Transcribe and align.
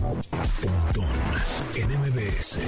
Pontón 0.00 1.04
en 1.74 1.88
MBS. 2.00 2.60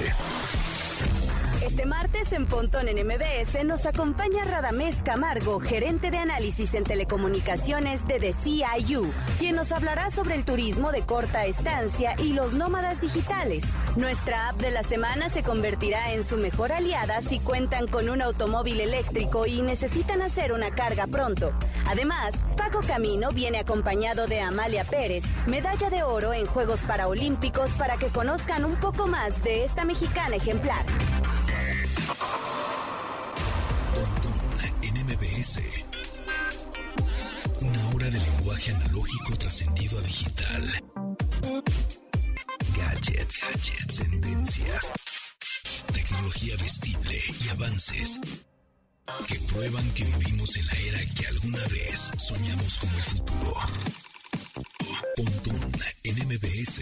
Este 1.63 1.85
martes 1.85 2.33
en 2.33 2.45
Pontón 2.45 2.89
en 2.89 3.07
MBS 3.07 3.63
nos 3.63 3.85
acompaña 3.85 4.43
Radamés 4.43 5.01
Camargo, 5.03 5.61
gerente 5.61 6.11
de 6.11 6.17
análisis 6.17 6.73
en 6.73 6.83
telecomunicaciones 6.83 8.05
de 8.05 8.19
The 8.19 8.33
CIU, 8.33 9.09
quien 9.39 9.55
nos 9.55 9.71
hablará 9.71 10.11
sobre 10.11 10.35
el 10.35 10.43
turismo 10.43 10.91
de 10.91 11.03
corta 11.03 11.45
estancia 11.45 12.15
y 12.17 12.33
los 12.33 12.51
nómadas 12.53 12.99
digitales. 12.99 13.63
Nuestra 13.95 14.49
app 14.49 14.57
de 14.57 14.71
la 14.71 14.83
semana 14.83 15.29
se 15.29 15.43
convertirá 15.43 16.13
en 16.13 16.25
su 16.25 16.35
mejor 16.35 16.73
aliada 16.73 17.21
si 17.21 17.39
cuentan 17.39 17.87
con 17.87 18.09
un 18.09 18.21
automóvil 18.21 18.81
eléctrico 18.81 19.45
y 19.45 19.61
necesitan 19.61 20.21
hacer 20.21 20.51
una 20.51 20.71
carga 20.71 21.07
pronto. 21.07 21.53
Además, 21.87 22.33
Paco 22.55 22.81
Camino 22.81 23.31
viene 23.31 23.59
acompañado 23.59 24.27
de 24.27 24.41
Amalia 24.41 24.83
Pérez, 24.83 25.23
medalla 25.47 25.89
de 25.89 26.03
oro 26.03 26.33
en 26.33 26.45
Juegos 26.45 26.81
Paraolímpicos 26.81 27.71
para 27.73 27.97
que 27.97 28.07
conozcan 28.07 28.65
un 28.65 28.75
poco 28.75 29.07
más 29.07 29.43
de 29.43 29.65
esta 29.65 29.83
mexicana 29.85 30.35
ejemplar. 30.35 30.85
en 34.81 35.05
MBS. 35.05 35.59
Una 37.61 37.87
hora 37.89 38.09
de 38.09 38.19
lenguaje 38.19 38.71
analógico 38.71 39.35
trascendido 39.37 39.99
a 39.99 40.01
digital. 40.01 40.63
Gadgets, 42.75 43.41
gadgets, 43.41 43.97
tendencias. 43.97 44.93
Tecnología 45.93 46.55
vestible 46.57 47.19
y 47.43 47.49
avances 47.49 48.19
que 49.27 49.35
prueban 49.51 49.89
que 49.91 50.03
vivimos 50.03 50.55
en 50.55 50.65
la 50.67 50.73
era 50.73 50.99
que 51.15 51.27
alguna 51.27 51.67
vez 51.67 52.11
soñamos 52.17 52.77
como 52.79 52.97
el 52.97 53.03
futuro. 53.03 53.53
Pontón 55.15 55.71
en 56.03 56.27
MBS. 56.27 56.81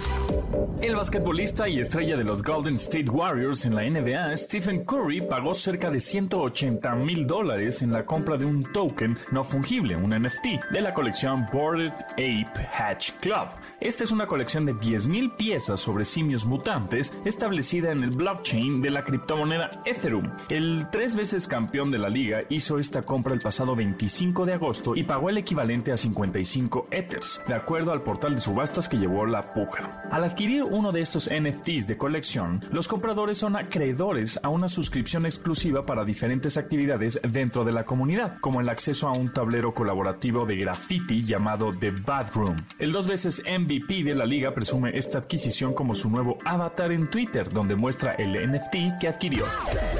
El 0.81 0.95
basquetbolista 0.95 1.69
y 1.69 1.79
estrella 1.79 2.17
de 2.17 2.23
los 2.23 2.41
Golden 2.43 2.75
State 2.75 3.09
Warriors 3.09 3.65
en 3.65 3.75
la 3.75 3.83
NBA, 3.83 4.35
Stephen 4.35 4.83
Curry, 4.83 5.21
pagó 5.21 5.53
cerca 5.53 5.89
de 5.89 5.99
180 5.99 6.95
mil 6.95 7.27
dólares 7.27 7.81
en 7.81 7.91
la 7.91 8.03
compra 8.03 8.35
de 8.35 8.45
un 8.45 8.63
token 8.73 9.17
no 9.31 9.43
fungible, 9.43 9.95
un 9.95 10.09
NFT, 10.09 10.71
de 10.71 10.81
la 10.81 10.93
colección 10.93 11.45
Boarded 11.53 11.93
Ape 12.13 12.67
Hatch 12.77 13.11
Club. 13.21 13.47
Esta 13.79 14.03
es 14.03 14.11
una 14.11 14.27
colección 14.27 14.65
de 14.65 14.73
10.000 14.73 15.37
piezas 15.37 15.79
sobre 15.79 16.03
simios 16.03 16.45
mutantes 16.45 17.13
establecida 17.25 17.91
en 17.91 18.03
el 18.03 18.09
blockchain 18.09 18.81
de 18.81 18.89
la 18.89 19.03
criptomoneda 19.03 19.69
Ethereum. 19.85 20.31
El 20.49 20.87
tres 20.91 21.15
veces 21.15 21.47
campeón 21.47 21.91
de 21.91 21.99
la 21.99 22.09
liga 22.09 22.41
hizo 22.49 22.79
esta 22.79 23.03
compra 23.03 23.33
el 23.33 23.39
pasado 23.39 23.75
25 23.75 24.45
de 24.45 24.53
agosto 24.53 24.95
y 24.95 25.03
pagó 25.03 25.29
el 25.29 25.37
equivalente 25.37 25.91
a 25.91 25.97
55 25.97 26.87
Ethers, 26.91 27.41
de 27.47 27.53
acuerdo 27.53 27.91
al 27.91 28.01
portal 28.01 28.35
de 28.35 28.41
subastas 28.41 28.89
que 28.89 28.97
llevó 28.97 29.25
la 29.25 29.53
puja. 29.53 30.01
Uno 30.49 30.91
de 30.91 31.01
estos 31.01 31.29
NFTs 31.29 31.85
de 31.87 31.97
colección, 31.97 32.65
los 32.71 32.87
compradores 32.87 33.37
son 33.37 33.55
acreedores 33.55 34.39
a 34.41 34.49
una 34.49 34.67
suscripción 34.67 35.25
exclusiva 35.25 35.85
para 35.85 36.03
diferentes 36.03 36.57
actividades 36.57 37.19
dentro 37.21 37.63
de 37.63 37.71
la 37.71 37.83
comunidad, 37.83 38.39
como 38.39 38.59
el 38.59 38.69
acceso 38.69 39.07
a 39.07 39.11
un 39.11 39.31
tablero 39.31 39.73
colaborativo 39.73 40.45
de 40.45 40.55
graffiti 40.55 41.23
llamado 41.23 41.69
The 41.71 41.91
Bathroom. 41.91 42.55
El 42.79 42.91
dos 42.91 43.07
veces 43.07 43.43
MVP 43.45 44.03
de 44.03 44.15
la 44.15 44.25
liga 44.25 44.51
presume 44.53 44.97
esta 44.97 45.19
adquisición 45.19 45.75
como 45.75 45.93
su 45.93 46.09
nuevo 46.09 46.39
avatar 46.43 46.91
en 46.91 47.09
Twitter, 47.09 47.47
donde 47.49 47.75
muestra 47.75 48.13
el 48.13 48.33
NFT 48.33 48.99
que 48.99 49.07
adquirió. 49.09 49.45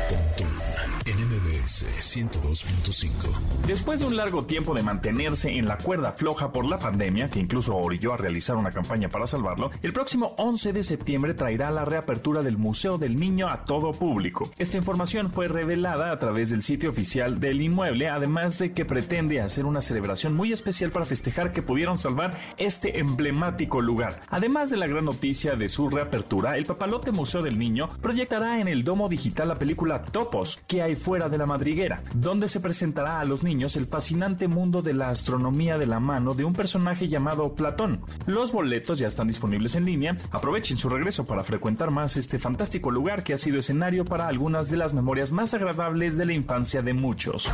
Pontón 0.09 0.61
en 1.05 1.17
MBS 1.17 1.85
102.5. 1.99 3.65
Después 3.65 3.99
de 3.99 4.05
un 4.05 4.15
largo 4.15 4.45
tiempo 4.45 4.73
de 4.73 4.83
mantenerse 4.83 5.49
en 5.49 5.65
la 5.65 5.77
cuerda 5.77 6.11
floja 6.11 6.51
por 6.51 6.65
la 6.65 6.77
pandemia, 6.77 7.27
que 7.27 7.39
incluso 7.39 7.75
orilló 7.75 8.13
a 8.13 8.17
realizar 8.17 8.55
una 8.55 8.71
campaña 8.71 9.09
para 9.09 9.25
salvarlo, 9.27 9.71
el 9.81 9.93
próximo 9.93 10.30
11 10.37 10.73
de 10.73 10.83
septiembre 10.83 11.33
traerá 11.33 11.71
la 11.71 11.85
reapertura 11.85 12.41
del 12.41 12.57
Museo 12.57 12.97
del 12.97 13.15
Niño 13.15 13.49
a 13.49 13.65
todo 13.65 13.91
público. 13.91 14.49
Esta 14.57 14.77
información 14.77 15.31
fue 15.31 15.47
revelada 15.47 16.11
a 16.11 16.19
través 16.19 16.49
del 16.49 16.61
sitio 16.61 16.89
oficial 16.89 17.39
del 17.39 17.61
inmueble, 17.61 18.09
además 18.09 18.59
de 18.59 18.73
que 18.73 18.85
pretende 18.85 19.41
hacer 19.41 19.65
una 19.65 19.81
celebración 19.81 20.35
muy 20.35 20.51
especial 20.51 20.91
para 20.91 21.05
festejar 21.05 21.51
que 21.51 21.61
pudieron 21.61 21.97
salvar 21.97 22.35
este 22.57 22.99
emblemático 22.99 23.81
lugar. 23.81 24.19
Además 24.29 24.69
de 24.69 24.77
la 24.77 24.87
gran 24.87 25.05
noticia 25.05 25.55
de 25.55 25.69
su 25.69 25.89
reapertura, 25.89 26.57
el 26.57 26.65
Papalote 26.65 27.11
Museo 27.11 27.41
del 27.41 27.59
Niño 27.59 27.89
proyectará 28.01 28.59
en 28.59 28.67
el 28.67 28.83
domo 28.83 29.09
digital 29.09 29.49
la 29.49 29.55
película 29.55 30.03
Topos, 30.03 30.61
que 30.67 30.81
hay 30.81 30.95
fuera 30.95 31.29
de 31.29 31.37
la 31.37 31.45
madriguera, 31.45 32.01
donde 32.15 32.47
se 32.47 32.59
presentará 32.59 33.19
a 33.19 33.25
los 33.25 33.43
niños 33.43 33.75
el 33.75 33.87
fascinante 33.87 34.47
mundo 34.47 34.81
de 34.81 34.93
la 34.93 35.09
astronomía 35.09 35.77
de 35.77 35.87
la 35.87 35.99
mano 35.99 36.33
de 36.33 36.45
un 36.45 36.53
personaje 36.53 37.07
llamado 37.07 37.55
Platón. 37.55 38.01
Los 38.25 38.51
boletos 38.51 38.99
ya 38.99 39.07
están 39.07 39.27
disponibles 39.27 39.75
en 39.75 39.85
línea. 39.85 40.17
Aprovechen 40.31 40.77
su 40.77 40.89
regreso 40.89 41.25
para 41.25 41.43
frecuentar 41.43 41.91
más 41.91 42.17
este 42.17 42.39
fantástico 42.39 42.91
lugar 42.91 43.23
que 43.23 43.33
ha 43.33 43.37
sido 43.37 43.59
escenario 43.59 44.05
para 44.05 44.27
algunas 44.27 44.69
de 44.69 44.77
las 44.77 44.93
memorias 44.93 45.31
más 45.31 45.53
agradables 45.53 46.17
de 46.17 46.25
la 46.25 46.33
infancia 46.33 46.81
de 46.81 46.93
muchos. 46.93 47.49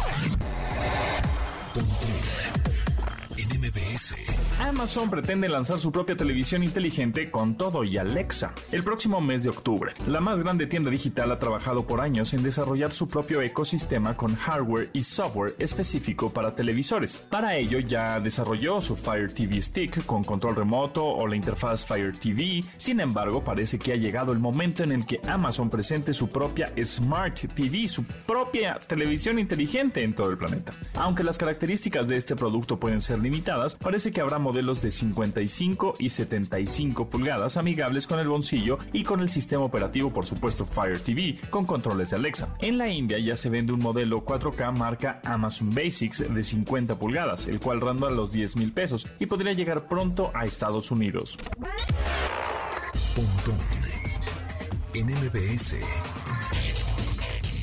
Amazon 4.59 5.07
pretende 5.09 5.47
lanzar 5.47 5.79
su 5.79 5.91
propia 5.91 6.15
televisión 6.15 6.63
inteligente 6.63 7.29
con 7.29 7.55
todo 7.57 7.83
y 7.83 7.97
Alexa 7.97 8.53
el 8.71 8.83
próximo 8.83 9.21
mes 9.21 9.43
de 9.43 9.49
octubre. 9.49 9.93
La 10.07 10.19
más 10.19 10.39
grande 10.39 10.65
tienda 10.65 10.89
digital 10.89 11.31
ha 11.31 11.37
trabajado 11.37 11.85
por 11.85 12.01
años 12.01 12.33
en 12.33 12.41
desarrollar 12.41 12.91
su 12.91 13.07
propio 13.07 13.41
ecosistema 13.41 14.17
con 14.17 14.35
hardware 14.35 14.89
y 14.93 15.03
software 15.03 15.55
específico 15.59 16.31
para 16.31 16.55
televisores. 16.55 17.17
Para 17.17 17.55
ello 17.55 17.79
ya 17.79 18.19
desarrolló 18.19 18.81
su 18.81 18.95
Fire 18.95 19.31
TV 19.31 19.61
Stick 19.61 20.03
con 20.05 20.23
control 20.23 20.55
remoto 20.55 21.05
o 21.05 21.27
la 21.27 21.35
interfaz 21.35 21.85
Fire 21.85 22.17
TV. 22.17 22.63
Sin 22.77 22.99
embargo, 22.99 23.43
parece 23.43 23.77
que 23.77 23.93
ha 23.93 23.95
llegado 23.95 24.31
el 24.31 24.39
momento 24.39 24.83
en 24.83 24.91
el 24.91 25.05
que 25.05 25.21
Amazon 25.27 25.69
presente 25.69 26.13
su 26.13 26.29
propia 26.29 26.73
Smart 26.83 27.37
TV, 27.53 27.87
su 27.87 28.03
propia 28.03 28.79
televisión 28.79 29.37
inteligente 29.37 30.03
en 30.03 30.15
todo 30.15 30.31
el 30.31 30.37
planeta. 30.37 30.71
Aunque 30.95 31.23
las 31.23 31.37
características 31.37 32.07
de 32.07 32.17
este 32.17 32.35
producto 32.35 32.79
pueden 32.79 33.01
ser 33.01 33.19
limitadas, 33.19 33.75
parece 33.75 34.11
que 34.11 34.21
habrá 34.21 34.39
modelos 34.47 34.81
de 34.81 34.91
55 34.91 35.95
y 35.99 36.07
75 36.07 37.09
pulgadas 37.09 37.57
amigables 37.57 38.07
con 38.07 38.17
el 38.19 38.29
bolsillo 38.29 38.77
y 38.93 39.03
con 39.03 39.19
el 39.19 39.29
sistema 39.29 39.65
operativo 39.65 40.13
por 40.13 40.25
supuesto 40.25 40.65
Fire 40.65 40.99
TV 40.99 41.37
con 41.49 41.65
controles 41.65 42.11
de 42.11 42.15
Alexa. 42.15 42.55
En 42.59 42.77
la 42.77 42.87
India 42.89 43.19
ya 43.19 43.35
se 43.35 43.49
vende 43.49 43.73
un 43.73 43.79
modelo 43.79 44.23
4K 44.23 44.77
marca 44.77 45.19
Amazon 45.25 45.69
Basics 45.69 46.33
de 46.33 46.43
50 46.43 46.97
pulgadas, 46.97 47.47
el 47.47 47.59
cual 47.59 47.81
ronda 47.81 48.09
los 48.09 48.31
10 48.31 48.55
mil 48.55 48.71
pesos 48.71 49.05
y 49.19 49.25
podría 49.25 49.51
llegar 49.51 49.89
pronto 49.89 50.31
a 50.33 50.45
Estados 50.45 50.91
Unidos. 50.91 51.37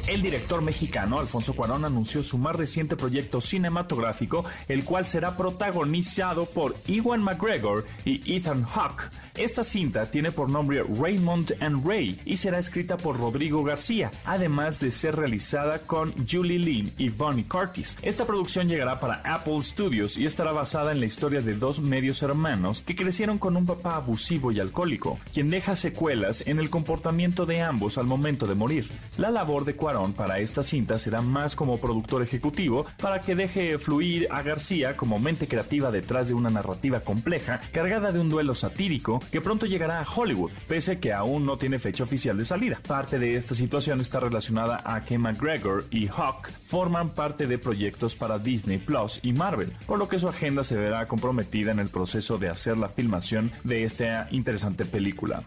El 0.06 0.20
director 0.20 0.60
mexicano 0.60 1.18
Alfonso 1.18 1.54
Cuarón 1.54 1.86
anunció 1.86 2.22
su 2.22 2.36
más 2.36 2.54
reciente 2.54 2.94
proyecto 2.94 3.40
cinematográfico, 3.40 4.44
el 4.68 4.84
cual 4.84 5.06
será 5.06 5.34
protagonizado 5.34 6.44
por 6.44 6.76
Ewan 6.86 7.22
McGregor 7.22 7.86
y 8.04 8.36
Ethan 8.36 8.64
Hawke. 8.64 9.08
Esta 9.34 9.64
cinta 9.64 10.04
tiene 10.04 10.30
por 10.30 10.50
nombre 10.50 10.82
Raymond 10.82 11.54
and 11.60 11.88
Ray 11.88 12.20
y 12.26 12.36
será 12.36 12.58
escrita 12.58 12.98
por 12.98 13.18
Rodrigo 13.18 13.64
García, 13.64 14.10
además 14.26 14.78
de 14.78 14.90
ser 14.90 15.16
realizada 15.16 15.78
con 15.78 16.12
Julie 16.30 16.58
Lynn 16.58 16.92
y 16.98 17.08
Bonnie 17.08 17.48
Curtis. 17.48 17.96
Esta 18.02 18.26
producción 18.26 18.68
llegará 18.68 19.00
para 19.00 19.22
Apple 19.24 19.62
Studios 19.62 20.18
y 20.18 20.26
estará 20.26 20.52
basada 20.52 20.92
en 20.92 21.00
la 21.00 21.06
historia 21.06 21.40
de 21.40 21.54
dos 21.54 21.80
medios 21.80 22.22
hermanos 22.22 22.82
que 22.82 22.94
crecieron 22.94 23.38
con 23.38 23.56
un 23.56 23.64
papá 23.64 23.96
abusivo 23.96 24.52
y 24.52 24.60
alcohólico, 24.60 25.18
quien 25.32 25.48
deja 25.48 25.76
secuelas 25.76 26.46
en 26.46 26.58
el 26.58 26.68
comportamiento 26.68 27.46
de 27.46 27.62
ambos 27.62 27.96
al 27.96 28.04
momento 28.04 28.46
de 28.46 28.54
morir. 28.54 28.90
La 29.16 29.30
labor 29.30 29.64
de 29.64 29.74
Cuarón 29.74 29.93
Para 29.94 30.40
esta 30.40 30.64
cinta 30.64 30.98
será 30.98 31.22
más 31.22 31.54
como 31.54 31.78
productor 31.78 32.20
ejecutivo 32.20 32.84
para 33.00 33.20
que 33.20 33.36
deje 33.36 33.78
fluir 33.78 34.26
a 34.28 34.42
García 34.42 34.96
como 34.96 35.20
mente 35.20 35.46
creativa 35.46 35.92
detrás 35.92 36.26
de 36.26 36.34
una 36.34 36.50
narrativa 36.50 36.98
compleja 36.98 37.60
cargada 37.72 38.10
de 38.10 38.18
un 38.18 38.28
duelo 38.28 38.56
satírico 38.56 39.20
que 39.30 39.40
pronto 39.40 39.66
llegará 39.66 40.00
a 40.00 40.06
Hollywood, 40.08 40.50
pese 40.66 40.98
que 40.98 41.12
aún 41.12 41.46
no 41.46 41.58
tiene 41.58 41.78
fecha 41.78 42.02
oficial 42.02 42.36
de 42.36 42.44
salida. 42.44 42.80
Parte 42.88 43.20
de 43.20 43.36
esta 43.36 43.54
situación 43.54 44.00
está 44.00 44.18
relacionada 44.18 44.82
a 44.84 45.04
que 45.04 45.16
McGregor 45.16 45.84
y 45.92 46.08
Hawk 46.08 46.50
forman 46.66 47.10
parte 47.10 47.46
de 47.46 47.58
proyectos 47.58 48.16
para 48.16 48.40
Disney 48.40 48.78
Plus 48.78 49.20
y 49.22 49.32
Marvel, 49.32 49.72
por 49.86 50.00
lo 50.00 50.08
que 50.08 50.18
su 50.18 50.28
agenda 50.28 50.64
se 50.64 50.76
verá 50.76 51.06
comprometida 51.06 51.70
en 51.70 51.78
el 51.78 51.88
proceso 51.88 52.36
de 52.36 52.48
hacer 52.48 52.78
la 52.78 52.88
filmación 52.88 53.52
de 53.62 53.84
esta 53.84 54.26
interesante 54.32 54.84
película. 54.84 55.44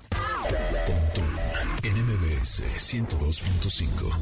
En 1.88 1.96
MBS 2.04 2.62
102.5. 2.78 4.20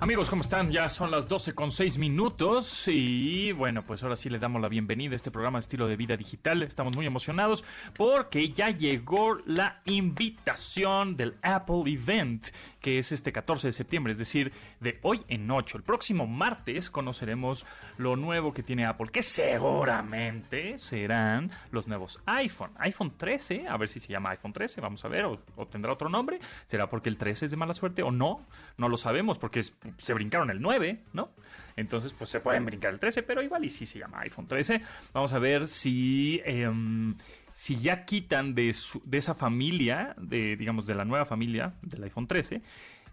Amigos, 0.00 0.30
¿cómo 0.30 0.40
están? 0.42 0.70
Ya 0.70 0.88
son 0.88 1.10
las 1.10 1.28
12 1.28 1.54
con 1.54 1.70
6 1.70 1.98
minutos 1.98 2.88
y 2.88 3.52
bueno, 3.52 3.84
pues 3.86 4.02
ahora 4.02 4.16
sí 4.16 4.30
le 4.30 4.38
damos 4.38 4.62
la 4.62 4.68
bienvenida 4.68 5.12
a 5.12 5.16
este 5.16 5.30
programa 5.30 5.58
de 5.58 5.60
estilo 5.60 5.86
de 5.86 5.96
vida 5.96 6.16
digital. 6.16 6.62
Estamos 6.62 6.96
muy 6.96 7.06
emocionados 7.06 7.64
porque 7.96 8.50
ya 8.50 8.70
llegó 8.70 9.36
la 9.46 9.80
invitación 9.84 11.16
del 11.16 11.36
Apple 11.42 11.82
Event 11.86 12.46
que 12.84 12.98
es 12.98 13.12
este 13.12 13.32
14 13.32 13.68
de 13.68 13.72
septiembre, 13.72 14.12
es 14.12 14.18
decir, 14.18 14.52
de 14.78 14.98
hoy 15.00 15.24
en 15.28 15.50
8. 15.50 15.78
El 15.78 15.84
próximo 15.84 16.26
martes 16.26 16.90
conoceremos 16.90 17.64
lo 17.96 18.14
nuevo 18.14 18.52
que 18.52 18.62
tiene 18.62 18.84
Apple, 18.84 19.06
que 19.10 19.22
seguramente 19.22 20.76
serán 20.76 21.50
los 21.70 21.88
nuevos 21.88 22.20
iPhone. 22.26 22.72
iPhone 22.80 23.14
13, 23.16 23.68
a 23.68 23.78
ver 23.78 23.88
si 23.88 24.00
se 24.00 24.12
llama 24.12 24.32
iPhone 24.32 24.52
13, 24.52 24.82
vamos 24.82 25.02
a 25.02 25.08
ver, 25.08 25.24
o, 25.24 25.38
tendrá 25.66 25.94
otro 25.94 26.10
nombre. 26.10 26.40
¿Será 26.66 26.90
porque 26.90 27.08
el 27.08 27.16
13 27.16 27.46
es 27.46 27.50
de 27.52 27.56
mala 27.56 27.72
suerte 27.72 28.02
o 28.02 28.10
no? 28.10 28.46
No 28.76 28.90
lo 28.90 28.98
sabemos 28.98 29.38
porque 29.38 29.62
se 29.62 30.12
brincaron 30.12 30.50
el 30.50 30.60
9, 30.60 31.04
¿no? 31.14 31.30
Entonces, 31.76 32.12
pues 32.12 32.28
se 32.28 32.40
pueden 32.40 32.66
brincar 32.66 32.92
el 32.92 33.00
13, 33.00 33.22
pero 33.22 33.40
igual 33.40 33.64
y 33.64 33.70
sí 33.70 33.86
se 33.86 33.98
llama 33.98 34.20
iPhone 34.20 34.46
13. 34.46 34.82
Vamos 35.14 35.32
a 35.32 35.38
ver 35.38 35.68
si... 35.68 36.42
Em, 36.44 37.16
si 37.54 37.76
ya 37.76 38.04
quitan 38.04 38.54
de, 38.54 38.74
de 39.04 39.18
esa 39.18 39.34
familia, 39.34 40.14
de, 40.18 40.56
digamos, 40.56 40.86
de 40.86 40.94
la 40.94 41.04
nueva 41.04 41.24
familia 41.24 41.74
del 41.82 42.02
iPhone 42.02 42.26
13, 42.26 42.60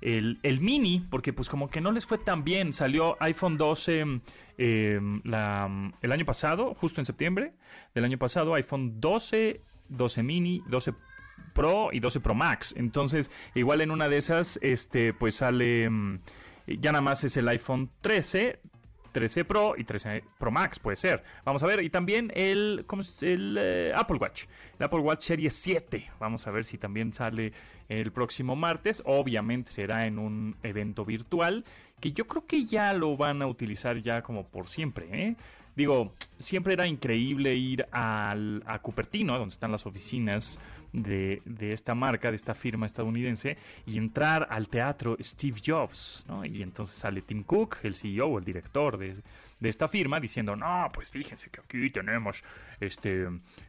el, 0.02 0.60
mini, 0.60 1.06
porque 1.12 1.32
pues 1.32 1.48
como 1.48 1.70
que 1.70 1.80
no 1.80 1.92
les 1.92 2.08
fue 2.08 2.18
tan 2.18 2.44
bien, 2.44 2.74
salió 2.74 3.18
iPhone 3.22 3.58
12 3.58 4.00
em, 4.58 5.22
el 5.24 6.12
año 6.12 6.26
pasado, 6.26 6.74
justo 6.74 7.00
en 7.02 7.06
septiembre 7.06 7.54
del 7.94 8.06
año 8.06 8.18
pasado, 8.18 8.56
iPhone 8.56 9.00
12, 9.00 9.62
12 9.90 10.24
mini, 10.24 10.64
12 10.68 10.94
Pro 11.54 11.90
y 11.92 12.00
12 12.00 12.20
Pro 12.20 12.34
Max. 12.34 12.74
Entonces, 12.76 13.32
igual 13.54 13.82
en 13.82 13.92
una 13.92 14.10
de 14.10 14.18
esas, 14.18 14.58
este, 14.64 15.14
pues 15.14 15.36
sale, 15.36 15.84
em, 15.84 16.20
ya 16.66 16.92
nada 16.92 17.04
más 17.04 17.24
es 17.24 17.38
el 17.38 17.48
iPhone 17.48 17.92
13, 18.02 18.60
13 19.12 19.46
Pro 19.46 19.74
y 19.78 19.84
13 19.84 20.24
Pro 20.38 20.52
Max, 20.52 20.80
puede 20.80 20.96
ser. 20.96 21.24
Vamos 21.46 21.64
a 21.64 21.68
ver, 21.68 21.84
y 21.84 21.90
también 21.90 22.32
el, 22.36 22.86
eh, 23.22 23.92
Apple 23.96 24.18
Watch, 24.18 24.46
el 24.80 24.86
Apple 24.86 25.00
Watch 25.00 25.22
Series 25.22 25.54
7. 25.54 26.10
Vamos 26.20 26.48
a 26.48 26.52
ver 26.52 26.66
si 26.66 26.78
también 26.78 27.14
sale 27.14 27.54
el 27.90 28.12
próximo 28.12 28.56
martes. 28.56 29.02
Obviamente 29.06 29.72
será 29.72 30.06
en 30.06 30.20
un 30.20 30.56
evento 30.64 31.06
virtual, 31.06 31.66
que 32.00 32.12
yo 32.12 32.28
creo 32.28 32.46
que 32.46 32.66
ya 32.66 32.94
lo 32.94 33.18
van 33.18 33.42
a 33.42 33.48
utilizar 33.48 33.98
ya 34.02 34.22
como 34.22 34.48
por 34.48 34.68
siempre, 34.68 35.08
¿eh? 35.12 35.36
Digo, 35.76 36.14
siempre 36.38 36.74
era 36.74 36.86
increíble 36.86 37.56
ir 37.56 37.86
al, 37.92 38.62
a 38.66 38.80
Cupertino, 38.80 39.38
donde 39.38 39.54
están 39.54 39.72
las 39.72 39.86
oficinas 39.86 40.60
de, 40.92 41.42
de, 41.46 41.72
esta 41.72 41.96
marca, 41.96 42.30
de 42.30 42.36
esta 42.36 42.54
firma 42.54 42.86
estadounidense, 42.86 43.58
y 43.86 43.98
entrar 43.98 44.48
al 44.50 44.68
teatro 44.68 45.16
Steve 45.22 45.62
Jobs, 45.66 46.26
¿no? 46.28 46.44
Y 46.46 46.62
entonces 46.62 46.98
sale 46.98 47.22
Tim 47.22 47.44
Cook, 47.44 47.78
el 47.84 47.96
CEO 47.96 48.38
el 48.38 48.44
director 48.44 48.98
de, 48.98 49.16
de 49.62 49.70
esta 49.70 49.88
firma 49.88 50.20
diciendo, 50.20 50.56
no, 50.56 50.90
pues 50.92 51.10
fíjense 51.12 51.50
que 51.50 51.62
aquí 51.62 51.90
tenemos 51.92 52.44
este, 52.80 53.28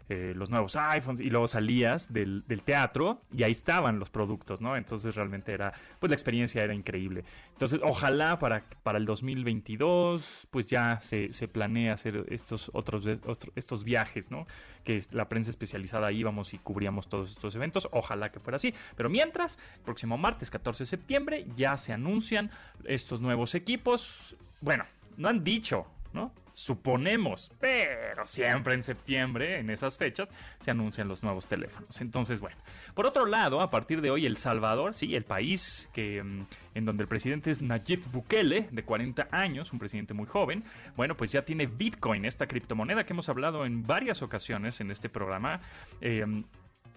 eh, 0.08 0.32
los 0.34 0.48
nuevos 0.48 0.74
iPhones 0.74 1.20
y 1.20 1.28
luego 1.28 1.46
salías 1.46 2.12
del, 2.12 2.42
teatro 2.64 3.20
y 3.32 3.42
ahí 3.42 3.52
estaban 3.52 3.98
los 3.98 4.08
productos, 4.08 4.60
¿no? 4.60 4.76
Entonces 4.76 5.14
realmente 5.14 5.52
era, 5.52 5.74
pues 6.00 6.10
la 6.10 6.14
experiencia 6.14 6.64
era 6.64 6.74
increíble. 6.74 7.24
Entonces 7.52 7.80
ojalá 7.82 8.38
para, 8.38 8.64
para 8.82 8.98
el 8.98 9.04
2022 9.04 10.48
pues 10.50 10.68
ya 10.68 10.98
se, 11.00 11.32
se 11.34 11.46
planea 11.46 11.92
hacer 11.92 12.24
estos 12.30 12.70
otros, 12.72 13.06
estos 13.54 13.84
viajes, 13.84 14.30
¿no? 14.30 14.46
Que 14.84 15.02
la 15.10 15.28
prensa 15.28 15.50
especializada 15.50 16.10
íbamos 16.10 16.54
y 16.54 16.58
cubríamos 16.58 17.08
todos 17.08 17.32
estos 17.32 17.54
eventos, 17.54 17.86
ojalá 17.92 18.32
que 18.32 18.40
fuera 18.40 18.56
así. 18.56 18.72
Pero 18.96 19.10
mientras, 19.10 19.58
próximo 19.84 20.16
martes 20.16 20.50
14 20.50 20.84
de 20.84 20.86
septiembre 20.86 21.46
ya 21.54 21.76
se 21.76 21.92
anuncian 21.92 22.50
estos 22.84 23.20
nuevos 23.20 23.54
equipos. 23.54 24.36
Bueno, 24.62 24.84
no 25.16 25.28
han 25.28 25.44
dicho, 25.44 25.86
¿no? 26.12 26.32
Suponemos, 26.54 27.50
pero 27.60 28.26
siempre 28.26 28.74
en 28.74 28.82
septiembre, 28.82 29.58
en 29.58 29.70
esas 29.70 29.96
fechas, 29.96 30.28
se 30.60 30.70
anuncian 30.70 31.08
los 31.08 31.22
nuevos 31.22 31.48
teléfonos. 31.48 32.00
Entonces, 32.02 32.40
bueno. 32.40 32.58
Por 32.94 33.06
otro 33.06 33.24
lado, 33.24 33.62
a 33.62 33.70
partir 33.70 34.02
de 34.02 34.10
hoy, 34.10 34.26
El 34.26 34.36
Salvador, 34.36 34.92
sí, 34.92 35.16
el 35.16 35.24
país 35.24 35.88
que, 35.94 36.22
mm, 36.22 36.46
en 36.74 36.84
donde 36.84 37.04
el 37.04 37.08
presidente 37.08 37.50
es 37.50 37.62
Nayib 37.62 38.04
Bukele, 38.12 38.68
de 38.70 38.84
40 38.84 39.28
años, 39.30 39.72
un 39.72 39.78
presidente 39.78 40.12
muy 40.12 40.26
joven, 40.26 40.62
bueno, 40.94 41.16
pues 41.16 41.32
ya 41.32 41.42
tiene 41.42 41.66
Bitcoin, 41.66 42.26
esta 42.26 42.46
criptomoneda 42.46 43.04
que 43.04 43.14
hemos 43.14 43.30
hablado 43.30 43.64
en 43.64 43.82
varias 43.82 44.20
ocasiones 44.20 44.80
en 44.82 44.90
este 44.90 45.08
programa. 45.08 45.60
Eh, 46.02 46.44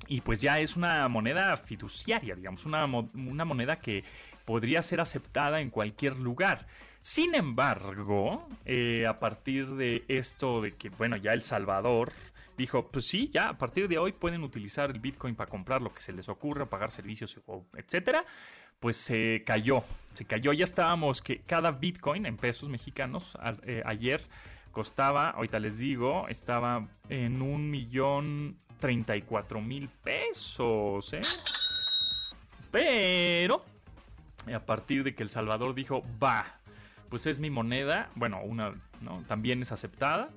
y 0.08 0.22
pues 0.22 0.42
ya 0.42 0.60
es 0.60 0.76
una 0.76 1.08
moneda 1.08 1.56
fiduciaria, 1.58 2.36
digamos, 2.36 2.66
una, 2.66 2.86
una 2.86 3.46
moneda 3.46 3.78
que 3.78 4.04
podría 4.46 4.82
ser 4.82 5.02
aceptada 5.02 5.62
en 5.62 5.70
cualquier 5.70 6.18
lugar. 6.18 6.68
Sin 7.06 7.36
embargo, 7.36 8.50
eh, 8.66 9.06
a 9.06 9.20
partir 9.20 9.68
de 9.76 10.04
esto 10.08 10.60
de 10.60 10.72
que, 10.74 10.90
bueno, 10.90 11.18
ya 11.18 11.34
El 11.34 11.44
Salvador 11.44 12.12
dijo, 12.58 12.88
pues 12.88 13.06
sí, 13.06 13.30
ya 13.32 13.50
a 13.50 13.58
partir 13.60 13.88
de 13.88 14.00
hoy 14.00 14.12
pueden 14.12 14.42
utilizar 14.44 14.90
el 14.90 15.00
Bitcoin 15.00 15.36
para 15.36 15.48
comprar 15.48 15.84
lo 15.84 15.94
que 15.94 16.02
se 16.02 16.14
les 16.14 16.30
ocurra, 16.30 16.66
pagar 16.66 16.90
servicios, 16.90 17.40
etcétera, 17.76 18.26
pues 18.80 18.98
se 18.98 19.44
cayó, 19.46 19.84
se 20.16 20.26
cayó. 20.26 20.52
Ya 20.52 20.64
estábamos 20.64 21.22
que 21.22 21.42
cada 21.42 21.70
Bitcoin 21.70 22.26
en 22.26 22.38
pesos 22.38 22.70
mexicanos 22.70 23.38
eh, 23.68 23.84
ayer 23.86 24.20
costaba, 24.72 25.30
ahorita 25.30 25.60
les 25.60 25.78
digo, 25.78 26.28
estaba 26.28 26.88
en 27.10 27.44
un 27.44 27.70
millón 27.70 28.58
treinta 28.80 29.16
y 29.16 29.22
cuatro 29.22 29.62
mil 29.62 29.90
pesos, 29.90 31.14
¿eh? 31.14 31.22
Pero 32.72 33.64
a 34.52 34.60
partir 34.60 35.04
de 35.04 35.14
que 35.14 35.22
El 35.22 35.30
Salvador 35.30 35.76
dijo, 35.76 36.04
va, 36.22 36.62
pues 37.10 37.28
es 37.28 37.40
mi 37.40 37.50
moneda, 37.50 38.10
bueno, 38.16 38.42
una, 38.44 38.74
¿no? 39.02 39.22
También 39.28 39.62
es 39.62 39.72
aceptada, 39.72 40.30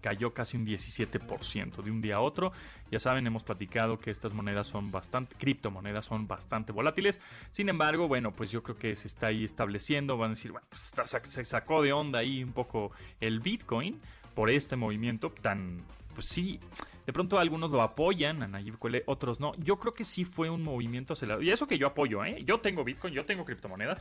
cayó 0.00 0.32
casi 0.32 0.56
un 0.56 0.66
17% 0.66 1.82
de 1.82 1.90
un 1.90 2.00
día 2.00 2.16
a 2.16 2.20
otro. 2.20 2.52
Ya 2.90 2.98
saben, 2.98 3.26
hemos 3.26 3.44
platicado 3.44 3.98
que 3.98 4.10
estas 4.10 4.32
monedas 4.32 4.66
son 4.66 4.90
bastante, 4.90 5.36
criptomonedas 5.36 6.06
son 6.06 6.26
bastante 6.26 6.72
volátiles. 6.72 7.20
Sin 7.50 7.68
embargo, 7.68 8.08
bueno, 8.08 8.32
pues 8.32 8.50
yo 8.50 8.62
creo 8.62 8.76
que 8.76 8.96
se 8.96 9.08
está 9.08 9.28
ahí 9.28 9.44
estableciendo. 9.44 10.16
Van 10.16 10.32
a 10.32 10.34
decir, 10.34 10.52
bueno, 10.52 10.66
pues 10.68 10.92
se 11.24 11.44
sacó 11.44 11.82
de 11.82 11.92
onda 11.92 12.18
ahí 12.20 12.42
un 12.42 12.52
poco 12.52 12.90
el 13.20 13.40
Bitcoin 13.40 14.00
por 14.34 14.50
este 14.50 14.76
movimiento 14.76 15.30
tan, 15.30 15.82
pues 16.14 16.26
sí, 16.26 16.58
de 17.06 17.12
pronto 17.12 17.38
algunos 17.38 17.70
lo 17.70 17.82
apoyan, 17.82 18.42
a 18.42 18.48
Nayib 18.48 18.78
otros 19.06 19.40
no. 19.40 19.54
Yo 19.56 19.78
creo 19.78 19.94
que 19.94 20.04
sí 20.04 20.24
fue 20.24 20.50
un 20.50 20.62
movimiento 20.62 21.12
acelerado. 21.12 21.42
Y 21.42 21.50
eso 21.50 21.66
que 21.66 21.78
yo 21.78 21.88
apoyo, 21.88 22.24
¿eh? 22.24 22.42
Yo 22.44 22.60
tengo 22.60 22.84
Bitcoin, 22.84 23.14
yo 23.14 23.24
tengo 23.24 23.44
criptomonedas. 23.44 23.98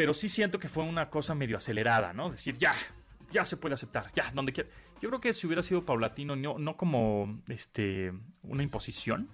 Pero 0.00 0.14
sí 0.14 0.30
siento 0.30 0.58
que 0.58 0.70
fue 0.70 0.82
una 0.84 1.10
cosa 1.10 1.34
medio 1.34 1.58
acelerada, 1.58 2.14
¿no? 2.14 2.30
Decir, 2.30 2.56
ya, 2.56 2.74
ya 3.30 3.44
se 3.44 3.58
puede 3.58 3.74
aceptar, 3.74 4.06
ya, 4.14 4.32
donde 4.32 4.54
quiera. 4.54 4.70
Yo 5.02 5.10
creo 5.10 5.20
que 5.20 5.34
si 5.34 5.46
hubiera 5.46 5.62
sido 5.62 5.84
paulatino, 5.84 6.36
no, 6.36 6.58
no 6.58 6.78
como 6.78 7.42
este, 7.48 8.10
una 8.42 8.62
imposición, 8.62 9.28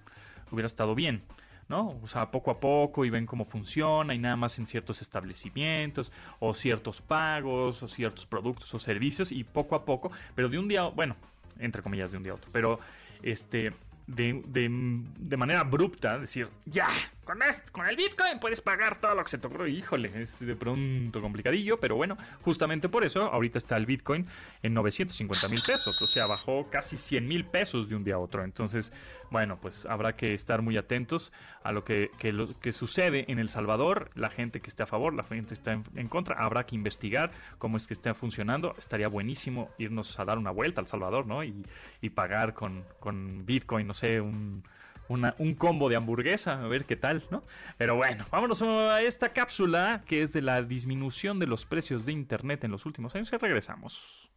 hubiera 0.51 0.67
estado 0.67 0.93
bien. 0.93 1.23
¿no? 1.69 1.97
O 2.03 2.07
sea, 2.07 2.31
poco 2.31 2.51
a 2.51 2.59
poco 2.59 3.05
y 3.05 3.09
ven 3.09 3.25
cómo 3.25 3.45
funciona 3.45 4.13
y 4.13 4.17
nada 4.17 4.35
más 4.35 4.59
en 4.59 4.65
ciertos 4.65 5.01
establecimientos 5.01 6.11
o 6.39 6.53
ciertos 6.53 7.01
pagos 7.01 7.81
o 7.81 7.87
ciertos 7.87 8.25
productos 8.25 8.73
o 8.73 8.77
servicios 8.77 9.31
y 9.31 9.45
poco 9.45 9.73
a 9.73 9.85
poco, 9.85 10.11
pero 10.35 10.49
de 10.49 10.59
un 10.59 10.67
día, 10.67 10.83
bueno, 10.83 11.15
entre 11.59 11.81
comillas, 11.81 12.11
de 12.11 12.17
un 12.17 12.23
día 12.23 12.33
a 12.33 12.35
otro. 12.35 12.51
Pero 12.51 12.81
este, 13.23 13.71
de, 14.05 14.41
de, 14.45 15.37
manera 15.37 15.61
abrupta, 15.61 16.19
decir, 16.19 16.49
ya, 16.65 16.89
con, 17.27 17.39
con 17.71 17.87
el 17.87 17.95
Bitcoin 17.95 18.39
puedes 18.39 18.61
pagar 18.61 18.99
todo 18.99 19.13
lo 19.13 19.23
que 19.23 19.29
se 19.29 19.37
te 19.37 19.47
ocurre. 19.47 19.69
Híjole, 19.69 20.21
es 20.21 20.39
de 20.39 20.55
pronto 20.55 21.21
complicadillo, 21.21 21.79
pero 21.79 21.95
bueno, 21.95 22.17
justamente 22.41 22.87
por 22.89 23.03
eso 23.03 23.23
ahorita 23.23 23.57
está 23.57 23.75
el 23.75 23.85
Bitcoin 23.85 24.25
en 24.63 24.73
950 24.73 25.49
mil 25.49 25.61
pesos, 25.61 26.01
o 26.01 26.07
sea, 26.07 26.25
bajó 26.25 26.69
casi 26.69 26.97
100 26.97 27.27
mil 27.27 27.45
pesos 27.45 27.89
de 27.89 27.95
un 27.95 28.03
día 28.03 28.15
a 28.15 28.19
otro. 28.19 28.43
Entonces, 28.43 28.93
bueno, 29.29 29.59
pues 29.59 29.85
habrá 29.85 30.15
que 30.15 30.33
estar 30.33 30.61
muy 30.61 30.77
atentos 30.77 31.33
a 31.63 31.73
lo 31.73 31.83
que, 31.83 32.09
lo, 32.23 32.57
que 32.59 32.71
sucede 32.71 33.29
en 33.29 33.39
El 33.39 33.49
Salvador, 33.49 34.09
la 34.15 34.29
gente 34.29 34.61
que 34.61 34.69
está 34.69 34.85
a 34.85 34.87
favor, 34.87 35.13
la 35.13 35.23
gente 35.23 35.49
que 35.49 35.53
está 35.55 35.73
en, 35.95 36.07
contra, 36.07 36.37
habrá 36.37 36.65
que 36.65 36.75
investigar 36.75 37.31
cómo 37.57 37.75
es 37.75 37.87
que 37.87 37.93
está 37.93 38.13
funcionando. 38.13 38.73
Estaría 38.77 39.09
buenísimo 39.09 39.69
irnos 39.77 40.17
a 40.19 40.25
dar 40.25 40.37
una 40.37 40.51
vuelta 40.51 40.79
al 40.79 40.87
Salvador, 40.87 41.27
¿no? 41.27 41.43
Y, 41.43 41.53
y 42.01 42.09
pagar 42.09 42.53
con, 42.53 42.85
con 42.99 43.45
Bitcoin, 43.45 43.85
no 43.85 43.93
sé, 43.93 44.21
un 44.21 44.63
un 45.09 45.55
combo 45.55 45.89
de 45.89 45.95
hamburguesa, 45.95 46.63
a 46.63 46.67
ver 46.67 46.85
qué 46.85 46.95
tal, 46.95 47.23
¿no? 47.31 47.43
Pero 47.77 47.95
bueno, 47.95 48.25
vámonos 48.31 48.61
a 48.61 49.01
esta 49.01 49.29
cápsula 49.33 50.03
que 50.05 50.21
es 50.21 50.33
de 50.33 50.41
la 50.41 50.61
disminución 50.61 51.39
de 51.39 51.47
los 51.47 51.65
precios 51.65 52.05
de 52.05 52.13
Internet 52.13 52.63
en 52.63 52.71
los 52.71 52.85
últimos 52.85 53.15
años 53.15 53.31
y 53.33 53.37
regresamos. 53.37 54.29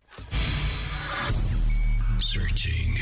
Searching. 2.18 2.94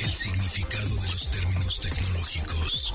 El 0.00 0.10
significado 0.10 0.94
de 1.02 1.08
los 1.10 1.30
términos 1.30 1.80
tecnológicos. 1.80 2.94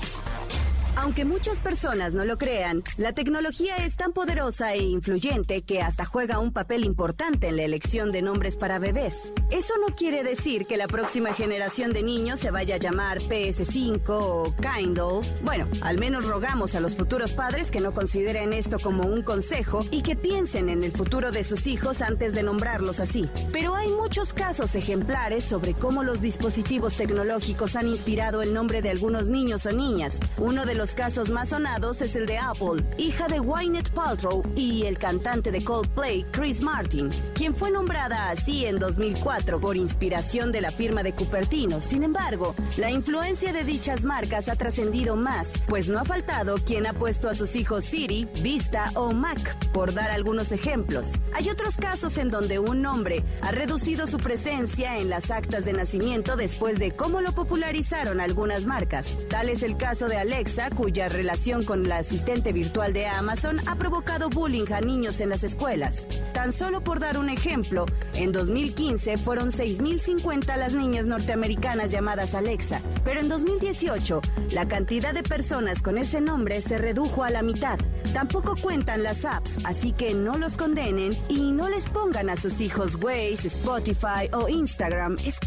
Aunque 1.00 1.24
muchas 1.24 1.60
personas 1.60 2.12
no 2.12 2.24
lo 2.24 2.38
crean, 2.38 2.82
la 2.96 3.12
tecnología 3.12 3.76
es 3.76 3.94
tan 3.94 4.12
poderosa 4.12 4.74
e 4.74 4.82
influyente 4.82 5.62
que 5.62 5.80
hasta 5.80 6.04
juega 6.04 6.40
un 6.40 6.52
papel 6.52 6.84
importante 6.84 7.46
en 7.46 7.56
la 7.56 7.62
elección 7.62 8.10
de 8.10 8.20
nombres 8.20 8.56
para 8.56 8.80
bebés. 8.80 9.32
Eso 9.52 9.74
no 9.80 9.94
quiere 9.94 10.24
decir 10.24 10.66
que 10.66 10.76
la 10.76 10.88
próxima 10.88 11.32
generación 11.34 11.92
de 11.92 12.02
niños 12.02 12.40
se 12.40 12.50
vaya 12.50 12.74
a 12.74 12.78
llamar 12.78 13.20
PS5 13.20 14.08
o 14.08 14.54
Kindle. 14.56 15.20
Bueno, 15.42 15.68
al 15.82 16.00
menos 16.00 16.26
rogamos 16.26 16.74
a 16.74 16.80
los 16.80 16.96
futuros 16.96 17.32
padres 17.32 17.70
que 17.70 17.80
no 17.80 17.92
consideren 17.92 18.52
esto 18.52 18.80
como 18.80 19.06
un 19.06 19.22
consejo 19.22 19.86
y 19.92 20.02
que 20.02 20.16
piensen 20.16 20.68
en 20.68 20.82
el 20.82 20.90
futuro 20.90 21.30
de 21.30 21.44
sus 21.44 21.68
hijos 21.68 22.02
antes 22.02 22.34
de 22.34 22.42
nombrarlos 22.42 22.98
así. 22.98 23.30
Pero 23.52 23.76
hay 23.76 23.88
muchos 23.88 24.32
casos 24.32 24.74
ejemplares 24.74 25.44
sobre 25.44 25.74
cómo 25.74 26.02
los 26.02 26.20
dispositivos 26.20 26.94
tecnológicos 26.94 27.76
han 27.76 27.86
inspirado 27.86 28.42
el 28.42 28.52
nombre 28.52 28.82
de 28.82 28.90
algunos 28.90 29.28
niños 29.28 29.64
o 29.64 29.70
niñas. 29.70 30.18
Uno 30.38 30.66
de 30.66 30.74
los 30.74 30.87
casos 30.94 31.30
más 31.30 31.50
sonados 31.50 32.02
es 32.02 32.16
el 32.16 32.26
de 32.26 32.38
Apple, 32.38 32.84
hija 32.98 33.28
de 33.28 33.40
Wynette 33.40 33.90
Paltrow 33.90 34.42
y 34.54 34.84
el 34.84 34.98
cantante 34.98 35.50
de 35.50 35.64
Coldplay, 35.64 36.24
Chris 36.30 36.60
Martin, 36.60 37.10
quien 37.34 37.54
fue 37.54 37.70
nombrada 37.70 38.30
así 38.30 38.66
en 38.66 38.78
2004 38.78 39.60
por 39.60 39.76
inspiración 39.76 40.52
de 40.52 40.60
la 40.60 40.70
firma 40.70 41.02
de 41.02 41.14
Cupertino. 41.14 41.80
Sin 41.80 42.02
embargo, 42.02 42.54
la 42.76 42.90
influencia 42.90 43.52
de 43.52 43.64
dichas 43.64 44.04
marcas 44.04 44.48
ha 44.48 44.56
trascendido 44.56 45.16
más, 45.16 45.52
pues 45.66 45.88
no 45.88 45.98
ha 45.98 46.04
faltado 46.04 46.56
quien 46.56 46.86
ha 46.86 46.92
puesto 46.92 47.28
a 47.28 47.34
sus 47.34 47.56
hijos 47.56 47.84
Siri, 47.84 48.28
Vista 48.42 48.90
o 48.94 49.12
Mac, 49.12 49.56
por 49.72 49.94
dar 49.94 50.10
algunos 50.10 50.52
ejemplos. 50.52 51.12
Hay 51.34 51.48
otros 51.50 51.76
casos 51.76 52.18
en 52.18 52.28
donde 52.28 52.58
un 52.58 52.82
nombre 52.82 53.24
ha 53.42 53.50
reducido 53.50 54.06
su 54.06 54.18
presencia 54.18 54.98
en 54.98 55.08
las 55.08 55.30
actas 55.30 55.64
de 55.64 55.72
nacimiento 55.72 56.36
después 56.36 56.78
de 56.78 56.92
cómo 56.92 57.20
lo 57.20 57.32
popularizaron 57.32 58.20
algunas 58.20 58.66
marcas. 58.66 59.16
Tal 59.28 59.48
es 59.48 59.62
el 59.62 59.76
caso 59.76 60.08
de 60.08 60.16
Alexa, 60.16 60.67
cuya 60.70 61.08
relación 61.08 61.64
con 61.64 61.88
la 61.88 61.98
asistente 61.98 62.52
virtual 62.52 62.92
de 62.92 63.06
Amazon 63.06 63.60
ha 63.66 63.74
provocado 63.74 64.30
bullying 64.30 64.70
a 64.72 64.80
niños 64.80 65.20
en 65.20 65.30
las 65.30 65.42
escuelas. 65.42 66.06
Tan 66.32 66.52
solo 66.52 66.80
por 66.80 67.00
dar 67.00 67.18
un 67.18 67.28
ejemplo, 67.28 67.86
en 68.14 68.30
2015 68.30 69.18
fueron 69.18 69.50
6.050 69.50 70.56
las 70.56 70.72
niñas 70.72 71.06
norteamericanas 71.06 71.90
llamadas 71.90 72.34
Alexa, 72.34 72.80
pero 73.04 73.20
en 73.20 73.28
2018 73.28 74.20
la 74.52 74.68
cantidad 74.68 75.12
de 75.12 75.22
personas 75.22 75.82
con 75.82 75.98
ese 75.98 76.20
nombre 76.20 76.60
se 76.60 76.78
redujo 76.78 77.24
a 77.24 77.30
la 77.30 77.42
mitad. 77.42 77.78
Tampoco 78.12 78.54
cuentan 78.56 79.02
las 79.02 79.24
apps, 79.24 79.58
así 79.64 79.92
que 79.92 80.14
no 80.14 80.38
los 80.38 80.56
condenen 80.56 81.16
y 81.28 81.50
no 81.50 81.68
les 81.68 81.88
pongan 81.88 82.30
a 82.30 82.36
sus 82.36 82.60
hijos 82.60 82.94
Waze, 83.02 83.48
Spotify 83.48 84.28
o 84.32 84.48
Instagram. 84.48 85.16
Es 85.24 85.40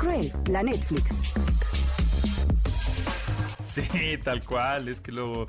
la 0.50 0.64
Netflix. 0.64 1.34
Sí, 3.72 4.18
tal 4.24 4.44
cual, 4.44 4.90
es 4.90 5.00
que 5.00 5.14
lo 5.14 5.48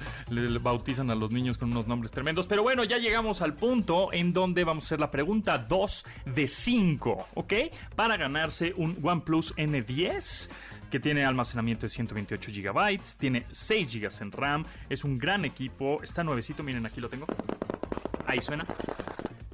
bautizan 0.60 1.10
a 1.10 1.16
los 1.16 1.32
niños 1.32 1.58
con 1.58 1.72
unos 1.72 1.88
nombres 1.88 2.12
tremendos. 2.12 2.46
Pero 2.46 2.62
bueno, 2.62 2.84
ya 2.84 2.98
llegamos 2.98 3.42
al 3.42 3.54
punto 3.54 4.12
en 4.12 4.32
donde 4.32 4.62
vamos 4.62 4.84
a 4.84 4.86
hacer 4.86 5.00
la 5.00 5.10
pregunta 5.10 5.58
2 5.58 6.06
de 6.26 6.46
5, 6.46 7.28
¿ok? 7.34 7.52
Para 7.96 8.16
ganarse 8.16 8.74
un 8.76 8.96
OnePlus 9.02 9.56
N10 9.56 10.48
que 10.90 11.00
tiene 11.00 11.24
almacenamiento 11.24 11.86
de 11.86 11.88
128 11.88 12.52
GB, 12.54 13.00
tiene 13.18 13.46
6 13.50 13.88
GB 13.92 14.22
en 14.22 14.30
RAM, 14.30 14.64
es 14.88 15.04
un 15.04 15.18
gran 15.18 15.44
equipo, 15.44 16.02
está 16.02 16.22
nuevecito, 16.22 16.62
miren 16.62 16.86
aquí 16.86 17.00
lo 17.00 17.08
tengo. 17.08 17.26
Ahí 18.26 18.40
suena 18.40 18.64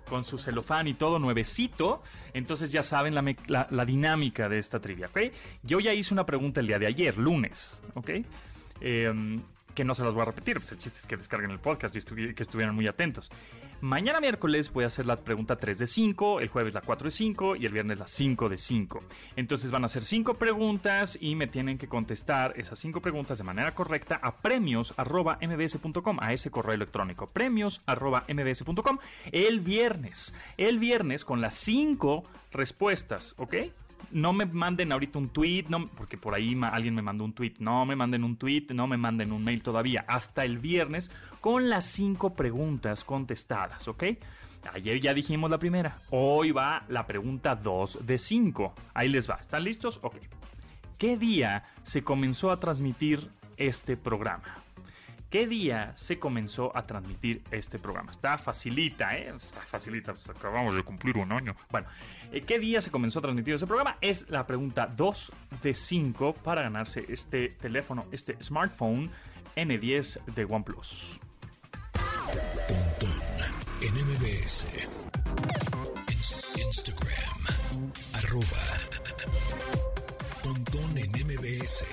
con 0.09 0.25
su 0.25 0.39
celofán 0.39 0.89
y 0.89 0.95
todo 0.95 1.19
nuevecito. 1.19 2.03
Entonces 2.35 2.73
ya 2.73 2.83
saben 2.83 3.15
la, 3.15 3.67
la, 3.71 3.85
dinámica 3.85 4.49
de 4.49 4.59
esta 4.59 4.81
trivia, 4.81 5.07
¿ok? 5.07 5.33
Yo 5.63 5.81
ya 5.81 5.95
hice 5.95 6.13
una 6.13 6.27
pregunta 6.27 6.61
el 6.61 6.67
día 6.67 6.79
de 6.79 6.87
ayer, 6.87 7.17
lunes, 7.17 7.83
¿ok? 7.95 8.11
Em, 8.81 9.41
que 9.79 9.85
no 9.85 9.95
se 9.95 10.03
los 10.03 10.13
voy 10.13 10.23
a 10.23 10.25
repetir, 10.25 10.59
pues 10.59 10.73
el 10.73 10.79
chiste 10.79 10.99
es 10.99 11.07
que 11.07 11.17
descarguen 11.17 11.53
el 11.53 11.61
podcast 11.61 11.95
y 11.95 12.35
que 12.35 12.43
estuvieran 12.43 12.75
muy 12.75 12.89
atentos. 12.89 13.31
Mañana 13.81 14.21
miércoles 14.21 14.73
voy 14.73 14.83
a 14.83 14.89
hacer 14.89 15.07
la 15.07 15.15
pregunta 15.15 15.55
3 15.55 15.79
de 15.79 15.87
5, 15.87 16.41
el 16.41 16.49
jueves 16.49 16.75
la 16.75 16.81
4 16.81 17.05
de 17.05 17.11
5 17.13 17.55
y 17.55 17.65
el 17.65 17.73
viernes 17.73 18.01
la 18.01 18.09
5 18.09 18.49
de 18.49 18.57
5. 18.57 18.99
Entonces 19.37 19.71
van 19.71 19.85
a 19.85 19.89
ser 19.89 20.03
5 20.03 20.35
preguntas 20.35 21.17
y 21.21 21.37
me 21.37 21.47
tienen 21.47 21.79
que 21.79 21.87
contestar 21.87 22.55
esas 22.57 22.77
5 22.81 23.01
preguntas 23.01 23.39
de 23.39 23.45
manera 23.45 23.73
correcta 23.73 24.19
a 24.21 24.39
premios.mbs.com, 24.39 26.17
a 26.21 26.33
ese 26.33 26.51
correo 26.51 26.75
electrónico, 26.75 27.29
premios.mbs.com 27.29 28.99
el 29.31 29.61
viernes. 29.61 30.35
El 30.57 30.81
viernes 30.81 31.25
con 31.25 31.41
las 31.41 31.55
5 31.55 32.25
respuestas, 32.51 33.33
¿ok? 33.39 33.55
No 34.11 34.33
me 34.33 34.47
manden 34.47 34.93
ahorita 34.93 35.19
un 35.19 35.29
tweet, 35.29 35.67
no, 35.69 35.85
porque 35.87 36.17
por 36.17 36.35
ahí 36.35 36.59
alguien 36.63 36.95
me 36.95 37.03
mandó 37.03 37.25
un 37.25 37.33
tweet, 37.33 37.55
no 37.59 37.85
me 37.87 37.97
manden 37.97 38.25
un 38.25 38.37
tweet, 38.37 38.67
no 38.75 38.87
me 38.87 38.97
manden 38.97 39.33
un 39.33 39.45
mail 39.45 39.63
todavía, 39.63 40.05
hasta 40.09 40.45
el 40.45 40.59
viernes 40.59 41.11
con 41.41 41.69
las 41.69 41.87
cinco 41.87 42.35
preguntas 42.35 43.05
contestadas, 43.05 43.89
¿ok? 43.89 44.05
Ayer 44.73 45.01
ya 45.01 45.15
dijimos 45.15 45.51
la 45.51 45.59
primera, 45.59 45.99
hoy 46.11 46.51
va 46.51 46.85
la 46.89 47.07
pregunta 47.07 47.55
2 47.55 48.01
de 48.07 48.19
5. 48.19 48.75
Ahí 48.93 49.09
les 49.09 49.31
va, 49.31 49.37
¿están 49.37 49.65
listos? 49.65 50.01
Ok. 50.03 50.17
¿Qué 50.99 51.17
día 51.17 51.65
se 51.83 52.03
comenzó 52.03 52.51
a 52.51 52.59
transmitir 52.59 53.31
este 53.57 53.97
programa? 53.97 54.63
¿Qué 55.31 55.47
día 55.47 55.93
se 55.97 56.19
comenzó 56.19 56.77
a 56.77 56.83
transmitir 56.83 57.43
este 57.51 57.79
programa? 57.79 58.11
Está 58.11 58.39
facilita, 58.39 59.17
¿eh? 59.17 59.33
Está 59.37 59.61
facilita, 59.61 60.13
pues 60.13 60.29
acabamos 60.31 60.75
de 60.75 60.83
cumplir 60.83 61.19
un 61.19 61.33
año. 61.33 61.55
Bueno, 61.71 61.87
¿qué 62.47 62.59
día 62.59 62.81
se 62.81 62.91
comenzó 62.91 63.19
a 63.19 63.23
transmitir 63.23 63.55
este 63.55 63.67
programa? 63.67 63.97
Es 64.01 64.29
la 64.29 64.47
pregunta 64.47 64.87
2 64.87 65.33
de 65.63 65.75
5 65.75 66.35
para 66.35 66.63
ganarse 66.63 67.05
este 67.09 67.51
teléfono, 67.51 68.05
este 68.13 68.37
smartphone 68.43 69.11
N10 69.57 70.25
de 70.35 70.45
OnePlus. 70.45 71.21
En 73.81 73.95
MBS. 73.95 74.67
Instagram. 76.57 77.93
Arroba. 78.13 78.45
Pontón 80.43 80.99
en 80.99 81.11
MBS. 81.27 81.87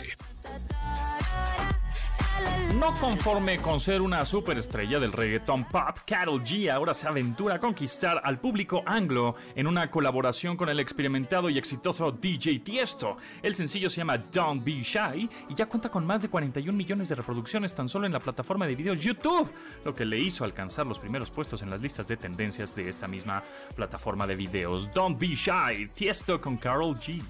No 2.80 2.94
conforme 2.94 3.60
con 3.60 3.80
ser 3.80 4.02
una 4.02 4.26
superestrella 4.26 5.00
del 5.00 5.14
reggaeton 5.14 5.64
pop, 5.64 5.98
Carol 6.06 6.44
G 6.44 6.70
ahora 6.70 6.94
se 6.94 7.08
aventura 7.08 7.56
a 7.56 7.60
conquistar 7.60 8.22
al 8.24 8.40
público 8.40 8.84
anglo 8.86 9.36
en 9.56 9.66
una 9.66 9.90
colaboración 9.90 10.58
con 10.58 10.68
el 10.68 10.80
experimentado 10.80 11.50
y 11.50 11.58
exitoso 11.58 12.12
DJ 12.12 12.60
Tiesto. 12.60 13.16
El 13.42 13.56
sencillo 13.56 13.90
se 13.90 13.98
llama 13.98 14.18
Don't 14.18 14.64
Be 14.64 14.84
Shy 14.84 15.30
y 15.50 15.56
ya 15.56 15.68
cuenta 15.68 15.90
con 15.90 16.06
más 16.06 16.22
de 16.22 16.30
41 16.30 16.78
millones 16.78 17.08
de 17.10 17.16
reproducciones 17.16 17.74
tan 17.74 17.88
solo 17.88 18.06
en 18.06 18.14
la 18.14 18.20
plataforma 18.20 18.68
de 18.68 18.76
videos 18.76 19.00
YouTube, 19.00 19.50
lo 19.86 19.96
que 19.96 20.06
le 20.06 20.20
hizo 20.20 20.44
alcanzar 20.44 20.86
los 20.86 21.00
primeros 21.00 21.32
puestos 21.32 21.62
en 21.62 21.70
las 21.70 21.82
listas 21.82 22.08
de 22.08 22.18
tendencias 22.18 22.76
de 22.76 22.90
esta 22.90 23.08
misma 23.08 23.42
plataforma 23.76 24.28
de 24.28 24.36
videos. 24.36 24.94
Don't 24.94 25.18
Be 25.18 25.30
Shy, 25.30 25.90
Tiesto 25.94 26.42
con 26.42 26.58
Carol 26.58 26.96
G. 26.96 27.24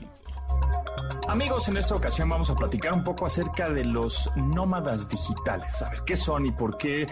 Amigos, 1.28 1.68
en 1.70 1.78
esta 1.78 1.96
ocasión 1.96 2.30
vamos 2.30 2.50
a 2.52 2.56
platicar 2.56 2.94
un 2.94 3.04
poco 3.04 3.26
acerca 3.26 3.70
de 3.70 3.84
los 3.84 4.32
nómadas 4.36 5.10
digitales. 5.10 5.82
A 5.82 5.90
ver 5.90 6.02
qué 6.06 6.16
son 6.16 6.46
y 6.46 6.52
por 6.52 6.78
qué 6.78 7.08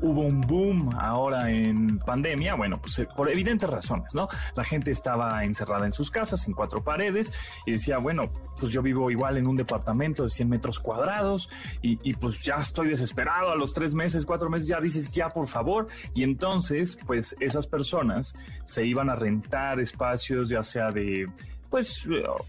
hubo 0.00 0.22
un 0.22 0.40
boom 0.40 0.94
ahora 0.98 1.48
en 1.48 1.98
pandemia. 1.98 2.56
Bueno, 2.56 2.76
pues 2.80 2.98
eh, 2.98 3.08
por 3.16 3.30
evidentes 3.30 3.70
razones, 3.70 4.14
¿no? 4.14 4.28
La 4.56 4.64
gente 4.64 4.90
estaba 4.90 5.44
encerrada 5.44 5.86
en 5.86 5.92
sus 5.92 6.10
casas, 6.10 6.46
en 6.48 6.54
cuatro 6.54 6.82
paredes, 6.82 7.32
y 7.64 7.72
decía, 7.72 7.98
bueno, 7.98 8.32
pues 8.58 8.72
yo 8.72 8.82
vivo 8.82 9.10
igual 9.10 9.36
en 9.36 9.46
un 9.46 9.56
departamento 9.56 10.24
de 10.24 10.28
100 10.28 10.48
metros 10.48 10.80
cuadrados 10.80 11.48
y, 11.80 11.98
y 12.02 12.14
pues 12.14 12.42
ya 12.42 12.56
estoy 12.56 12.88
desesperado 12.88 13.52
a 13.52 13.56
los 13.56 13.72
tres 13.72 13.94
meses, 13.94 14.26
cuatro 14.26 14.50
meses, 14.50 14.68
ya 14.68 14.80
dices, 14.80 15.12
ya 15.12 15.28
por 15.28 15.46
favor. 15.46 15.86
Y 16.14 16.24
entonces, 16.24 16.98
pues 17.06 17.36
esas 17.38 17.66
personas 17.68 18.34
se 18.64 18.84
iban 18.84 19.08
a 19.08 19.14
rentar 19.14 19.78
espacios, 19.78 20.48
ya 20.48 20.62
sea 20.62 20.90
de 20.90 21.26
pues 21.72 22.06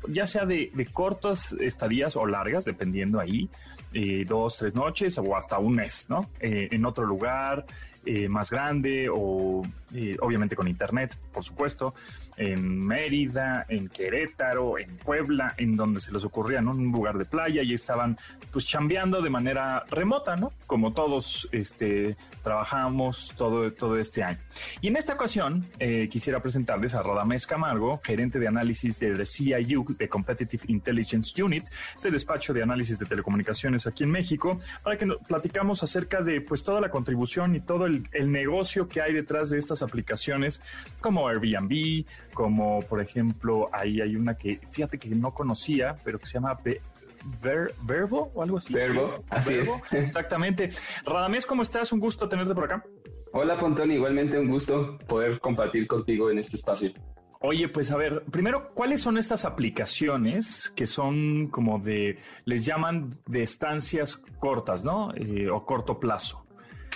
ya 0.09 0.27
sea 0.27 0.45
de, 0.45 0.69
cortas 0.91 1.53
estadías 1.53 2.17
o 2.17 2.25
largas, 2.25 2.65
dependiendo 2.65 3.21
ahí, 3.21 3.49
eh, 3.93 4.25
dos, 4.27 4.57
tres 4.57 4.75
noches 4.75 5.17
o 5.17 5.37
hasta 5.37 5.59
un 5.59 5.75
mes, 5.75 6.07
¿no? 6.09 6.29
Eh, 6.41 6.67
en 6.69 6.85
otro 6.85 7.05
lugar, 7.05 7.65
eh, 8.05 8.27
más 8.27 8.51
grande 8.51 9.07
o 9.09 9.61
eh, 9.95 10.17
obviamente 10.19 10.57
con 10.57 10.67
internet, 10.67 11.17
por 11.31 11.41
supuesto, 11.41 11.93
en 12.37 12.85
Mérida, 12.85 13.65
en 13.69 13.89
Querétaro, 13.89 14.77
en 14.77 14.97
Puebla, 14.97 15.53
en 15.57 15.75
donde 15.75 16.01
se 16.01 16.11
les 16.11 16.23
ocurría, 16.23 16.61
¿no? 16.61 16.71
Un 16.71 16.91
lugar 16.91 17.17
de 17.17 17.25
playa 17.25 17.63
y 17.63 17.73
estaban 17.73 18.17
pues 18.51 18.65
chambeando 18.65 19.21
de 19.21 19.29
manera 19.29 19.83
remota, 19.89 20.35
¿no? 20.35 20.51
Como 20.67 20.93
todos 20.93 21.49
este, 21.51 22.15
trabajamos 22.43 23.33
todo, 23.35 23.71
todo 23.73 23.97
este 23.97 24.23
año. 24.23 24.39
Y 24.81 24.87
en 24.87 24.97
esta 24.97 25.13
ocasión 25.13 25.65
eh, 25.79 26.07
quisiera 26.09 26.41
presentarles 26.41 26.93
a 26.93 27.01
Radamés 27.01 27.47
Camargo, 27.47 27.99
gerente 28.03 28.39
de 28.39 28.47
análisis 28.47 28.99
de 28.99 29.25
CIU, 29.25 29.85
de 29.97 30.07
Competitive 30.07 30.63
Intelligence 30.67 31.41
Unit, 31.41 31.65
este 31.95 32.11
despacho 32.11 32.53
de 32.53 32.61
análisis 32.63 32.99
de 32.99 33.05
telecomunicaciones 33.05 33.87
aquí 33.87 34.03
en 34.03 34.11
México, 34.11 34.57
para 34.83 34.97
que 34.97 35.05
nos 35.05 35.17
platicamos 35.19 35.81
acerca 35.83 36.21
de 36.21 36.41
pues 36.41 36.63
toda 36.63 36.79
la 36.79 36.89
contribución 36.89 37.55
y 37.55 37.61
todo 37.61 37.85
el 37.85 38.31
negocio 38.31 38.87
que 38.87 39.01
hay 39.01 39.13
detrás 39.13 39.49
de 39.49 39.57
estas 39.57 39.81
aplicaciones 39.81 40.61
como 41.01 41.27
Airbnb, 41.27 42.05
como 42.33 42.81
por 42.81 43.01
ejemplo, 43.01 43.69
ahí 43.71 44.01
hay 44.01 44.15
una 44.15 44.35
que 44.35 44.59
fíjate 44.71 44.97
que 44.97 45.09
no 45.09 45.33
conocía, 45.33 45.95
pero 46.03 46.19
que 46.19 46.25
se 46.25 46.33
llama 46.33 46.57
Verbo 47.83 48.31
o 48.33 48.43
algo 48.43 48.57
así. 48.57 48.73
Verbo, 48.73 49.23
así 49.29 49.55
es. 49.55 49.69
Exactamente. 49.91 50.69
Radamés, 51.05 51.45
¿cómo 51.45 51.61
estás? 51.61 51.91
Un 51.93 51.99
gusto 51.99 52.27
tenerte 52.27 52.53
por 52.53 52.65
acá. 52.65 52.83
Hola, 53.31 53.57
Pontón, 53.57 53.91
igualmente 53.91 54.37
un 54.37 54.49
gusto 54.49 54.97
poder 55.07 55.39
compartir 55.39 55.87
contigo 55.87 56.29
en 56.29 56.37
este 56.37 56.55
espacio. 56.55 56.91
Oye, 57.45 57.67
pues 57.67 57.91
a 57.91 57.97
ver, 57.97 58.23
primero, 58.31 58.69
¿cuáles 58.73 59.01
son 59.01 59.17
estas 59.17 59.43
aplicaciones 59.43 60.71
que 60.75 60.87
son 60.87 61.47
como 61.47 61.77
de, 61.77 62.17
les 62.45 62.65
llaman 62.65 63.09
de 63.27 63.43
estancias 63.43 64.15
cortas, 64.39 64.85
¿no? 64.85 65.13
Eh, 65.15 65.49
o 65.49 65.65
corto 65.65 65.99
plazo. 65.99 66.42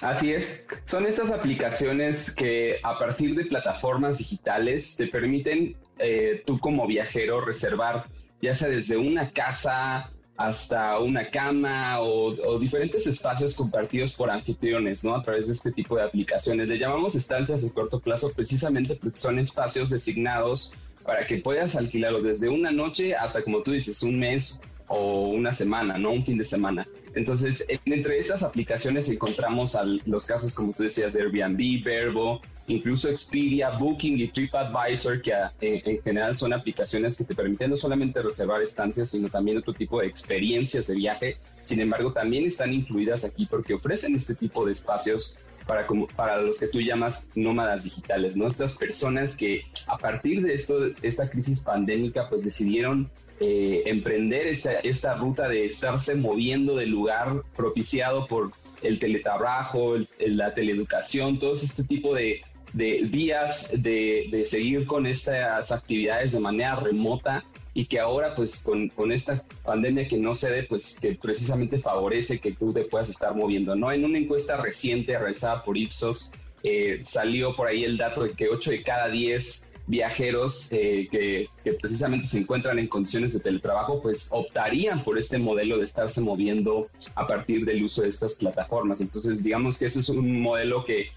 Así 0.01 0.32
es, 0.32 0.66
son 0.86 1.08
estas 1.08 1.32
aplicaciones 1.32 2.32
que 2.32 2.80
a 2.84 3.00
partir 3.00 3.36
de 3.36 3.46
plataformas 3.46 4.20
digitales 4.20 4.96
te 4.96 5.08
permiten 5.08 5.75
eh, 5.98 6.44
tú 6.46 6.60
como 6.60 6.86
viajero 6.86 7.42
reservar 7.42 8.06
ya 8.42 8.54
sea 8.54 8.70
desde 8.70 8.98
una 8.98 9.32
casa 9.32 10.10
hasta 10.38 11.00
una 11.00 11.32
cama 11.32 12.00
o, 12.01 12.60
diferentes 12.60 13.08
espacios 13.08 13.56
compartidos 13.56 14.13
por 14.13 14.30
anfitriones, 14.30 15.04
¿no? 15.04 15.16
A 15.16 15.24
través 15.24 15.48
de 15.48 15.54
este 15.54 15.72
tipo 15.72 15.98
de 15.98 16.04
aplicaciones. 16.04 16.68
Le 16.68 16.77
llamamos 16.77 17.16
estancias 17.16 17.63
de 17.63 17.72
corto 17.72 18.00
plazo 18.00 18.32
precisamente 18.32 18.96
porque 18.96 19.18
son 19.18 19.39
espacios 19.39 19.89
designados 19.89 20.72
para 21.04 21.25
que 21.25 21.38
puedas 21.38 21.75
alquilarlo 21.75 22.22
desde 22.22 22.50
una 22.50 22.70
noche 22.70 23.16
hasta, 23.16 23.42
como 23.42 23.63
tú 23.63 23.72
dices, 23.72 24.04
un 24.04 24.20
mes 24.20 24.62
o 24.88 25.30
una 25.30 25.51
semana, 25.54 25.98
¿no? 25.98 26.12
Un 26.12 26.24
fin 26.24 26.38
de 26.38 26.44
semana. 26.44 26.86
Entonces, 27.17 27.65
entre 27.86 28.19
estas 28.19 28.43
aplicaciones 28.43 29.09
encontramos 29.09 29.75
los 30.05 30.25
casos, 30.27 30.53
como 30.53 30.71
tú 30.71 30.83
decías, 30.83 31.13
de 31.13 31.24
Airbnb, 31.24 31.83
Verbo, 31.83 32.41
incluso 32.67 33.09
Expedia, 33.09 33.71
Booking 33.71 34.19
y 34.19 34.27
TripAdvisor, 34.27 35.19
que 35.24 35.31
eh, 35.31 35.81
en 35.83 36.00
general 36.03 36.38
son 36.38 36.53
aplicaciones 36.53 37.17
que 37.17 37.24
te 37.24 37.33
permiten 37.33 37.71
no 37.71 37.77
solamente 37.77 38.21
reservar 38.21 38.62
estancias, 38.62 39.09
sino 39.09 39.29
también 39.29 39.57
otro 39.57 39.74
tipo 39.74 40.00
de 40.00 40.05
experiencias 40.05 40.86
de 40.86 40.93
viaje. 40.93 41.38
Sin 41.63 41.81
embargo, 41.81 42.13
también 42.13 42.45
están 42.45 42.71
incluidas 42.71 43.24
aquí 43.24 43.47
porque 43.47 43.74
ofrecen 43.74 44.15
este 44.15 44.36
tipo 44.36 44.63
de 44.63 44.74
espacios 44.74 45.39
para, 45.65 45.88
para 46.15 46.39
los 46.43 46.59
que 46.59 46.67
tú 46.67 46.79
llamas 46.79 47.27
nómadas 47.33 47.83
digitales, 47.83 48.36
¿no? 48.36 48.47
Estas 48.47 48.74
personas 48.74 49.36
que 49.36 49.63
a 49.88 49.97
partir 49.97 50.43
de 50.43 50.53
esto, 50.53 50.86
esta 51.01 51.27
crisis 51.27 51.62
pandémica, 51.62 52.29
pues 52.29 52.43
decidieron 52.43 53.09
eh, 53.39 53.84
emprender 53.86 54.48
esta, 54.48 54.74
esta 54.79 55.13
ruta 55.13 55.48
de 55.48 55.65
estarse 55.65 56.15
moviendo 56.15 56.75
del 56.75 56.89
lugar 56.89 57.41
propiciado 57.56 58.25
por 58.25 58.51
el 58.82 59.00
teletrabajo, 59.00 59.96
la 60.20 60.53
teleeducación, 60.53 61.39
todo 61.39 61.53
este 61.53 61.84
tipo 61.84 62.13
de, 62.15 62.41
vías 62.74 63.70
de, 63.82 64.44
seguir 64.46 64.86
con 64.86 65.06
estas 65.06 65.72
actividades 65.72 66.32
de 66.32 66.39
manera 66.39 66.75
remota 66.75 67.44
y 67.74 67.86
que 67.86 68.00
ahora 68.00 68.34
pues 68.34 68.63
con, 68.63 69.12
esta 69.12 69.44
pandemia 69.63 70.08
que 70.08 70.17
no 70.17 70.34
se 70.34 70.50
ve, 70.50 70.63
pues 70.63 71.00
que 71.00 71.13
precisamente 71.13 71.77
favorece 71.77 72.39
que 72.39 72.53
tú 72.53 72.74
te 72.74 72.86
puedas 72.86 73.10
estar 73.10 73.36
moviendo, 73.36 73.75
¿no? 73.75 73.91
En 73.91 74.03
una 74.03 74.17
encuesta 74.17 74.58
reciente 74.58 75.17
realizada 75.17 75.63
por 75.63 75.77
Ipsos 75.77 76.32
eh, 76.63 77.01
salió 77.03 77.56
por 77.56 77.67
ahí 77.67 77.84
el 77.84 77.98
dato 77.98 78.24
de 78.24 78.32
que 78.32 78.50
8 78.50 78.72
de 78.72 78.82
cada 78.82 79.10
10 79.10 79.66
viajeros 79.88 80.67
eh, 80.72 81.08
que, 81.10 81.74
precisamente 81.74 82.27
se 82.27 82.39
encuentran 82.39 82.77
en 82.77 82.88
condiciones 82.88 83.34
de 83.34 83.39
teletrabajo, 83.39 84.01
pues 84.01 84.27
optarían 84.32 85.03
por 85.03 85.17
este 85.17 85.38
modelo 85.38 85.77
de 85.77 85.86
estarse 85.86 86.22
moviendo 86.22 86.89
a 87.15 87.25
partir 87.25 87.65
del 87.65 87.84
uso 87.84 88.01
de 88.01 88.10
estas 88.10 88.36
plataformas. 88.36 89.01
Entonces, 89.01 89.44
digamos 89.44 89.77
que 89.77 89.86
eso 89.86 90.00
es 90.00 90.10
un 90.10 90.41
modelo 90.41 90.84
que, 90.84 91.08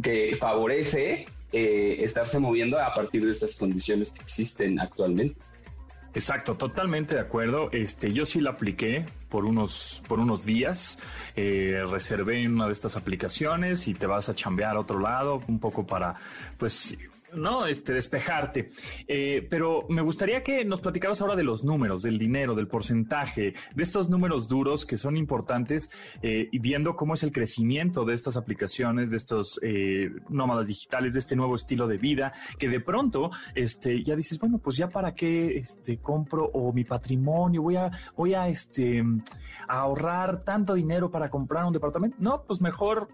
que 0.00 0.36
favorece 0.36 1.26
eh, 1.52 1.96
estarse 2.00 2.38
moviendo 2.38 2.80
a 2.80 2.94
partir 2.94 3.24
de 3.24 3.32
estas 3.32 3.56
condiciones 3.56 4.12
que 4.12 4.22
existen 4.22 4.80
actualmente. 4.80 5.36
Exacto, 6.14 6.56
totalmente 6.56 7.14
de 7.14 7.20
acuerdo. 7.20 7.70
Este, 7.72 8.12
yo 8.12 8.26
sí 8.26 8.40
la 8.40 8.50
apliqué 8.50 9.06
por 9.30 9.46
unos, 9.46 10.02
por 10.06 10.20
unos 10.20 10.44
días. 10.44 10.98
Eh, 11.36 11.82
reservé 11.88 12.46
una 12.46 12.66
de 12.66 12.72
estas 12.72 12.96
aplicaciones 12.96 13.88
y 13.88 13.94
te 13.94 14.06
vas 14.06 14.28
a 14.28 14.34
chambear 14.34 14.76
a 14.76 14.80
otro 14.80 15.00
lado, 15.00 15.40
un 15.48 15.58
poco 15.58 15.86
para, 15.86 16.14
pues, 16.58 16.96
¿no? 17.34 17.66
Este, 17.66 17.92
despejarte. 17.92 18.70
Eh, 19.06 19.46
pero 19.48 19.86
me 19.88 20.02
gustaría 20.02 20.42
que 20.42 20.64
nos 20.64 20.80
platicaras 20.80 21.20
ahora 21.20 21.36
de 21.36 21.44
los 21.44 21.64
números, 21.64 22.02
del 22.02 22.18
dinero, 22.18 22.54
del 22.54 22.68
porcentaje, 22.68 23.54
de 23.74 23.82
estos 23.82 24.08
números 24.08 24.48
duros 24.48 24.86
que 24.86 24.96
son 24.96 25.16
importantes 25.16 25.90
eh, 26.22 26.48
y 26.50 26.58
viendo 26.58 26.96
cómo 26.96 27.14
es 27.14 27.22
el 27.22 27.32
crecimiento 27.32 28.04
de 28.04 28.14
estas 28.14 28.36
aplicaciones, 28.36 29.10
de 29.10 29.16
estos 29.16 29.58
eh, 29.62 30.10
nómadas 30.28 30.66
digitales, 30.66 31.14
de 31.14 31.20
este 31.20 31.36
nuevo 31.36 31.54
estilo 31.54 31.86
de 31.86 31.98
vida, 31.98 32.32
que 32.58 32.68
de 32.68 32.80
pronto 32.80 33.30
este, 33.54 34.02
ya 34.02 34.16
dices, 34.16 34.38
bueno, 34.38 34.58
pues 34.58 34.76
ya 34.76 34.88
para 34.88 35.14
qué 35.14 35.58
este, 35.58 35.98
compro 35.98 36.50
o 36.52 36.72
mi 36.72 36.84
patrimonio, 36.84 37.62
voy 37.62 37.76
a, 37.76 37.90
voy 38.16 38.34
a, 38.34 38.48
este, 38.48 39.04
a 39.68 39.80
ahorrar 39.80 40.42
tanto 40.44 40.74
dinero 40.74 41.10
para 41.10 41.28
comprar 41.30 41.64
un 41.64 41.72
departamento. 41.72 42.16
No, 42.20 42.44
pues 42.46 42.60
mejor 42.60 43.08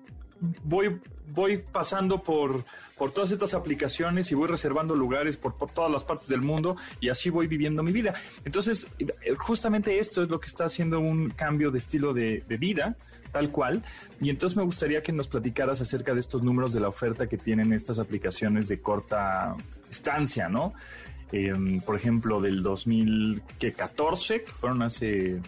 voy, 0.65 1.01
voy 1.33 1.59
pasando 1.59 2.23
por, 2.23 2.65
por 2.97 3.13
todas 3.13 3.31
estas 3.31 3.55
aplicaciones 3.55 4.31
y 4.31 4.35
voy 4.35 4.49
reservando 4.49 4.95
lugares 4.95 5.37
por, 5.37 5.55
todas 5.71 5.91
las 5.91 6.05
partes 6.05 6.29
del 6.29 6.43
mundo 6.43 6.77
y 7.01 7.09
así 7.09 7.31
voy 7.31 7.47
viviendo 7.47 7.83
mi 7.83 7.93
vida. 7.93 8.15
Entonces, 8.45 8.89
eh, 8.99 9.35
justamente 9.37 9.99
esto 9.99 10.23
es 10.23 10.29
lo 10.29 10.41
que 10.41 10.47
está 10.47 10.65
haciendo 10.65 11.01
un 11.01 11.31
cambio 11.31 11.71
de 11.71 11.79
estilo 11.79 12.13
de, 12.13 12.43
vida, 12.59 12.97
tal 13.33 13.51
cual. 13.51 13.83
Y 14.21 14.31
entonces 14.31 14.57
me 14.57 14.65
gustaría 14.65 15.03
que 15.03 15.13
nos 15.13 15.29
platicaras 15.29 15.81
acerca 15.81 16.13
de 16.13 16.21
estos 16.21 16.43
números 16.43 16.73
de 16.73 16.81
la 16.81 16.89
oferta 16.89 17.27
que 17.27 17.39
tienen 17.39 17.73
estas 17.73 17.99
aplicaciones 17.99 18.69
de 18.69 18.81
corta 18.81 19.55
estancia, 19.89 20.49
¿no? 20.49 20.75
Em, 21.31 21.81
por 21.81 21.95
ejemplo, 21.95 22.41
del 22.41 22.63
2014, 22.63 24.43
que 24.43 24.53
fueron 24.53 24.83
hace 24.83 25.41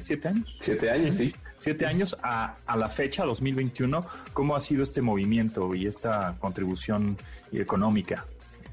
¿siete 0.00 0.28
años? 0.28 0.56
Siete 0.60 0.90
años, 0.90 1.16
sí 1.16 1.34
siete 1.62 1.86
años 1.86 2.16
a, 2.22 2.56
a, 2.66 2.76
la 2.76 2.88
fecha, 2.88 3.24
2021, 3.24 4.04
¿cómo 4.32 4.56
ha 4.56 4.60
sido 4.60 4.82
este 4.82 5.00
movimiento 5.00 5.72
y 5.76 5.86
esta 5.86 6.34
contribución 6.40 7.16
económica? 7.52 8.26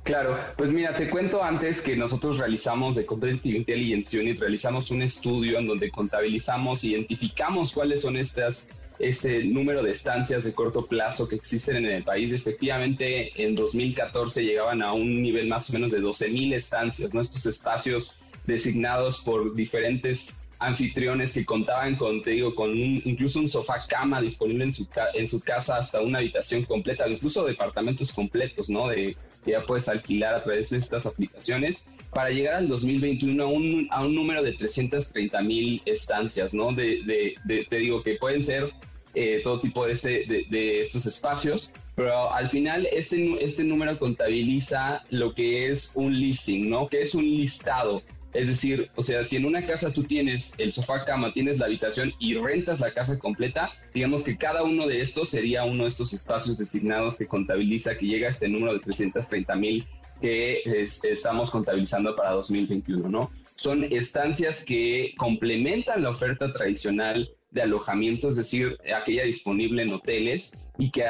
Claro, 0.03 0.39
pues 0.57 0.71
mira, 0.71 0.95
te 0.95 1.07
cuento 1.07 1.43
antes 1.43 1.83
que 1.83 1.95
nosotros 1.95 2.39
realizamos 2.39 2.95
de 2.95 3.05
Competitive 3.05 3.59
Intelligence 3.59 4.19
Unit, 4.19 4.39
realizamos 4.39 4.89
un 4.89 5.03
estudio 5.03 5.59
en 5.59 5.67
donde 5.67 5.91
contabilizamos, 5.91 6.83
identificamos 6.83 7.71
cuáles 7.71 8.01
son 8.01 8.17
estas 8.17 8.67
este 8.97 9.45
número 9.45 9.81
de 9.81 9.91
estancias 9.91 10.43
de 10.43 10.51
corto 10.51 10.85
plazo 10.85 11.25
que 11.25 11.35
existen 11.35 11.77
en 11.77 11.85
el 11.85 12.03
país. 12.03 12.33
Efectivamente, 12.33 13.31
en 13.41 13.55
2014 13.55 14.43
llegaban 14.43 14.81
a 14.81 14.91
un 14.91 15.21
nivel 15.21 15.47
más 15.47 15.69
o 15.69 15.73
menos 15.73 15.91
de 15.91 16.01
12 16.01 16.27
mil 16.29 16.51
estancias, 16.51 17.13
¿no? 17.13 17.21
Estos 17.21 17.45
espacios 17.45 18.17
designados 18.45 19.19
por 19.21 19.55
diferentes 19.55 20.38
anfitriones 20.59 21.33
que 21.33 21.45
contaban 21.45 21.95
con, 21.95 22.21
te 22.21 22.31
digo, 22.31 22.53
con 22.53 22.75
incluso 22.75 23.39
un 23.39 23.47
sofá 23.47 23.85
cama 23.87 24.21
disponible 24.21 24.65
en 24.65 24.71
su, 24.73 24.87
en 25.13 25.27
su 25.27 25.39
casa 25.39 25.77
hasta 25.77 26.01
una 26.01 26.19
habitación 26.19 26.63
completa, 26.63 27.07
incluso 27.07 27.45
departamentos 27.45 28.11
completos, 28.11 28.69
¿no? 28.69 28.89
De, 28.89 29.15
que 29.43 29.51
ya 29.51 29.65
puedes 29.65 29.87
alquilar 29.87 30.35
a 30.35 30.43
través 30.43 30.69
de 30.69 30.77
estas 30.77 31.05
aplicaciones 31.05 31.87
para 32.11 32.29
llegar 32.29 32.55
al 32.55 32.67
2021 32.67 33.41
a 33.41 33.47
un, 33.47 33.87
a 33.91 34.03
un 34.03 34.15
número 34.15 34.43
de 34.43 34.53
330 34.53 35.41
mil 35.41 35.81
estancias, 35.85 36.53
¿no? 36.53 36.73
De, 36.73 37.35
de, 37.45 37.65
te 37.65 37.77
digo 37.77 38.03
que 38.03 38.15
pueden 38.15 38.43
ser 38.43 38.71
eh, 39.13 39.41
todo 39.43 39.59
tipo 39.59 39.85
de, 39.85 39.93
este, 39.93 40.45
de, 40.49 40.81
estos 40.81 41.05
espacios, 41.05 41.71
pero 41.95 42.33
al 42.33 42.49
final 42.49 42.87
este, 42.91 43.43
este 43.43 43.63
número 43.63 43.97
contabiliza 43.97 45.03
lo 45.09 45.33
que 45.33 45.71
es 45.71 45.93
un 45.95 46.19
listing, 46.19 46.69
¿no? 46.69 46.87
Que 46.87 47.01
es 47.01 47.15
un 47.15 47.23
listado 47.23 48.03
es 48.33 48.47
decir, 48.47 48.91
o 48.95 49.01
sea, 49.01 49.23
si 49.23 49.37
en 49.37 49.45
una 49.45 49.65
casa 49.65 49.91
tú 49.91 50.03
tienes 50.03 50.53
el 50.59 50.71
sofá 50.71 51.03
cama, 51.03 51.33
tienes 51.33 51.57
la 51.57 51.65
habitación 51.65 52.13
y 52.19 52.35
rentas 52.35 52.79
la 52.79 52.91
casa 52.91 53.17
completa, 53.17 53.71
digamos 53.93 54.23
que 54.23 54.37
cada 54.37 54.63
uno 54.63 54.87
de 54.87 55.01
estos 55.01 55.29
sería 55.29 55.63
uno 55.63 55.83
de 55.83 55.89
estos 55.89 56.13
espacios 56.13 56.57
designados 56.57 57.17
que 57.17 57.27
contabiliza 57.27 57.97
que 57.97 58.05
llega 58.05 58.27
a 58.27 58.31
este 58.31 58.47
número 58.47 58.73
de 58.73 58.79
330 58.79 59.55
mil 59.55 59.87
que 60.21 60.61
estamos 61.03 61.49
contabilizando 61.49 62.15
para 62.15 62.31
2021, 62.31 63.07
¿no? 63.09 63.31
Son 63.55 63.83
estancias 63.85 64.63
que 64.63 65.13
complementan 65.17 66.03
la 66.03 66.09
oferta 66.09 66.51
tradicional 66.51 67.29
de 67.51 67.61
alojamiento, 67.63 68.27
es 68.27 68.35
decir, 68.35 68.77
aquella 68.95 69.23
disponible 69.23 69.81
en 69.81 69.91
hoteles 69.91 70.53
y 70.77 70.91
que 70.91 71.03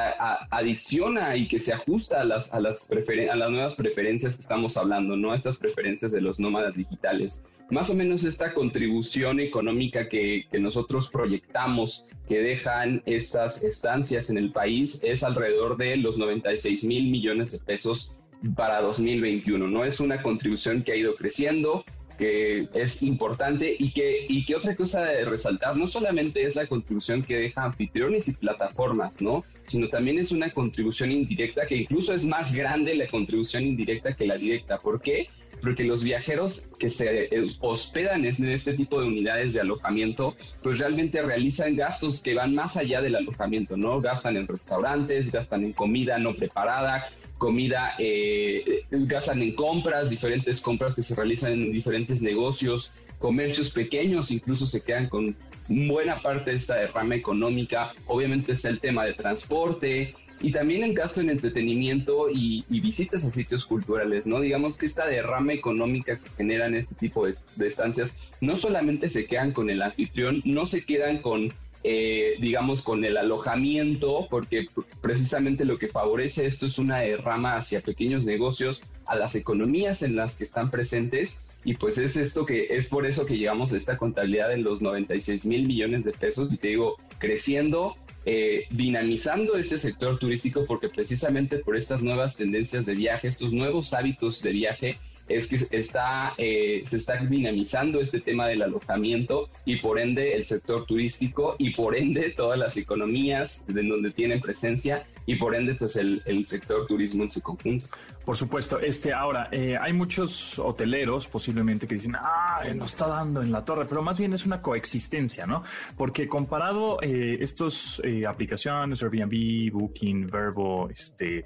adiciona 0.52 1.36
y 1.36 1.48
que 1.48 1.60
se 1.60 1.74
ajusta 1.74 2.22
a 2.22 2.24
las, 2.24 2.54
a, 2.54 2.60
las 2.60 2.90
a 2.90 3.36
las 3.36 3.52
nuevas 3.52 3.76
preferencias 3.76 4.36
que 4.36 4.42
estamos 4.42 4.78
hablando, 4.78 5.16
¿no? 5.16 5.34
Estas 5.34 5.58
preferencias 5.58 6.12
de 6.12 6.22
los 6.22 6.40
nómadas 6.40 6.76
digitales. 6.76 7.46
Más 7.70 7.90
o 7.90 7.94
menos 7.94 8.24
esta 8.24 8.54
contribución 8.54 9.40
económica 9.40 10.10
que, 10.10 10.46
que 10.50 10.60
nosotros 10.60 11.10
proyectamos 11.10 12.06
que 12.28 12.40
dejan 12.40 13.04
estas 13.06 13.64
estancias 13.64 14.30
en 14.30 14.38
el 14.38 14.52
país 14.52 15.04
es 15.04 15.24
alrededor 15.24 15.78
de 15.78 15.98
los 15.98 16.18
96 16.18 16.84
mil 16.84 17.12
millones 17.12 17.52
de 17.52 17.60
pesos 17.60 18.16
para 18.56 18.82
2021. 18.82 19.68
No 19.68 19.84
es 19.84 20.00
una 20.00 20.22
contribución 20.22 20.84
que 20.84 20.94
ha 20.94 20.96
ido 20.96 21.16
creciendo, 21.16 21.84
que 22.20 22.68
es 22.74 23.02
importante 23.02 23.74
y 23.80 23.92
que, 23.92 24.26
y 24.28 24.46
que 24.46 24.58
otra 24.58 24.76
cosa 24.76 25.06
de 25.06 25.24
resaltar 25.24 25.78
no 25.78 25.88
solamente 25.88 26.44
es 26.44 26.54
la 26.54 26.68
contribución 26.68 27.24
que 27.24 27.38
deja 27.38 27.64
anfitriones 27.64 28.28
y 28.28 28.34
plataformas, 28.34 29.22
¿no? 29.22 29.46
Sino 29.66 29.88
también 29.88 30.20
es 30.20 30.34
una 30.34 30.52
contribución 30.52 31.14
indirecta 31.14 31.66
que 31.66 31.78
incluso 31.78 32.14
es 32.14 32.26
más 32.26 32.54
grande 32.54 32.94
la 32.96 33.08
contribución 33.08 33.64
indirecta 33.64 34.14
que 34.14 34.28
la 34.28 34.36
directa. 34.36 34.78
¿Por 34.80 35.02
qué? 35.02 35.30
Porque 35.62 35.86
los 35.86 36.04
viajeros 36.04 36.70
que 36.78 36.90
se 36.90 37.30
hospedan 37.62 38.26
en 38.26 38.50
este 38.50 38.74
tipo 38.74 39.00
de 39.00 39.08
unidades 39.08 39.54
de 39.54 39.62
alojamiento, 39.62 40.36
pues 40.62 40.78
realmente 40.78 41.22
realizan 41.22 41.76
gastos 41.76 42.22
que 42.22 42.34
van 42.34 42.54
más 42.54 42.76
allá 42.76 43.02
del 43.02 43.16
alojamiento, 43.16 43.78
¿no? 43.78 44.02
Gastan 44.02 44.36
en 44.36 44.48
restaurantes, 44.48 45.32
gastan 45.32 45.64
en 45.64 45.72
comida 45.72 46.18
no 46.18 46.34
preparada, 46.34 47.08
comida, 47.40 47.96
eh, 47.98 48.84
gastan 48.92 49.42
en 49.42 49.54
compras, 49.56 50.12
diferentes 50.12 50.62
compras 50.62 50.94
que 50.94 51.02
se 51.02 51.16
realizan 51.16 51.54
en 51.54 51.72
diferentes 51.72 52.22
negocios, 52.22 52.92
comercios 53.18 53.72
pequeños 53.72 54.30
incluso 54.30 54.66
se 54.66 54.82
quedan 54.82 55.10
con 55.10 55.36
buena 55.68 56.22
parte 56.22 56.52
de 56.52 56.58
esta 56.58 56.76
derrama 56.76 57.16
económica. 57.16 57.94
Obviamente 58.06 58.52
está 58.52 58.70
el 58.70 58.80
tema 58.80 59.06
de 59.06 59.14
transporte 59.14 60.14
y 60.42 60.52
también 60.52 60.84
el 60.84 60.94
gasto 60.94 61.20
en 61.22 61.30
entretenimiento 61.30 62.30
y, 62.32 62.64
visitas 62.70 63.26
a 63.26 63.32
sitios 63.32 63.66
culturales, 63.66 64.26
¿no? 64.26 64.40
Digamos 64.40 64.78
que 64.78 64.86
esta 64.86 65.08
derrama 65.08 65.54
económica 65.54 66.18
que 66.18 66.30
generan 66.38 66.76
este 66.76 66.96
tipo 66.96 67.26
de 67.26 67.68
estancias 67.68 68.18
no 68.42 68.56
solamente 68.56 69.10
se 69.10 69.26
quedan 69.26 69.52
con 69.52 69.70
el 69.70 69.82
anfitrión, 69.82 70.42
no 70.46 70.66
se 70.66 70.86
quedan 70.86 71.22
con 71.22 71.52
eh, 71.84 72.36
digamos, 72.42 72.82
con 72.82 73.06
el 73.06 73.18
alojamiento, 73.18 74.28
porque 74.30 74.68
precisamente 75.02 75.64
lo 75.64 75.78
que 75.78 75.88
favorece 75.88 76.46
esto 76.46 76.66
es 76.66 76.78
una 76.78 77.00
derrama 77.00 77.56
hacia 77.56 77.82
pequeños 77.82 78.26
negocios, 78.26 78.84
a 79.06 79.16
las 79.16 79.36
economías 79.36 80.04
en 80.04 80.16
las 80.16 80.36
que 80.36 80.44
están 80.44 80.72
presentes. 80.72 81.42
Y 81.64 81.76
pues 81.76 81.98
es 81.98 82.16
esto 82.16 82.46
que 82.46 82.68
es 82.70 82.88
por 82.88 83.06
eso 83.06 83.26
que 83.26 83.38
llegamos 83.38 83.72
a 83.72 83.78
esta 83.78 83.98
contabilidad 83.98 84.54
en 84.54 84.64
los 84.64 84.82
96 84.82 85.46
mil 85.46 85.68
millones 85.68 86.06
de 86.06 86.12
pesos 86.12 86.54
y 86.54 86.58
te 86.58 86.70
digo, 86.70 86.98
creciendo, 87.18 87.96
eh, 88.26 88.66
dinamizando 88.70 89.56
este 89.56 89.78
sector 89.78 90.20
turístico 90.20 90.66
porque 90.66 90.90
precisamente 90.90 91.58
por 91.58 91.76
estas 91.76 92.02
nuevas 92.02 92.36
tendencias 92.36 92.86
de 92.86 92.96
viaje, 92.96 93.28
estos 93.28 93.54
nuevos 93.54 93.94
hábitos 93.94 94.42
de 94.42 94.52
viaje, 94.52 94.98
es 95.30 95.48
que 95.48 95.78
está, 95.78 96.34
eh, 96.38 96.84
se 96.86 96.98
está 96.98 97.18
dinamizando 97.18 98.02
este 98.02 98.20
tema 98.20 98.48
del 98.48 98.64
alojamiento 98.64 99.50
y 99.66 99.78
por 99.78 100.00
ende 100.00 100.36
el 100.36 100.46
sector 100.46 100.86
turístico 100.86 101.56
y 101.60 101.70
por 101.72 101.96
ende 101.96 102.32
todas 102.32 102.58
las 102.58 102.76
economías 102.78 103.66
de 103.68 103.84
donde 103.84 104.12
tienen 104.12 104.42
presencia 104.42 105.04
y 105.26 105.36
por 105.36 105.56
ende 105.56 105.76
pues 105.76 105.96
el, 105.96 106.22
el 106.26 106.46
sector 106.48 106.88
turismo 106.88 107.24
en 107.24 107.32
su 107.32 107.42
conjunto. 107.42 107.86
Por 108.30 108.38
supuesto, 108.38 108.80
este 108.80 109.12
ahora 109.12 109.50
eh, 109.52 109.76
hay 109.76 109.92
muchos 109.92 110.60
hoteleros 110.60 111.28
posiblemente 111.28 111.88
que 111.88 111.96
dicen, 111.96 112.16
ah, 112.16 112.62
no 112.76 112.86
está 112.86 113.08
dando 113.08 113.42
en 113.42 113.52
la 113.52 113.66
torre, 113.66 113.86
pero 113.86 114.04
más 114.04 114.20
bien 114.20 114.34
es 114.34 114.46
una 114.46 114.62
coexistencia, 114.62 115.48
¿no? 115.48 115.64
Porque 115.98 116.28
comparado 116.28 117.02
eh, 117.02 117.40
estos 117.42 118.00
eh, 118.06 118.28
aplicaciones, 118.28 119.02
Airbnb, 119.02 119.72
Booking, 119.74 120.28
Verbo, 120.28 120.92
este, 120.92 121.46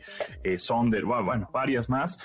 Sonder, 0.58 1.06
bueno, 1.06 1.50
varias 1.54 1.88
más, 1.88 2.20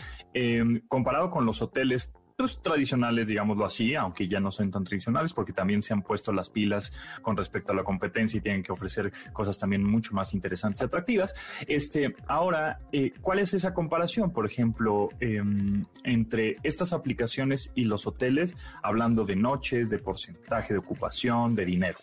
comparado 0.89 1.31
con 1.31 1.47
los 1.47 1.63
hoteles 1.63 2.13
pues, 2.39 2.63
tradicionales, 2.63 3.27
digámoslo 3.27 3.65
así, 3.65 3.97
aunque 3.97 4.29
ya 4.29 4.39
no 4.39 4.53
son 4.53 4.71
tan 4.71 4.85
tradicionales 4.85 5.33
porque 5.33 5.53
también 5.53 5.83
se 5.83 5.93
han 5.93 6.03
puesto 6.03 6.33
las 6.33 6.49
pilas 6.49 6.93
con 7.21 7.37
respecto 7.37 7.73
a 7.73 7.75
la 7.75 7.83
competencia 7.83 8.39
y 8.39 8.41
tienen 8.41 8.63
que 8.63 8.71
ofrecer 8.71 9.13
cosas 9.33 9.59
también 9.59 9.83
mucho 9.83 10.15
más 10.15 10.33
interesantes 10.35 10.81
y 10.81 10.85
atractivas. 10.85 11.35
Este, 11.67 12.15
ahora, 12.29 12.79
eh, 12.93 13.13
¿cuál 13.23 13.41
es 13.41 13.55
esa 13.55 13.75
comparación, 13.75 14.33
por 14.33 14.47
ejemplo, 14.47 15.09
em, 15.19 15.85
entre 16.05 16.59
estas 16.63 16.93
aplicaciones 16.93 17.73
y 17.75 17.87
los 17.87 18.07
hoteles, 18.07 18.55
hablando 18.85 19.25
de 19.25 19.35
noches, 19.35 19.91
de 19.91 19.99
porcentaje 19.99 20.73
de 20.75 20.79
ocupación, 20.79 21.57
de 21.57 21.65
dinero? 21.65 21.99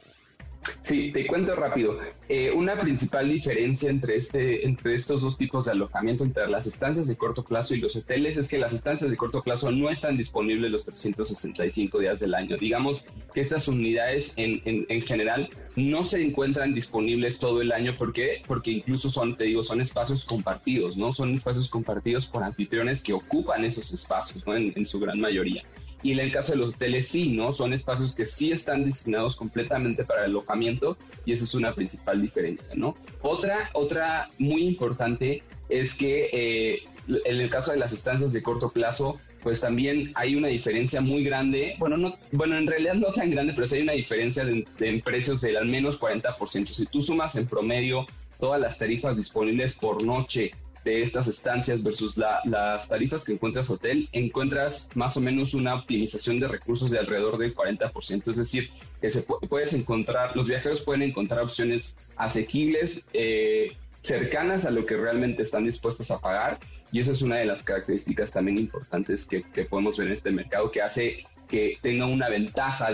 Sí, 0.82 1.12
te 1.12 1.26
cuento 1.28 1.56
rápido. 1.56 1.98
Eh, 2.30 2.52
una 2.52 2.80
principal 2.80 3.30
diferencia 3.30 3.90
entre, 3.90 4.18
este, 4.18 4.66
entre 4.66 4.96
estos 4.96 5.22
dos 5.22 5.38
tipos 5.38 5.66
de 5.66 5.72
alojamiento, 5.72 6.24
entre 6.24 6.48
las 6.48 6.68
estancias 6.68 7.08
de 7.08 7.16
corto 7.16 7.44
plazo 7.44 7.76
y 7.76 7.80
los 7.80 7.96
hoteles, 7.96 8.38
es 8.38 8.48
que 8.48 8.58
las 8.58 8.74
estancias 8.74 9.10
de 9.10 9.18
corto 9.18 9.42
plazo 9.42 9.72
no 9.72 9.90
están 9.90 10.18
disponibles 10.18 10.72
los 10.72 10.86
365 10.86 12.00
días 12.00 12.20
del 12.20 12.34
año. 12.34 12.58
Digamos 12.58 13.06
que 13.34 13.42
estas 13.42 13.68
unidades 13.68 14.34
en, 14.38 14.62
en, 14.66 15.02
general 15.02 15.50
no 15.76 16.04
se 16.04 16.24
encuentran 16.24 16.74
disponibles 16.74 17.40
todo 17.40 17.62
el 17.62 17.72
año. 17.72 17.96
¿Por 17.96 18.14
qué? 18.14 18.42
Porque 18.48 18.72
incluso 18.72 19.10
son, 19.10 19.38
te 19.38 19.46
digo, 19.46 19.64
son 19.64 19.82
espacios 19.82 20.24
compartidos, 20.24 20.98
¿no? 20.98 21.12
Son 21.12 21.34
espacios 21.34 21.70
compartidos 21.70 22.26
por 22.26 22.44
anfitriones 22.44 23.04
que 23.04 23.14
ocupan 23.14 23.66
esos 23.66 23.92
espacios, 23.94 24.46
¿no? 24.48 24.56
en 24.56 24.86
su 24.86 25.00
gran 25.00 25.20
mayoría. 25.20 25.64
Y 26.06 26.12
en 26.12 26.20
el 26.20 26.32
caso 26.32 26.52
de 26.52 26.60
los 26.60 26.70
hoteles 26.70 27.08
sí, 27.08 27.30
¿no? 27.30 27.52
Son 27.52 27.74
espacios 27.74 28.14
que 28.14 28.28
sí 28.28 28.52
están 28.52 28.86
destinados 28.86 29.36
completamente 29.36 30.04
para 30.04 30.26
el 30.26 30.30
alojamiento 30.30 30.98
y 31.26 31.32
esa 31.32 31.46
es 31.46 31.56
una 31.56 31.74
principal 31.74 32.22
diferencia, 32.22 32.70
¿no? 32.76 32.96
Otra, 33.24 33.72
otra 33.74 34.30
muy 34.38 34.68
importante 34.68 35.42
es 35.68 35.96
que 35.96 36.30
eh, 36.32 36.84
en 37.08 37.42
el 37.42 37.50
caso 37.50 37.72
de 37.72 37.78
las 37.78 37.92
estancias 37.92 38.32
de 38.34 38.44
corto 38.44 38.70
plazo, 38.70 39.20
pues 39.42 39.62
también 39.62 40.12
hay 40.14 40.36
una 40.36 40.48
diferencia 40.48 41.02
muy 41.02 41.24
grande, 41.24 41.76
bueno, 41.80 41.98
no, 41.98 42.14
bueno, 42.32 42.56
en 42.56 42.68
realidad 42.68 42.94
no 42.94 43.08
tan 43.08 43.32
grande, 43.32 43.54
pero 43.56 43.66
sí 43.66 43.78
hay 43.78 43.82
una 43.82 43.94
diferencia 43.94 44.46
de, 44.46 44.64
en 44.82 45.02
precios 45.02 45.42
del 45.42 45.58
al 45.58 45.66
menos 45.66 46.00
40%. 46.00 46.68
Si 46.68 46.86
tú 46.86 47.02
sumas 47.02 47.36
en 47.36 47.48
promedio 47.48 48.06
todas 48.40 48.62
las 48.62 48.78
tarifas 48.78 49.18
disponibles 49.18 49.74
por 49.74 50.04
noche 50.04 50.52
de 50.86 51.02
estas 51.02 51.26
estancias 51.26 51.84
versus 51.84 52.16
las 52.16 52.88
tarifas 52.88 53.26
que 53.26 53.34
encuentras 53.34 53.72
hotel, 53.72 54.08
encuentras 54.12 54.88
más 54.94 55.18
o 55.18 55.20
menos 55.20 55.56
una 55.56 55.74
optimización 55.74 56.40
de 56.40 56.48
recursos 56.48 56.92
de 56.92 57.00
alrededor 57.00 57.40
del 57.40 57.56
40%. 57.56 58.30
Es 58.30 58.36
decir, 58.38 58.70
que 59.02 59.10
se 59.10 59.24
puedes 59.24 59.74
encontrar, 59.74 60.38
los 60.38 60.48
viajeros 60.48 60.82
pueden 60.82 61.02
encontrar 61.02 61.42
opciones 61.42 61.98
asequibles, 62.18 63.04
eh, 63.14 63.76
cercanas 64.00 64.66
a 64.66 64.72
lo 64.72 64.86
que 64.86 64.96
realmente 64.96 65.42
están 65.42 65.64
dispuestos 65.64 66.12
a 66.12 66.20
pagar. 66.20 66.60
Y 66.92 67.00
eso 67.00 67.12
es 67.12 67.24
una 67.24 67.38
de 67.38 67.46
las 67.46 67.64
características 67.64 68.32
también 68.32 68.60
importantes 68.60 69.26
que, 69.26 69.42
podemos 69.68 69.98
ver 69.98 70.08
en 70.08 70.14
este 70.14 70.30
mercado, 70.30 70.70
que 70.72 70.84
hace 70.84 71.26
que 71.48 71.78
tenga 71.82 72.06
una 72.06 72.30
ventaja 72.30 72.90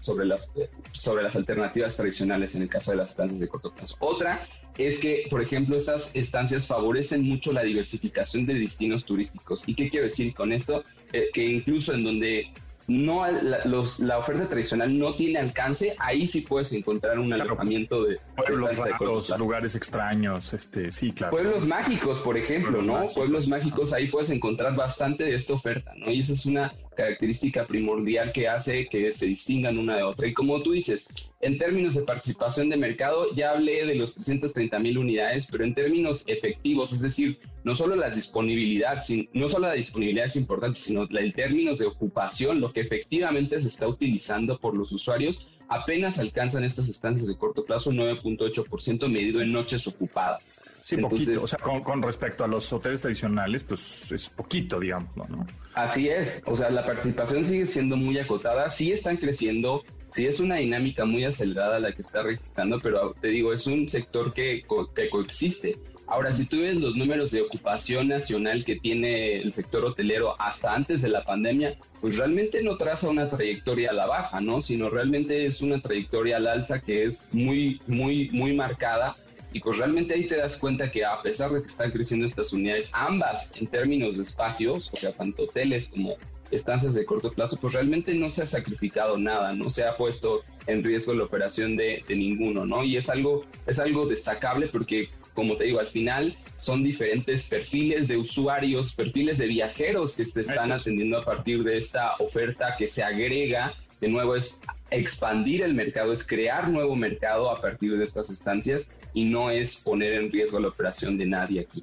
sobre, 0.00 0.26
las, 0.26 0.52
sobre 0.92 1.22
las 1.22 1.36
alternativas 1.36 1.96
tradicionales 1.96 2.54
en 2.54 2.62
el 2.62 2.68
caso 2.68 2.90
de 2.90 2.98
las 2.98 3.10
estancias 3.10 3.40
de 3.40 3.48
corto 3.48 3.72
plazo. 3.72 3.96
Otra 4.00 4.46
es 4.78 5.00
que, 5.00 5.26
por 5.28 5.42
ejemplo, 5.42 5.76
estas 5.76 6.14
estancias 6.14 6.66
favorecen 6.66 7.22
mucho 7.22 7.52
la 7.52 7.62
diversificación 7.62 8.46
de 8.46 8.54
destinos 8.54 9.04
turísticos. 9.04 9.64
¿Y 9.66 9.74
qué 9.74 9.88
quiero 9.88 10.06
decir 10.06 10.32
con 10.34 10.52
esto? 10.52 10.84
Eh, 11.12 11.28
que 11.32 11.44
incluso 11.44 11.92
en 11.94 12.04
donde 12.04 12.52
no 12.88 13.30
la, 13.30 13.64
los, 13.66 14.00
la 14.00 14.18
oferta 14.18 14.48
tradicional 14.48 14.98
no 14.98 15.14
tiene 15.14 15.38
alcance, 15.38 15.94
ahí 15.98 16.26
sí 16.26 16.40
puedes 16.40 16.72
encontrar 16.72 17.18
un 17.18 17.32
alojamiento 17.32 18.04
de 18.04 18.18
pueblos 18.34 18.76
raros, 18.76 19.38
lugares 19.38 19.74
extraños, 19.74 20.54
este, 20.54 20.90
sí, 20.90 21.12
claro. 21.12 21.30
Pueblos 21.30 21.66
mágicos, 21.66 22.18
por 22.20 22.38
ejemplo, 22.38 22.80
¿no? 22.80 23.08
Pueblos 23.08 23.46
mágicos, 23.46 23.92
ahí 23.92 24.06
puedes 24.06 24.30
encontrar 24.30 24.74
bastante 24.74 25.24
de 25.24 25.34
esta 25.34 25.52
oferta, 25.52 25.92
¿no? 25.96 26.10
Y 26.10 26.20
esa 26.20 26.32
es 26.32 26.46
una 26.46 26.72
característica 26.98 27.64
primordial 27.64 28.32
que 28.32 28.48
hace 28.48 28.88
que 28.88 29.12
se 29.12 29.26
distingan 29.26 29.78
una 29.78 29.96
de 29.96 30.02
otra. 30.02 30.26
Y 30.26 30.34
como 30.34 30.60
tú 30.62 30.72
dices, 30.72 31.08
en 31.40 31.56
términos 31.56 31.94
de 31.94 32.02
participación 32.02 32.68
de 32.68 32.76
mercado, 32.76 33.32
ya 33.36 33.52
hablé 33.52 33.86
de 33.86 33.94
los 33.94 34.14
330 34.14 34.76
mil 34.80 34.98
unidades, 34.98 35.46
pero 35.48 35.62
en 35.62 35.74
términos 35.74 36.24
efectivos, 36.26 36.92
es 36.92 37.00
decir, 37.00 37.38
no 37.62 37.76
solo 37.76 37.94
la 37.94 38.10
disponibilidad, 38.10 39.00
no 39.32 39.48
solo 39.48 39.68
la 39.68 39.74
disponibilidad 39.74 40.26
es 40.26 40.34
importante, 40.34 40.80
sino 40.80 41.06
en 41.08 41.32
términos 41.32 41.78
de 41.78 41.86
ocupación, 41.86 42.60
lo 42.60 42.72
que 42.72 42.80
efectivamente 42.80 43.60
se 43.60 43.68
está 43.68 43.86
utilizando 43.86 44.58
por 44.58 44.76
los 44.76 44.90
usuarios, 44.90 45.48
apenas 45.68 46.18
alcanzan 46.18 46.64
estas 46.64 46.88
estancias 46.88 47.28
de 47.28 47.36
corto 47.36 47.64
plazo 47.64 47.92
9.8% 47.92 49.08
medido 49.08 49.40
en 49.40 49.52
noches 49.52 49.86
ocupadas. 49.86 50.62
Sí, 50.82 50.96
poquito. 50.96 51.42
O 51.42 51.46
sea, 51.46 51.60
con, 51.60 52.02
respecto 52.02 52.44
a 52.44 52.48
los 52.48 52.72
hoteles 52.72 53.02
tradicionales, 53.02 53.62
pues 53.62 54.10
es 54.10 54.28
poquito, 54.30 54.80
digamos, 54.80 55.14
¿no? 55.16 55.46
Así 55.78 56.08
es. 56.08 56.42
O 56.44 56.56
sea, 56.56 56.70
la 56.70 56.84
participación 56.84 57.44
sigue 57.44 57.64
siendo 57.64 57.96
muy 57.96 58.18
acotada. 58.18 58.68
Sí 58.68 58.90
están 58.90 59.16
creciendo. 59.16 59.84
Sí 60.08 60.26
es 60.26 60.40
una 60.40 60.56
dinámica 60.56 61.04
muy 61.04 61.24
acelerada 61.24 61.78
la 61.78 61.92
que 61.92 62.02
está 62.02 62.22
registrando, 62.22 62.80
pero 62.80 63.14
te 63.20 63.28
digo, 63.28 63.52
es 63.52 63.64
un 63.68 63.88
sector 63.88 64.32
que, 64.32 64.64
que 64.94 65.08
coexiste 65.08 65.78
Ahora, 66.08 66.32
si 66.32 66.46
tú 66.46 66.62
ves 66.62 66.76
los 66.76 66.96
números 66.96 67.30
de 67.30 67.42
ocupación 67.42 68.08
nacional 68.08 68.64
que 68.64 68.76
tiene 68.76 69.36
el 69.36 69.52
sector 69.52 69.84
hotelero 69.84 70.34
hasta 70.40 70.74
antes 70.74 71.02
de 71.02 71.10
la 71.10 71.22
pandemia, 71.22 71.76
pues 72.00 72.16
realmente 72.16 72.62
no 72.62 72.78
traza 72.78 73.10
una 73.10 73.28
trayectoria 73.28 73.90
a 73.90 73.94
la 73.94 74.06
baja, 74.06 74.40
¿no? 74.40 74.62
Sino 74.62 74.88
realmente 74.88 75.44
es 75.44 75.60
una 75.60 75.80
trayectoria 75.80 76.38
al 76.38 76.46
alza 76.46 76.80
que 76.80 77.04
es 77.04 77.28
muy, 77.32 77.82
muy, 77.86 78.30
muy 78.30 78.54
marcada. 78.54 79.16
Y 79.52 79.60
pues 79.60 79.78
realmente 79.78 80.14
ahí 80.14 80.26
te 80.26 80.36
das 80.36 80.56
cuenta 80.56 80.90
que 80.90 81.04
a 81.04 81.22
pesar 81.22 81.50
de 81.50 81.62
que 81.62 81.68
están 81.68 81.90
creciendo 81.90 82.26
estas 82.26 82.52
unidades, 82.52 82.90
ambas 82.92 83.52
en 83.58 83.66
términos 83.66 84.16
de 84.16 84.22
espacios, 84.22 84.90
o 84.92 84.96
sea, 84.96 85.12
tanto 85.12 85.44
hoteles 85.44 85.86
como 85.86 86.16
estancias 86.50 86.94
de 86.94 87.04
corto 87.04 87.32
plazo, 87.32 87.56
pues 87.56 87.72
realmente 87.72 88.14
no 88.14 88.28
se 88.28 88.42
ha 88.42 88.46
sacrificado 88.46 89.18
nada, 89.18 89.52
no 89.52 89.68
se 89.70 89.84
ha 89.84 89.96
puesto 89.96 90.42
en 90.66 90.82
riesgo 90.82 91.14
la 91.14 91.24
operación 91.24 91.76
de, 91.76 92.04
ninguno, 92.08 92.64
¿no? 92.64 92.84
Y 92.84 92.96
es 92.96 93.08
algo, 93.08 93.44
es 93.66 93.78
algo 93.78 94.06
destacable 94.06 94.68
porque, 94.68 95.08
como 95.34 95.56
te 95.56 95.64
digo, 95.64 95.80
al 95.80 95.86
final 95.86 96.36
son 96.56 96.82
diferentes 96.82 97.46
perfiles 97.46 98.08
de 98.08 98.16
usuarios, 98.16 98.92
perfiles 98.92 99.38
de 99.38 99.46
viajeros 99.46 100.12
que 100.14 100.24
se 100.24 100.42
están 100.42 100.72
atendiendo 100.72 101.18
a 101.18 101.24
partir 101.24 101.62
de 101.64 101.78
esta 101.78 102.14
oferta 102.18 102.76
que 102.76 102.88
se 102.88 103.02
agrega. 103.02 103.74
De 104.00 104.08
nuevo, 104.08 104.36
es 104.36 104.60
expandir 104.90 105.62
el 105.62 105.74
mercado, 105.74 106.12
es 106.12 106.26
crear 106.26 106.68
nuevo 106.68 106.94
mercado 106.96 107.50
a 107.50 107.60
partir 107.60 107.98
de 107.98 108.04
estas 108.04 108.30
estancias 108.30 108.88
y 109.14 109.24
no 109.24 109.50
es 109.50 109.76
poner 109.76 110.14
en 110.14 110.30
riesgo 110.30 110.58
la 110.58 110.68
operación 110.68 111.16
de 111.16 111.26
nadie 111.26 111.60
aquí. 111.60 111.82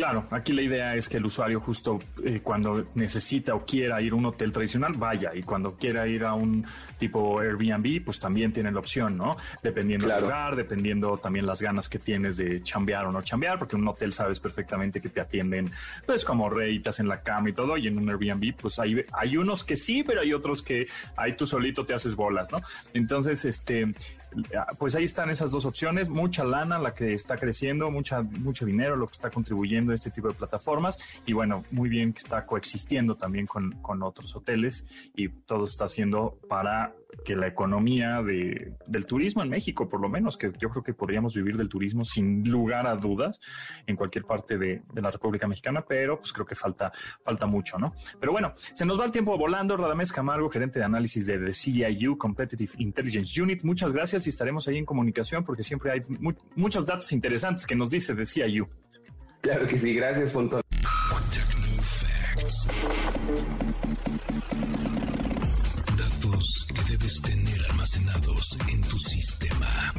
Claro, 0.00 0.24
aquí 0.30 0.54
la 0.54 0.62
idea 0.62 0.94
es 0.94 1.10
que 1.10 1.18
el 1.18 1.26
usuario 1.26 1.60
justo 1.60 1.98
eh, 2.24 2.40
cuando 2.42 2.86
necesita 2.94 3.54
o 3.54 3.66
quiera 3.66 4.00
ir 4.00 4.12
a 4.12 4.14
un 4.14 4.24
hotel 4.24 4.50
tradicional 4.50 4.94
vaya 4.94 5.32
y 5.34 5.42
cuando 5.42 5.76
quiera 5.76 6.08
ir 6.08 6.24
a 6.24 6.32
un 6.32 6.64
tipo 6.98 7.38
Airbnb 7.38 8.02
pues 8.02 8.18
también 8.18 8.50
tiene 8.50 8.72
la 8.72 8.78
opción, 8.78 9.18
¿no? 9.18 9.36
Dependiendo 9.62 10.08
del 10.08 10.22
lugar, 10.22 10.56
dependiendo 10.56 11.18
también 11.18 11.44
las 11.44 11.60
ganas 11.60 11.90
que 11.90 11.98
tienes 11.98 12.38
de 12.38 12.62
chambear 12.62 13.04
o 13.04 13.12
no 13.12 13.20
chambear, 13.20 13.58
porque 13.58 13.76
en 13.76 13.82
un 13.82 13.88
hotel 13.88 14.14
sabes 14.14 14.40
perfectamente 14.40 15.02
que 15.02 15.10
te 15.10 15.20
atienden 15.20 15.70
pues 16.06 16.24
como 16.24 16.48
reitas 16.48 16.98
en 16.98 17.06
la 17.06 17.20
cama 17.20 17.50
y 17.50 17.52
todo 17.52 17.76
y 17.76 17.86
en 17.88 17.98
un 17.98 18.08
Airbnb 18.08 18.54
pues 18.56 18.78
hay, 18.78 19.04
hay 19.12 19.36
unos 19.36 19.64
que 19.64 19.76
sí, 19.76 20.02
pero 20.02 20.22
hay 20.22 20.32
otros 20.32 20.62
que 20.62 20.86
ahí 21.14 21.34
tú 21.34 21.44
solito 21.44 21.84
te 21.84 21.92
haces 21.92 22.16
bolas, 22.16 22.50
¿no? 22.50 22.58
Entonces, 22.94 23.44
este, 23.44 23.92
pues 24.78 24.94
ahí 24.94 25.04
están 25.04 25.30
esas 25.30 25.50
dos 25.50 25.66
opciones, 25.66 26.08
mucha 26.08 26.44
lana 26.44 26.78
la 26.78 26.94
que 26.94 27.12
está 27.14 27.36
creciendo, 27.36 27.90
mucha, 27.90 28.22
mucho 28.22 28.64
dinero 28.64 28.96
lo 28.96 29.06
que 29.06 29.12
está 29.12 29.30
contribuyendo 29.30 29.92
a 29.92 29.94
este 29.94 30.10
tipo 30.10 30.28
de 30.28 30.34
plataformas 30.34 30.98
y 31.26 31.32
bueno, 31.32 31.62
muy 31.70 31.88
bien 31.88 32.12
que 32.12 32.20
está 32.20 32.46
coexistiendo 32.46 33.16
también 33.16 33.46
con, 33.46 33.72
con 33.82 34.02
otros 34.02 34.34
hoteles 34.36 34.86
y 35.14 35.28
todo 35.28 35.64
está 35.64 35.86
haciendo 35.86 36.38
para 36.48 36.94
que 37.24 37.36
la 37.36 37.46
economía 37.46 38.22
de, 38.22 38.74
del 38.86 39.06
turismo 39.06 39.42
en 39.42 39.48
México, 39.48 39.88
por 39.88 40.00
lo 40.00 40.08
menos, 40.08 40.36
que 40.36 40.52
yo 40.58 40.68
creo 40.70 40.82
que 40.82 40.94
podríamos 40.94 41.34
vivir 41.34 41.56
del 41.56 41.68
turismo 41.68 42.04
sin 42.04 42.48
lugar 42.48 42.86
a 42.86 42.96
dudas 42.96 43.40
en 43.86 43.96
cualquier 43.96 44.24
parte 44.24 44.58
de, 44.58 44.82
la 44.94 45.10
República 45.10 45.46
Mexicana, 45.46 45.84
pero 45.86 46.18
pues 46.18 46.32
creo 46.32 46.46
que 46.46 46.54
falta, 46.54 46.92
falta 47.24 47.46
mucho, 47.46 47.78
¿no? 47.78 47.94
Pero 48.18 48.32
bueno, 48.32 48.52
se 48.56 48.84
nos 48.84 49.00
va 49.00 49.04
el 49.04 49.10
tiempo 49.10 49.36
volando. 49.36 49.76
Radamés 49.76 50.12
Camargo, 50.12 50.48
gerente 50.50 50.78
de 50.78 50.84
análisis 50.84 51.26
de 51.26 51.38
The 51.38 51.52
CIU, 51.52 52.18
Competitive 52.18 52.72
Intelligence 52.78 53.40
Unit, 53.40 53.62
muchas 53.64 53.92
gracias 53.92 54.26
y 54.26 54.30
estaremos 54.30 54.68
ahí 54.68 54.76
en 54.76 54.84
comunicación 54.84 55.44
porque 55.44 55.62
siempre 55.62 55.92
hay 55.92 56.02
muchos 56.56 56.86
datos 56.86 57.12
interesantes 57.12 57.66
que 57.66 57.74
nos 57.74 57.90
dice 57.90 58.14
The 58.14 58.24
CIU. 58.24 58.68
Claro 59.40 59.66
que 59.66 59.78
sí, 59.78 59.94
gracias, 59.94 60.32
Fontón. 60.32 60.60
Tener 67.08 67.60
almacenados 67.70 68.58
en 68.70 68.80
tu 68.82 68.98
sistema. 68.98 69.92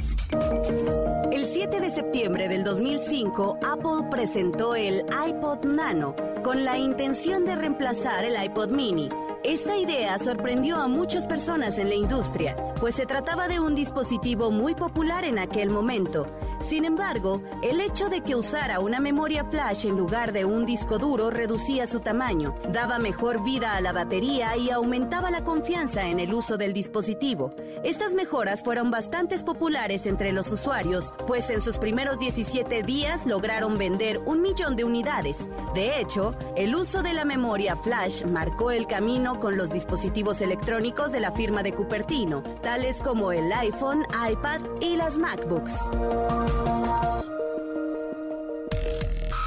El 1.32 1.46
7 1.46 1.80
de 1.80 1.90
septiembre 1.90 2.48
del 2.48 2.64
2005, 2.64 3.58
Apple 3.64 4.08
presentó 4.10 4.76
el 4.76 5.04
iPod 5.28 5.66
Nano 5.66 6.16
con 6.44 6.64
la 6.64 6.78
intención 6.78 7.46
de 7.46 7.56
reemplazar 7.56 8.24
el 8.24 8.42
iPod 8.42 8.70
Mini 8.70 9.10
esta 9.44 9.76
idea 9.76 10.18
sorprendió 10.20 10.78
a 10.78 10.88
muchas 10.88 11.26
personas 11.26 11.80
en 11.80 11.90
la 11.90 11.96
industria, 11.96 12.56
pues 12.80 12.96
se 12.96 13.08
trataba 13.08 13.48
de 13.48 13.60
un 13.60 13.74
dispositivo 13.74 14.52
muy 14.52 14.76
popular 14.76 15.26
en 15.26 15.40
aquel 15.40 15.72
momento. 15.72 16.28
Sin 16.60 16.86
embargo, 16.86 17.42
el 17.64 17.82
hecho 17.82 18.10
de 18.10 18.22
que 18.22 18.36
usara 18.36 18.80
una 18.80 19.00
memoria 19.00 19.44
flash 19.46 19.88
en 19.88 19.98
lugar 19.98 20.32
de 20.32 20.46
un 20.46 20.68
disco 20.68 21.00
duro 21.00 21.32
reducía 21.32 21.88
su 21.88 22.02
tamaño, 22.02 22.54
daba 22.72 23.00
mejor 23.00 23.44
vida 23.44 23.76
a 23.76 23.82
la 23.82 23.94
batería 23.94 24.56
y 24.58 24.70
aumentaba 24.70 25.32
la 25.32 25.44
confianza 25.44 26.06
en 26.06 26.20
el 26.20 26.34
uso 26.34 26.58
del 26.58 26.74
dispositivo. 26.74 27.56
Estas 27.84 28.14
mejoras 28.14 28.64
fueron 28.64 28.92
bastante 28.92 29.32
populares 29.40 30.06
entre 30.06 30.34
los 30.34 30.52
usuarios, 30.52 31.14
pues 31.26 31.50
en 31.50 31.62
sus 31.62 31.78
primeros 31.78 32.20
17 32.20 32.84
días 32.84 33.26
lograron 33.26 33.78
vender 33.78 34.20
un 34.26 34.42
millón 34.42 34.76
de 34.76 34.84
unidades. 34.84 35.48
De 35.74 36.00
hecho, 36.00 36.36
el 36.56 36.76
uso 36.76 37.02
de 37.02 37.14
la 37.14 37.24
memoria 37.24 37.78
flash 37.78 38.26
marcó 38.26 38.72
el 38.72 38.88
camino 38.88 39.31
con 39.40 39.58
los 39.58 39.70
dispositivos 39.72 40.42
electrónicos 40.42 41.12
de 41.12 41.20
la 41.20 41.32
firma 41.32 41.64
de 41.64 41.74
Cupertino, 41.74 42.42
tales 42.62 43.02
como 43.02 43.32
el 43.32 43.52
iPhone, 43.52 44.06
iPad 44.30 44.62
y 44.82 44.96
las 44.96 45.18
MacBooks. 45.18 45.90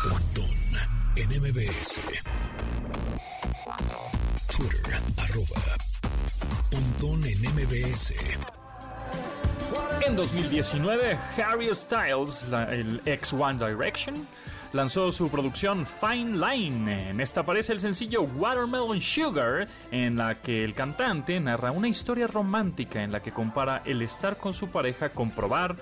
Pontón 0.03 0.57
en 1.16 1.29
MBS. 1.40 2.01
Twitter, 4.57 5.01
arroba. 5.18 5.62
Pontón 6.70 7.25
en 7.25 7.40
MBS. 7.55 8.14
En 10.07 10.16
2019, 10.16 11.18
Harry 11.37 11.75
Styles, 11.75 12.44
el 12.70 13.01
ex 13.07 13.33
One 13.33 13.59
Direction, 13.59 14.27
lanzó 14.74 15.12
su 15.12 15.30
producción 15.30 15.87
Fine 15.87 16.37
Line. 16.37 17.10
En 17.10 17.20
esta 17.20 17.40
aparece 17.40 17.72
el 17.72 17.80
sencillo 17.80 18.22
Watermelon 18.22 19.00
Sugar, 19.00 19.68
en 19.90 20.16
la 20.16 20.40
que 20.40 20.64
el 20.64 20.74
cantante 20.74 21.38
narra 21.38 21.70
una 21.70 21.88
historia 21.88 22.26
romántica 22.26 23.02
en 23.02 23.12
la 23.12 23.22
que 23.22 23.32
compara 23.32 23.82
el 23.87 24.02
estar 24.02 24.37
con 24.37 24.52
su 24.52 24.68
pareja 24.68 25.10
con 25.10 25.30
probar 25.30 25.76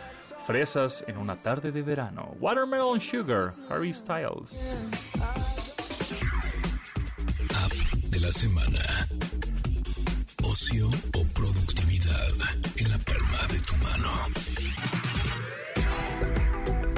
fresas 0.47 1.05
en 1.09 1.17
una 1.17 1.37
tarde 1.37 1.73
de 1.73 1.83
verano. 1.83 2.35
Watermelon 2.39 3.01
Sugar, 3.01 3.55
Harry 3.71 3.95
Styles. 3.95 4.61
App 7.65 7.73
de 8.11 8.21
la 8.21 8.31
semana. 8.31 9.09
Ocio 10.45 10.89
o 10.89 11.25
productividad 11.35 12.29
en 12.77 12.91
la 12.91 12.99
palma 12.99 13.47
de 13.51 13.59
tu 13.61 13.75
mano. 13.77 14.52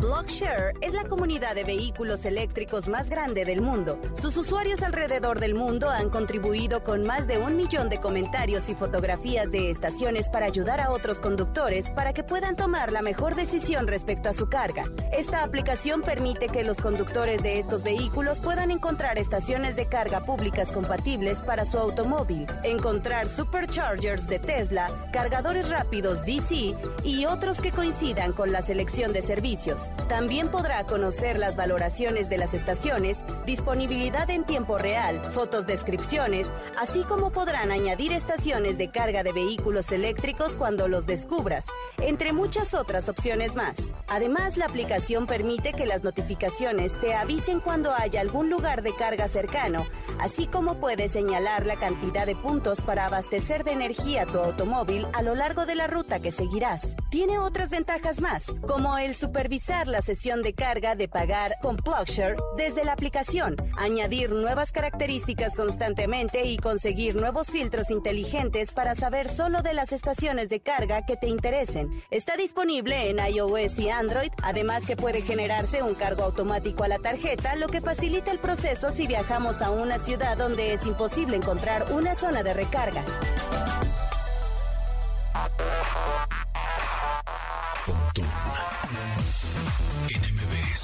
Blockshare 0.05 0.75
es 0.83 0.93
la 0.93 1.05
comunidad 1.05 1.55
de 1.55 1.65
vehículos 1.65 2.27
eléctricos 2.27 2.91
más 2.91 3.09
grande 3.09 3.47
del 3.47 3.63
mundo. 3.63 3.99
Sus 4.13 4.37
usuarios 4.37 4.83
alrededor 4.83 5.41
del 5.41 5.55
mundo 5.55 5.89
han 5.89 6.11
contribuido 6.11 6.83
con 6.83 7.07
más 7.07 7.27
de 7.27 7.39
un 7.39 7.57
millón 7.57 7.89
de 7.89 8.01
comentarios 8.01 8.69
y 8.69 8.75
fotografías 8.75 9.51
de 9.51 9.71
estaciones 9.71 10.29
para 10.29 10.45
ayudar 10.45 10.83
a 10.83 10.91
otros 10.91 11.23
conductores 11.23 11.91
para 11.91 12.13
que 12.13 12.23
puedan 12.23 12.55
tomar 12.55 12.93
la 12.93 13.01
mejor 13.01 13.35
decisión 13.35 13.87
respecto 13.87 14.29
a 14.29 14.35
su 14.35 14.47
carga. 14.47 14.85
Esta 15.11 15.43
aplicación 15.43 16.03
permite 16.03 16.49
que 16.49 16.65
los 16.65 16.77
conductores 16.77 17.43
de 17.43 17.59
estos 17.59 17.83
vehículos 17.83 18.41
puedan 18.41 18.71
encontrar 18.71 19.17
estaciones 19.17 19.75
de 19.75 19.87
carga 19.87 20.21
públicas 20.21 20.71
compatibles 20.71 21.39
para 21.39 21.65
su 21.65 21.79
automóvil, 21.79 22.47
encontrar 22.63 23.27
superchargers 23.27 24.29
de 24.29 24.39
Tesla, 24.39 24.91
cargadores 25.15 25.71
rápidos 25.71 26.27
DC 26.27 26.75
y 27.05 27.25
otros 27.25 27.63
que 27.63 27.73
coincidan 27.73 28.35
con 28.35 28.53
la 28.53 28.61
selección 28.61 29.15
de 29.15 29.23
servicios. 29.23 29.94
También 30.09 30.49
podrá 30.49 30.85
conocer 30.85 31.39
las 31.39 31.57
valoraciones 31.57 32.29
de 32.29 32.39
las 32.39 32.55
estaciones, 32.55 33.19
disponibilidad 33.47 34.29
en 34.31 34.45
tiempo 34.45 34.79
real, 34.79 35.21
fotos 35.33 35.67
descripciones, 35.67 36.53
así 36.79 37.03
como 37.05 37.31
podrán 37.31 37.71
añadir 37.71 38.13
estaciones 38.13 38.79
de 38.79 38.91
carga 38.91 39.23
de 39.23 39.33
vehículos 39.33 39.91
eléctricos 39.93 40.57
cuando 40.57 40.89
los 40.89 41.07
descubras, 41.07 41.67
entre 41.99 42.33
muchas 42.33 42.75
otras 42.75 43.09
opciones 43.09 43.57
más. 43.57 43.79
Además, 44.09 44.57
la 44.57 44.67
aplicación 44.67 45.27
permite 45.27 45.73
que 45.73 45.87
las 45.87 46.05
notificaciones 46.05 46.99
te 47.01 47.15
avisen 47.15 47.61
cuando 47.61 47.93
haya 47.93 48.21
algún 48.21 48.51
lugar 48.51 48.83
de 48.83 48.95
carga 48.95 49.29
cercano, 49.29 49.87
así 50.21 50.47
como 50.47 50.81
puedes 50.81 51.13
señalar 51.13 51.67
la 51.67 51.77
cantidad 51.77 52.27
de 52.27 52.37
puntos 52.37 52.81
para 52.81 53.07
abastecer 53.07 53.65
de 53.65 53.73
energía 53.73 54.27
tu 54.27 54.39
automóvil 54.39 55.07
a 55.13 55.23
lo 55.23 55.35
largo 55.35 55.67
de 55.67 55.75
la 55.75 55.87
ruta 55.87 56.21
que 56.21 56.33
seguirás. 56.33 56.97
Tiene 57.11 57.39
otras 57.39 57.71
ventajas 57.71 58.21
más, 58.21 58.47
como 58.67 58.99
el 58.99 59.15
supervisar 59.15 59.84
la 59.89 60.03
sesión 60.03 60.43
de 60.43 60.55
carga 60.55 60.95
de 60.95 61.09
pagar 61.09 61.57
con 61.61 61.77
PlugShare 61.77 62.37
desde 62.57 62.85
la 62.85 62.93
aplicación, 62.93 63.57
añadir 63.77 64.33
nuevas 64.33 64.73
características 64.73 65.55
constantemente 65.55 66.47
y 66.47 66.57
conseguir 66.57 67.17
nuevos 67.17 67.51
filtros 67.51 67.91
inteligentes 67.91 68.73
para 68.73 68.95
saber 68.95 69.29
solo 69.29 69.63
de 69.63 69.75
las 69.75 69.93
estaciones 69.93 70.49
de 70.49 70.61
carga 70.61 71.05
que 71.07 71.17
te 71.17 71.29
interesen. 71.29 72.03
Está 72.11 72.37
disponible 72.37 73.11
en 73.11 73.19
iOS 73.19 73.79
y 73.79 73.91
Android, 73.91 74.31
además 74.43 74.87
que 74.87 74.97
puede 74.97 75.23
generarse 75.23 75.83
un 75.83 75.95
cargo 75.95 76.25
automático 76.25 76.85
a 76.85 76.89
la 76.89 76.99
tarjeta, 76.99 77.57
lo 77.57 77.69
que 77.69 77.81
facilita 77.81 78.31
el 78.31 78.39
proceso 78.39 78.91
si 78.91 79.07
viajamos 79.07 79.63
a 79.63 79.71
una 79.71 79.99
ciudad 79.99 80.37
donde 80.37 80.75
es 80.75 80.87
imposible 80.87 81.37
encontrar 81.37 81.87
una 81.93 82.15
zona 82.15 82.43
de 82.43 82.55
recarga. 82.55 83.05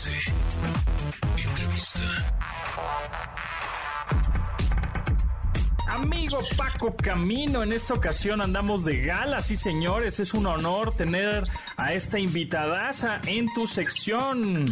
NMBS. 0.07 2.01
Amigo 5.89 6.39
Paco 6.57 6.97
Camino, 6.97 7.63
en 7.63 7.75
esta 7.75 7.93
ocasión 7.93 8.41
andamos 8.41 8.87
de 8.87 9.03
gala, 9.03 9.43
sí 9.43 9.57
señores, 9.57 10.19
es 10.19 10.33
un 10.33 10.47
honor 10.47 10.95
tener 10.95 11.43
a 11.77 11.93
esta 11.93 12.19
invitadaza 12.19 13.21
en 13.27 13.53
tu 13.53 13.67
sección. 13.67 14.65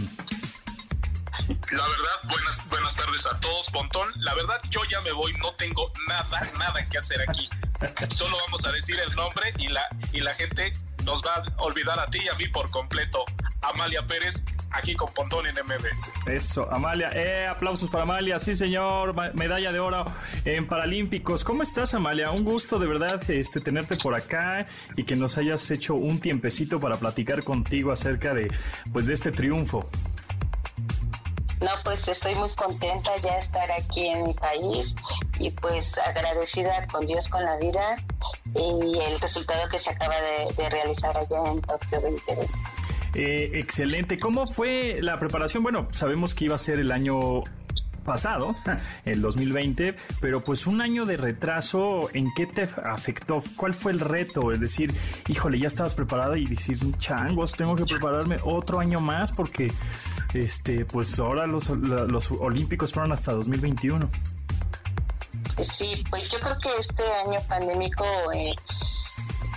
La 1.73 1.87
verdad, 1.89 2.19
buenas, 2.29 2.69
buenas 2.71 2.97
tardes 2.97 3.27
a 3.27 3.39
todos, 3.41 3.69
Pontón. 3.69 4.09
La 4.17 4.35
verdad, 4.35 4.59
yo 4.71 4.81
ya 4.91 5.03
me 5.03 5.13
voy, 5.13 5.35
no 5.35 5.53
tengo 5.57 5.93
nada, 6.09 6.41
nada 6.59 6.89
que 6.89 6.97
hacer 6.97 7.21
aquí. 7.29 7.51
Solo 8.15 8.39
vamos 8.47 8.65
a 8.65 8.73
decir 8.73 8.99
el 8.99 9.15
nombre 9.15 9.53
y 9.59 9.69
la, 9.69 9.87
y 10.11 10.21
la 10.21 10.35
gente 10.37 10.73
nos 11.09 11.23
va 11.23 11.43
a 11.57 11.63
olvidar 11.63 11.99
a 11.99 12.07
ti 12.07 12.19
y 12.23 12.29
a 12.29 12.35
mí 12.35 12.47
por 12.49 12.71
completo. 12.71 13.25
Amalia 13.63 14.07
Pérez, 14.07 14.43
aquí 14.71 14.95
con 14.95 15.13
Pontón 15.15 15.47
en. 15.47 15.57
Eso, 16.27 16.71
Amalia, 16.71 17.11
eh, 17.15 17.47
aplausos 17.49 17.89
para 17.91 18.05
Amalia, 18.05 18.39
sí 18.39 18.55
señor, 18.55 19.15
medalla 19.35 19.73
de 19.73 19.81
oro 19.81 20.05
en 20.45 20.67
Paralímpicos. 20.67 21.45
¿Cómo 21.45 21.63
estás, 21.63 21.95
Amalia? 21.95 22.31
Un 22.31 22.45
gusto 22.45 22.79
de 22.79 22.87
verdad 22.87 23.23
este, 23.31 23.61
tenerte 23.61 23.97
por 23.97 24.15
acá 24.15 24.67
y 24.97 25.05
que 25.05 25.17
nos 25.17 25.39
hayas 25.39 25.71
hecho 25.71 25.95
un 25.95 26.21
tiempecito 26.21 26.79
para 26.79 26.99
platicar 26.99 27.43
contigo 27.43 27.91
acerca 27.91 28.35
de, 28.35 28.53
pues, 28.93 29.07
de 29.07 29.15
este 29.15 29.33
triunfo. 29.33 29.89
No, 31.61 31.71
pues 31.85 32.07
estoy 32.07 32.35
muy 32.35 32.51
contenta 32.51 33.11
ya 33.23 33.39
estar 33.39 33.71
aquí 33.73 34.07
en 34.07 34.25
mi 34.25 34.35
país 34.35 34.95
y 35.39 35.51
pues 35.51 35.99
agradecida 35.99 36.87
con 36.87 37.05
Dios, 37.07 37.27
con 37.29 37.45
la 37.45 37.57
vida 37.57 37.97
y 38.55 38.99
el 39.01 39.21
resultado 39.21 39.69
que 39.69 39.79
se 39.79 39.91
acaba 39.91 40.15
de, 40.21 40.69
realizar 40.69 41.17
allá 41.17 41.39
en 41.47 41.61
Tokio 41.63 42.01
2020. 42.01 42.47
Eh, 43.15 43.51
excelente. 43.55 44.19
¿Cómo 44.19 44.47
fue 44.47 44.99
la 45.01 45.17
preparación? 45.17 45.63
Bueno, 45.63 45.89
sabemos 45.91 46.35
que 46.35 46.45
iba 46.45 46.55
a 46.55 46.59
ser 46.59 46.79
el 46.79 46.93
año 46.93 47.43
pasado, 48.09 48.57
el 49.05 49.21
2020, 49.21 49.95
pero 50.21 50.43
pues 50.43 50.67
un 50.67 50.81
año 50.81 51.05
de 51.05 51.19
retraso, 51.19 52.09
¿en 52.15 52.33
qué 52.35 52.47
te 52.47 52.63
afectó? 52.63 53.39
¿Cuál 53.55 53.75
fue 53.75 53.93
el 53.93 54.01
reto? 54.01 54.51
Es 54.51 54.61
decir, 54.61 54.95
híjole, 55.29 55.59
ya 55.59 55.67
estabas 55.67 55.95
preparada 55.95 56.39
y 56.39 56.47
decir, 56.47 56.79
changos, 56.99 57.53
tengo 57.53 57.77
que 57.77 57.85
prepararme 57.85 58.37
otro 58.45 58.81
año 58.81 58.99
más 59.01 59.31
porque, 59.31 59.71
este, 60.35 60.85
pues 60.85 61.19
ahora 61.19 61.47
los, 61.47 61.69
los 61.71 62.31
Olímpicos 62.33 62.93
fueron 62.93 63.13
hasta 63.13 63.33
2021. 63.33 64.09
Sí, 65.61 66.05
pues 66.11 66.31
yo 66.31 66.39
creo 66.41 66.59
que 66.61 66.77
este 66.79 67.03
año 67.27 67.41
pandémico... 67.49 68.05
Eh, 68.33 68.55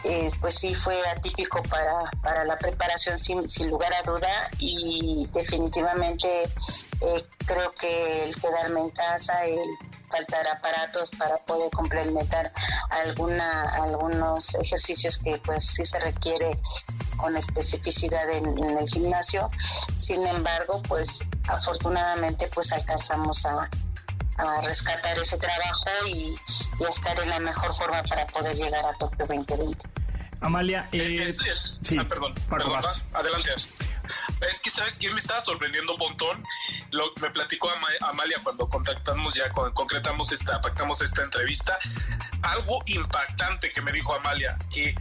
eh, 0.04 0.32
pues 0.40 0.56
sí 0.56 0.74
fue 0.74 1.00
atípico 1.08 1.62
para, 1.64 2.10
para 2.24 2.44
la 2.44 2.58
preparación 2.58 3.20
sin, 3.20 3.48
sin 3.48 3.70
lugar 3.70 3.94
a 3.94 4.02
duda 4.02 4.50
y 4.58 5.28
definitivamente 5.32 6.28
eh, 7.02 7.24
creo 7.46 7.72
que 7.74 8.24
el 8.24 8.36
quedarme 8.36 8.82
en 8.82 8.90
casa, 8.90 9.46
el 9.46 9.60
faltar 10.12 10.47
aparatos 10.47 11.12
para 11.12 11.38
poder 11.38 11.71
complementar 11.71 12.52
alguna, 12.89 13.69
algunos 13.76 14.54
ejercicios 14.56 15.17
que 15.17 15.38
pues 15.43 15.65
sí 15.65 15.86
se 15.86 16.00
requiere 16.00 16.60
con 17.17 17.36
especificidad 17.38 18.30
en, 18.30 18.45
el 18.78 18.88
gimnasio. 18.88 19.50
Sin 19.97 20.26
embargo, 20.26 20.82
pues 20.88 21.19
afortunadamente 21.47 22.50
pues 22.54 22.71
alcanzamos 22.71 23.45
a, 23.45 23.69
rescatar 24.63 25.19
ese 25.19 25.38
trabajo 25.38 26.08
y, 26.08 26.36
y, 26.80 26.84
estar 26.89 27.19
en 27.19 27.30
la 27.30 27.39
mejor 27.39 27.76
forma 27.76 28.02
para 28.04 28.26
poder 28.26 28.56
llegar 28.56 28.84
a 28.84 28.93
Tokio 28.93 29.28
2020. 29.28 29.88
Amalia, 30.41 30.89
eh, 30.91 31.28
eh 31.28 31.34
sí, 31.82 31.95
ah, 32.00 32.06
perdón, 32.10 32.34
perdón 32.50 32.82
adelante. 33.13 33.52
Es 34.50 34.60
que, 34.60 34.70
¿sabes 34.70 34.98
quién 34.98 35.14
me 35.14 35.20
estaba 35.20 35.42
sorprendiendo 35.42 35.94
un 35.94 36.00
montón? 36.00 36.44
Lo, 36.92 37.12
me 37.22 37.30
platicó 37.30 37.70
Amalia 38.02 38.38
cuando 38.44 38.68
contactamos 38.68 39.36
ya, 39.36 39.50
concretamos 39.50 40.32
esta, 40.32 40.60
pactamos 40.62 41.02
esta 41.02 41.24
entrevista. 41.24 41.78
Algo 42.42 42.80
impactante 42.88 43.72
que 43.72 43.82
me 43.82 43.92
dijo 43.92 44.16
Amalia, 44.16 44.58
que 44.74 44.96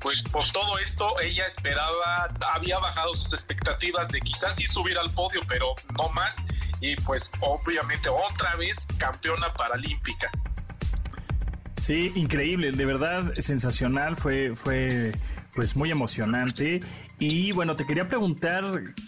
pues 0.00 0.22
por 0.22 0.46
todo 0.52 0.78
esto 0.78 1.18
ella 1.20 1.46
esperaba, 1.46 2.28
había 2.54 2.78
bajado 2.78 3.12
sus 3.14 3.32
expectativas 3.32 4.08
de 4.08 4.20
quizás 4.20 4.56
sí 4.56 4.66
subir 4.68 4.96
al 4.96 5.10
podio, 5.10 5.40
pero 5.48 5.74
no 5.98 6.08
más. 6.10 6.36
Y 6.80 6.94
pues 6.96 7.30
obviamente 7.40 8.08
otra 8.08 8.54
vez 8.54 8.86
campeona 8.98 9.52
paralímpica. 9.52 10.30
Sí, 11.82 12.12
increíble, 12.14 12.72
de 12.72 12.84
verdad 12.84 13.32
sensacional, 13.38 14.16
fue, 14.16 14.54
fue 14.54 15.12
pues 15.56 15.74
muy 15.74 15.90
emocionante. 15.90 16.80
Y 17.18 17.50
bueno, 17.52 17.74
te 17.74 17.86
quería 17.86 18.06
preguntar, 18.06 18.64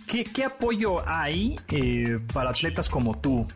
¿qué, 0.06 0.24
qué 0.24 0.44
apoyo 0.44 1.06
hay 1.06 1.60
eh, 1.68 2.18
para 2.32 2.50
atletas 2.50 2.88
como 2.88 3.16
tú? 3.18 3.46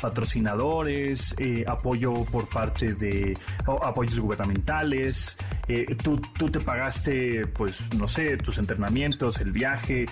patrocinadores, 0.00 1.36
eh, 1.36 1.62
apoyo 1.68 2.24
por 2.24 2.48
parte 2.48 2.94
de 2.94 3.36
apoyos 3.66 4.18
gubernamentales. 4.18 5.36
Eh, 5.68 5.94
tú, 6.02 6.18
tú, 6.38 6.48
te 6.48 6.58
pagaste, 6.58 7.46
pues, 7.48 7.82
no 7.94 8.08
sé, 8.08 8.38
tus 8.38 8.56
entrenamientos, 8.56 9.38
el 9.40 9.52
viaje. 9.52 10.06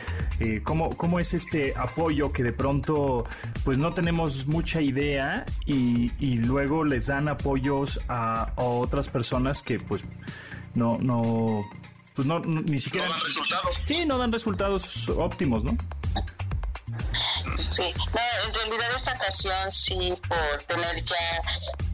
¿cómo, 0.62 0.90
¿cómo, 0.90 1.18
es 1.18 1.32
este 1.32 1.72
apoyo 1.74 2.30
que 2.32 2.42
de 2.42 2.52
pronto, 2.52 3.24
pues, 3.64 3.78
no 3.78 3.90
tenemos 3.90 4.46
mucha 4.46 4.82
idea 4.82 5.46
y, 5.64 6.12
y 6.18 6.36
luego 6.36 6.84
les 6.84 7.06
dan 7.06 7.26
apoyos 7.28 7.98
a, 8.08 8.42
a, 8.42 8.62
otras 8.62 9.08
personas 9.08 9.62
que, 9.62 9.80
pues, 9.80 10.04
no, 10.74 10.98
no, 10.98 11.64
pues, 12.18 12.26
no, 12.26 12.40
ni 12.40 12.80
siquiera. 12.80 13.06
No 13.06 13.14
dan 13.14 13.22
resultados. 13.22 13.76
Sí, 13.84 14.04
no 14.04 14.18
dan 14.18 14.32
resultados 14.32 15.08
óptimos, 15.10 15.62
¿no? 15.62 15.70
Sí, 17.70 17.82
en 17.84 18.54
realidad 18.54 18.88
esta 18.96 19.12
ocasión 19.12 19.70
sí, 19.70 20.18
por 20.26 20.62
tener 20.64 21.04
ya 21.04 21.42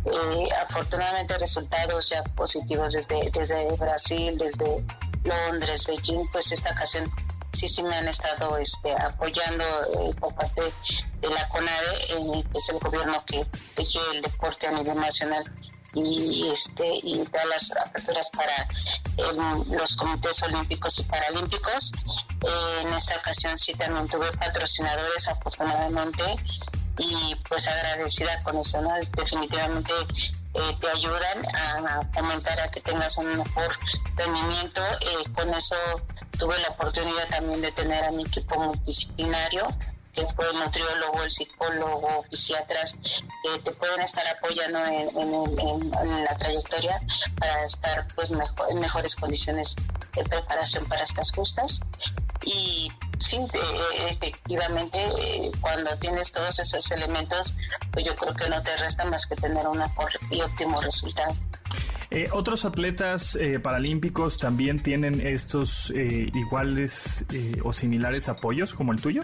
eh, 0.06 0.48
afortunadamente 0.66 1.36
resultados 1.36 2.08
ya 2.08 2.24
positivos 2.24 2.94
desde, 2.94 3.30
desde 3.32 3.66
Brasil, 3.76 4.38
desde 4.38 4.82
Londres, 5.24 5.84
Beijing, 5.86 6.26
pues 6.32 6.52
esta 6.52 6.70
ocasión 6.70 7.10
sí, 7.52 7.68
sí 7.68 7.82
me 7.82 7.94
han 7.94 8.08
estado 8.08 8.56
este, 8.56 8.94
apoyando 8.94 9.64
eh, 9.64 10.14
por 10.18 10.34
parte 10.34 10.72
de 11.20 11.28
la 11.28 11.46
CONADE, 11.50 11.96
eh, 12.08 12.44
que 12.50 12.56
es 12.56 12.68
el 12.70 12.78
gobierno 12.78 13.22
que 13.26 13.44
rige 13.76 13.98
el 14.14 14.22
deporte 14.22 14.68
a 14.68 14.72
nivel 14.72 14.96
nacional 14.96 15.44
y 15.94 16.50
este 16.50 17.00
y 17.02 17.24
da 17.32 17.44
las 17.46 17.70
aperturas 17.70 18.28
para 18.30 18.68
los 19.70 19.96
comités 19.96 20.42
olímpicos 20.42 20.98
y 20.98 21.02
paralímpicos. 21.04 21.92
Eh, 22.42 22.80
en 22.82 22.92
esta 22.92 23.16
ocasión 23.16 23.56
sí 23.56 23.74
también 23.74 24.08
tuve 24.08 24.32
patrocinadores 24.32 25.28
afortunadamente 25.28 26.22
y 26.98 27.34
pues 27.48 27.66
agradecida 27.66 28.40
con 28.42 28.58
eso, 28.58 28.80
¿no? 28.80 28.90
Definitivamente 29.16 29.92
eh, 30.54 30.76
te 30.80 30.88
ayudan 30.88 31.44
a, 31.54 32.08
aumentar 32.16 32.60
a 32.60 32.70
que 32.70 32.80
tengas 32.80 33.16
un 33.16 33.36
mejor 33.36 33.76
rendimiento. 34.16 34.82
Eh, 35.00 35.30
con 35.34 35.52
eso 35.54 35.76
tuve 36.38 36.58
la 36.60 36.70
oportunidad 36.70 37.28
también 37.28 37.60
de 37.60 37.72
tener 37.72 38.04
a 38.04 38.10
mi 38.10 38.24
equipo 38.24 38.58
multidisciplinario 38.58 39.68
el 40.16 40.58
nutriólogo, 40.58 41.22
el 41.22 41.30
psicólogo, 41.30 42.24
fisiatras, 42.30 42.94
que 42.94 43.58
te 43.62 43.70
pueden 43.72 44.00
estar 44.00 44.26
apoyando 44.26 44.78
en, 44.84 46.24
la 46.24 46.36
trayectoria 46.36 47.00
para 47.38 47.64
estar 47.66 48.06
pues 48.14 48.30
mejor, 48.30 48.70
en 48.70 48.80
mejores 48.80 49.14
condiciones 49.16 49.74
de 50.14 50.24
preparación 50.24 50.84
para 50.86 51.02
estas 51.02 51.30
justas. 51.30 51.80
Y 52.44 52.88
sí, 53.18 53.38
efectivamente, 54.06 55.00
cuando 55.60 55.96
tienes 55.98 56.30
todos 56.30 56.58
esos 56.58 56.90
elementos, 56.90 57.54
pues 57.92 58.04
yo 58.04 58.14
creo 58.14 58.34
que 58.34 58.48
no 58.48 58.62
te 58.62 58.76
resta 58.76 59.04
más 59.04 59.26
que 59.26 59.34
tener 59.36 59.66
un 59.66 59.82
y 60.30 60.40
óptimo 60.40 60.80
resultado. 60.80 61.34
Eh, 62.10 62.28
¿Otros 62.32 62.64
atletas 62.64 63.36
eh, 63.36 63.58
paralímpicos 63.58 64.38
también 64.38 64.82
tienen 64.82 65.26
estos 65.26 65.90
eh, 65.90 66.30
iguales 66.32 67.24
o 67.64 67.72
similares 67.72 68.28
apoyos 68.28 68.74
como 68.74 68.92
el 68.92 69.00
tuyo? 69.00 69.22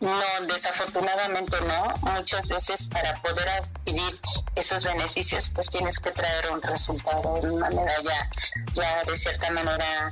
No, 0.00 0.20
desafortunadamente 0.46 1.60
no. 1.62 1.92
Muchas 2.12 2.48
veces 2.48 2.84
para 2.84 3.20
poder 3.20 3.48
adquirir 3.48 4.20
estos 4.54 4.84
beneficios, 4.84 5.48
pues 5.48 5.68
tienes 5.68 5.98
que 5.98 6.12
traer 6.12 6.50
un 6.50 6.62
resultado, 6.62 7.40
una 7.42 7.68
medalla 7.70 8.30
ya 8.74 9.02
de 9.04 9.16
cierta 9.16 9.50
manera 9.50 10.10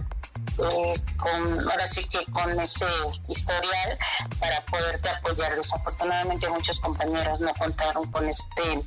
eh, 0.59 1.01
con, 1.16 1.70
ahora 1.70 1.87
sí 1.87 2.05
que 2.09 2.25
con 2.33 2.59
ese 2.59 2.87
historial 3.29 3.99
para 4.40 4.61
poderte 4.66 5.09
apoyar. 5.09 5.55
Desafortunadamente 5.55 6.49
muchos 6.49 6.81
compañeros 6.81 7.38
no 7.40 7.55
contaron 7.55 8.11
con 8.11 8.29
este 8.29 8.85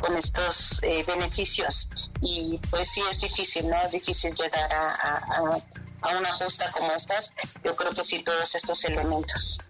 con 0.00 0.16
estos 0.16 0.80
eh, 0.82 1.04
beneficios 1.04 1.86
y 2.22 2.58
pues 2.70 2.90
sí 2.90 3.02
es 3.10 3.20
difícil, 3.20 3.68
¿no? 3.68 3.82
Es 3.82 3.90
difícil 3.90 4.34
llegar 4.34 4.72
a 4.72 5.62
una 6.18 6.34
justa 6.34 6.70
como 6.70 6.90
estas. 6.92 7.32
Yo 7.62 7.76
creo 7.76 7.92
que 7.92 8.02
sí 8.02 8.20
todos 8.20 8.54
estos 8.54 8.82
elementos. 8.84 9.60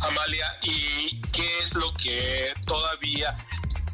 Amalia, 0.00 0.58
¿y 0.62 1.20
qué 1.32 1.58
es 1.58 1.74
lo 1.74 1.92
que 1.94 2.52
todavía 2.66 3.36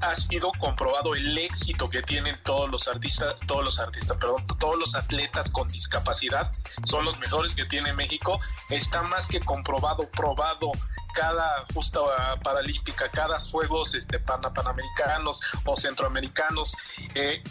ha 0.00 0.14
sido 0.14 0.52
comprobado 0.58 1.14
el 1.14 1.38
éxito 1.38 1.88
que 1.88 2.02
tienen 2.02 2.36
todos 2.44 2.70
los 2.70 2.86
artistas, 2.88 3.36
todos 3.46 3.64
los 3.64 3.78
artistas, 3.78 4.16
perdón, 4.18 4.46
todos 4.58 4.78
los 4.78 4.94
atletas 4.94 5.50
con 5.50 5.68
discapacidad, 5.68 6.52
son 6.84 7.04
los 7.04 7.18
mejores 7.18 7.54
que 7.54 7.64
tiene 7.64 7.92
México, 7.92 8.38
está 8.68 9.02
más 9.02 9.28
que 9.28 9.40
comprobado, 9.40 10.08
probado 10.10 10.70
cada 11.14 11.64
justa 11.72 12.00
paralímpica, 12.42 13.08
cada 13.08 13.40
Juegos 13.50 13.94
este, 13.94 14.18
panamericanos 14.18 15.40
o 15.64 15.76
centroamericanos, 15.76 16.76
eh, 17.14 17.42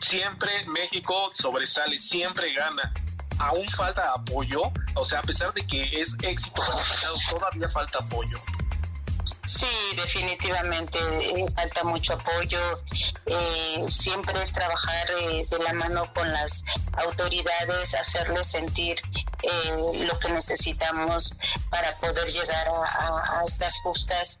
siempre 0.00 0.66
México 0.68 1.30
sobresale, 1.32 1.98
siempre 1.98 2.54
gana. 2.54 2.92
Aún 3.38 3.68
falta 3.70 4.12
apoyo, 4.12 4.62
o 4.94 5.04
sea, 5.04 5.20
a 5.20 5.22
pesar 5.22 5.52
de 5.52 5.66
que 5.66 5.82
es 6.00 6.14
éxito 6.22 6.62
todavía 7.30 7.68
falta 7.68 7.98
apoyo. 7.98 8.38
Sí, 9.48 9.66
definitivamente 9.96 10.98
eh, 10.98 11.46
falta 11.54 11.82
mucho 11.82 12.12
apoyo. 12.12 12.60
Eh, 13.24 13.82
siempre 13.88 14.42
es 14.42 14.52
trabajar 14.52 15.10
eh, 15.22 15.46
de 15.48 15.58
la 15.60 15.72
mano 15.72 16.12
con 16.12 16.30
las 16.30 16.62
autoridades, 16.92 17.94
hacerles 17.94 18.48
sentir 18.48 19.00
lo 20.06 20.18
que 20.18 20.28
necesitamos 20.28 21.34
para 21.70 21.96
poder 21.96 22.28
llegar 22.28 22.68
a, 22.68 23.40
a 23.40 23.44
estas 23.46 23.74
justas 23.78 24.38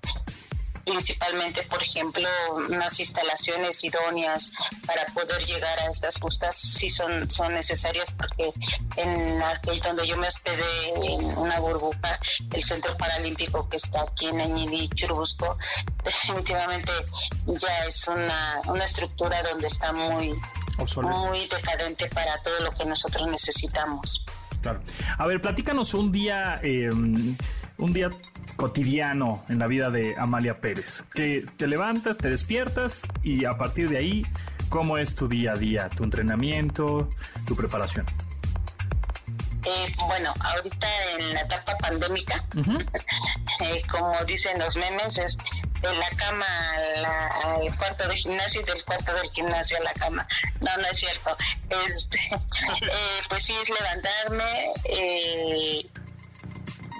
principalmente, 0.88 1.62
por 1.64 1.82
ejemplo, 1.82 2.28
unas 2.56 2.98
instalaciones 2.98 3.84
idóneas 3.84 4.50
para 4.86 5.04
poder 5.06 5.44
llegar 5.44 5.78
a 5.78 5.90
estas 5.90 6.18
justas 6.18 6.56
sí 6.56 6.88
son, 6.88 7.30
son 7.30 7.54
necesarias 7.54 8.10
porque 8.10 8.52
en 8.96 9.42
aquel 9.42 9.80
donde 9.80 10.06
yo 10.06 10.16
me 10.16 10.28
hospedé 10.28 10.88
en 11.04 11.24
una 11.36 11.60
burbuja, 11.60 12.18
el 12.52 12.62
Centro 12.62 12.96
Paralímpico 12.96 13.68
que 13.68 13.76
está 13.76 14.02
aquí 14.02 14.26
en 14.26 14.40
Añili, 14.40 14.88
Churubusco, 14.88 15.58
definitivamente 16.04 16.92
ya 17.46 17.84
es 17.84 18.06
una, 18.08 18.60
una 18.66 18.84
estructura 18.84 19.42
donde 19.42 19.66
está 19.66 19.92
muy, 19.92 20.34
muy 21.02 21.46
decadente 21.48 22.08
para 22.08 22.38
todo 22.42 22.60
lo 22.60 22.70
que 22.72 22.84
nosotros 22.84 23.26
necesitamos. 23.28 24.24
Claro. 24.62 24.80
A 25.18 25.26
ver, 25.26 25.40
platícanos 25.40 25.94
un 25.94 26.10
día, 26.10 26.60
eh, 26.62 26.90
un 27.78 27.92
día 27.92 28.10
cotidiano 28.56 29.44
en 29.48 29.58
la 29.58 29.66
vida 29.66 29.90
de 29.90 30.16
Amalia 30.18 30.60
Pérez? 30.60 31.04
Que 31.14 31.46
te 31.56 31.66
levantas, 31.66 32.18
te 32.18 32.28
despiertas 32.28 33.02
y 33.22 33.44
a 33.44 33.56
partir 33.56 33.88
de 33.88 33.98
ahí, 33.98 34.26
¿cómo 34.68 34.98
es 34.98 35.14
tu 35.14 35.28
día 35.28 35.52
a 35.52 35.56
día, 35.56 35.88
tu 35.88 36.04
entrenamiento, 36.04 37.08
tu 37.46 37.56
preparación? 37.56 38.06
Eh, 39.64 39.94
bueno, 40.06 40.32
ahorita 40.40 40.88
en 41.18 41.34
la 41.34 41.42
etapa 41.42 41.76
pandémica, 41.78 42.44
eh, 43.60 43.82
como 43.90 44.24
dicen 44.24 44.58
los 44.58 44.76
memes, 44.76 45.18
es 45.18 45.36
de 45.82 45.94
la 45.94 46.08
cama 46.10 46.46
al 47.44 47.76
cuarto 47.76 48.08
de 48.08 48.16
gimnasio 48.16 48.62
y 48.62 48.64
del 48.64 48.84
cuarto 48.84 49.12
del 49.14 49.30
gimnasio 49.30 49.76
a 49.78 49.80
la 49.80 49.92
cama. 49.94 50.26
No, 50.60 50.76
no 50.76 50.88
es 50.88 50.98
cierto. 50.98 51.36
Este, 51.86 52.18
eh, 52.34 53.20
pues 53.28 53.42
sí, 53.44 53.54
es 53.60 53.68
levantarme, 53.68 54.72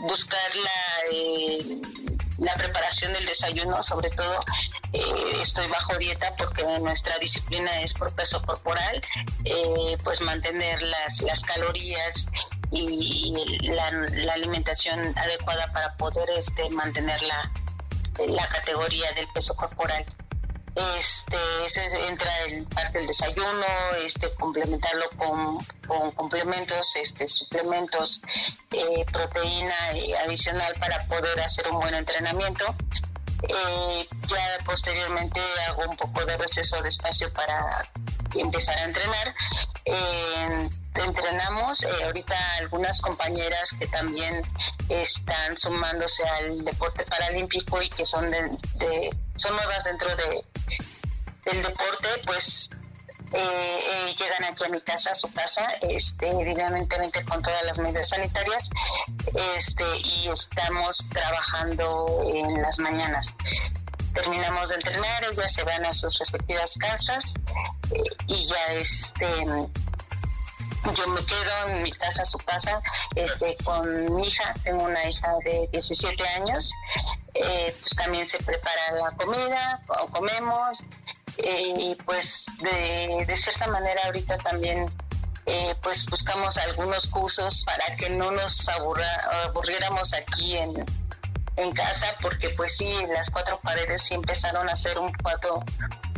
buscar 0.02 0.56
la, 0.56 1.12
eh, 1.12 1.80
la 2.38 2.54
preparación 2.54 3.12
del 3.12 3.26
desayuno, 3.26 3.82
sobre 3.82 4.10
todo 4.10 4.40
eh, 4.92 5.40
estoy 5.40 5.66
bajo 5.68 5.96
dieta 5.98 6.34
porque 6.36 6.62
nuestra 6.80 7.18
disciplina 7.18 7.82
es 7.82 7.92
por 7.94 8.14
peso 8.14 8.40
corporal, 8.42 9.02
eh, 9.44 9.96
pues 10.04 10.20
mantener 10.20 10.82
las, 10.82 11.20
las 11.22 11.42
calorías 11.42 12.26
y 12.70 13.32
la, 13.62 13.90
la, 13.90 14.34
alimentación 14.34 15.16
adecuada 15.18 15.72
para 15.72 15.96
poder 15.96 16.28
este, 16.36 16.68
mantener 16.70 17.20
la, 17.22 17.50
la 18.28 18.48
categoría 18.48 19.10
del 19.12 19.26
peso 19.34 19.54
corporal 19.56 20.04
este 20.98 21.36
ese 21.64 21.84
entra 22.06 22.30
en 22.46 22.64
parte 22.66 22.98
del 22.98 23.06
desayuno 23.08 23.66
este 24.04 24.32
complementarlo 24.34 25.08
con, 25.16 25.58
complementos 26.14 26.94
este 26.96 27.26
suplementos 27.26 28.20
eh, 28.70 29.04
proteína 29.12 29.74
adicional 30.24 30.74
para 30.78 31.04
poder 31.06 31.40
hacer 31.40 31.66
un 31.68 31.80
buen 31.80 31.94
entrenamiento. 31.94 32.64
Eh, 33.48 34.08
ya 34.28 34.58
posteriormente 34.64 35.40
hago 35.68 35.88
un 35.88 35.96
poco 35.96 36.24
de 36.24 36.36
receso 36.36 36.82
de 36.82 36.88
espacio 36.88 37.32
para 37.32 37.88
empezar 38.34 38.76
a 38.78 38.84
entrenar. 38.84 39.34
Entrenamos 40.94 41.84
eh, 41.84 42.04
ahorita 42.04 42.36
algunas 42.56 43.00
compañeras 43.00 43.70
que 43.78 43.86
también 43.86 44.42
están 44.88 45.56
sumándose 45.56 46.24
al 46.24 46.64
deporte 46.64 47.04
paralímpico 47.04 47.80
y 47.80 47.88
que 47.88 48.04
son 48.04 48.30
de 48.30 49.10
son 49.36 49.54
nuevas 49.54 49.84
dentro 49.84 50.14
de 50.16 50.44
del 51.44 51.62
deporte, 51.62 52.08
pues 52.26 52.70
eh, 53.32 53.80
eh, 53.84 54.14
llegan 54.18 54.44
aquí 54.44 54.64
a 54.64 54.68
mi 54.68 54.80
casa, 54.80 55.10
a 55.10 55.14
su 55.14 55.30
casa, 55.32 55.72
este, 55.82 56.30
evidentemente 56.30 57.22
con 57.26 57.42
todas 57.42 57.62
las 57.64 57.78
medidas 57.78 58.08
sanitarias, 58.08 58.70
este, 59.56 59.84
y 59.98 60.28
estamos 60.32 61.04
trabajando 61.10 62.22
en 62.32 62.62
las 62.62 62.78
mañanas. 62.78 63.34
Terminamos 64.14 64.70
de 64.70 64.76
entrenar, 64.76 65.24
ellas 65.24 65.52
se 65.52 65.62
van 65.62 65.84
a 65.84 65.92
sus 65.92 66.18
respectivas 66.18 66.74
casas 66.78 67.34
eh, 67.92 68.02
y 68.28 68.48
ya 68.48 68.66
este 68.72 69.26
yo 70.96 71.08
me 71.08 71.26
quedo 71.26 71.68
en 71.68 71.82
mi 71.82 71.92
casa, 71.92 72.24
su 72.24 72.38
casa, 72.38 72.80
este, 73.14 73.56
con 73.64 74.14
mi 74.14 74.28
hija, 74.28 74.54
tengo 74.62 74.84
una 74.84 75.06
hija 75.10 75.34
de 75.44 75.68
17 75.72 76.26
años, 76.28 76.70
pues 77.34 77.96
también 77.96 78.28
se 78.28 78.38
prepara 78.38 78.92
la 78.92 79.10
comida, 79.10 79.82
o 79.88 80.06
comemos, 80.08 80.84
eh, 81.38 81.72
y 81.76 81.94
pues 82.04 82.46
de, 82.62 83.24
de, 83.26 83.36
cierta 83.36 83.66
manera 83.68 84.02
ahorita 84.06 84.38
también 84.38 84.86
eh, 85.46 85.74
pues 85.82 86.04
buscamos 86.06 86.58
algunos 86.58 87.06
cursos 87.06 87.64
para 87.64 87.96
que 87.96 88.10
no 88.10 88.30
nos 88.30 88.68
aburriéramos 88.68 90.12
aquí 90.12 90.56
en, 90.56 90.84
en 91.56 91.72
casa 91.72 92.14
porque 92.20 92.50
pues 92.50 92.76
sí, 92.76 92.92
las 93.12 93.30
cuatro 93.30 93.58
paredes 93.60 94.02
sí 94.02 94.14
empezaron 94.14 94.68
a 94.68 94.76
ser 94.76 94.98
un 94.98 95.12
poco 95.12 95.64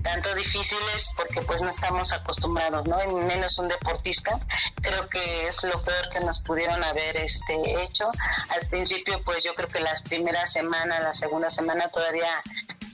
tanto 0.03 0.35
difíciles 0.35 1.11
porque 1.17 1.43
pues 1.43 1.61
no 1.61 1.71
estamos 1.71 2.13
acostumbrados, 2.13 2.87
¿no? 2.87 3.03
Y 3.03 3.25
menos 3.25 3.59
un 3.59 3.69
deportista, 3.69 4.39
creo 4.83 5.09
que 5.09 5.47
es 5.47 5.63
lo 5.63 5.83
peor 5.83 6.09
que 6.11 6.21
nos 6.21 6.41
pudieron 6.41 6.83
haber 6.83 7.17
este 7.17 7.83
hecho. 7.83 8.11
Al 8.49 8.67
principio 8.69 9.21
pues 9.25 9.45
yo 9.45 9.55
creo 9.55 9.69
que 9.69 9.81
la 9.81 9.95
primera 10.09 10.47
semana, 10.47 11.01
la 11.01 11.15
segunda 11.15 11.51
semana 11.51 11.89
todavía 11.89 12.43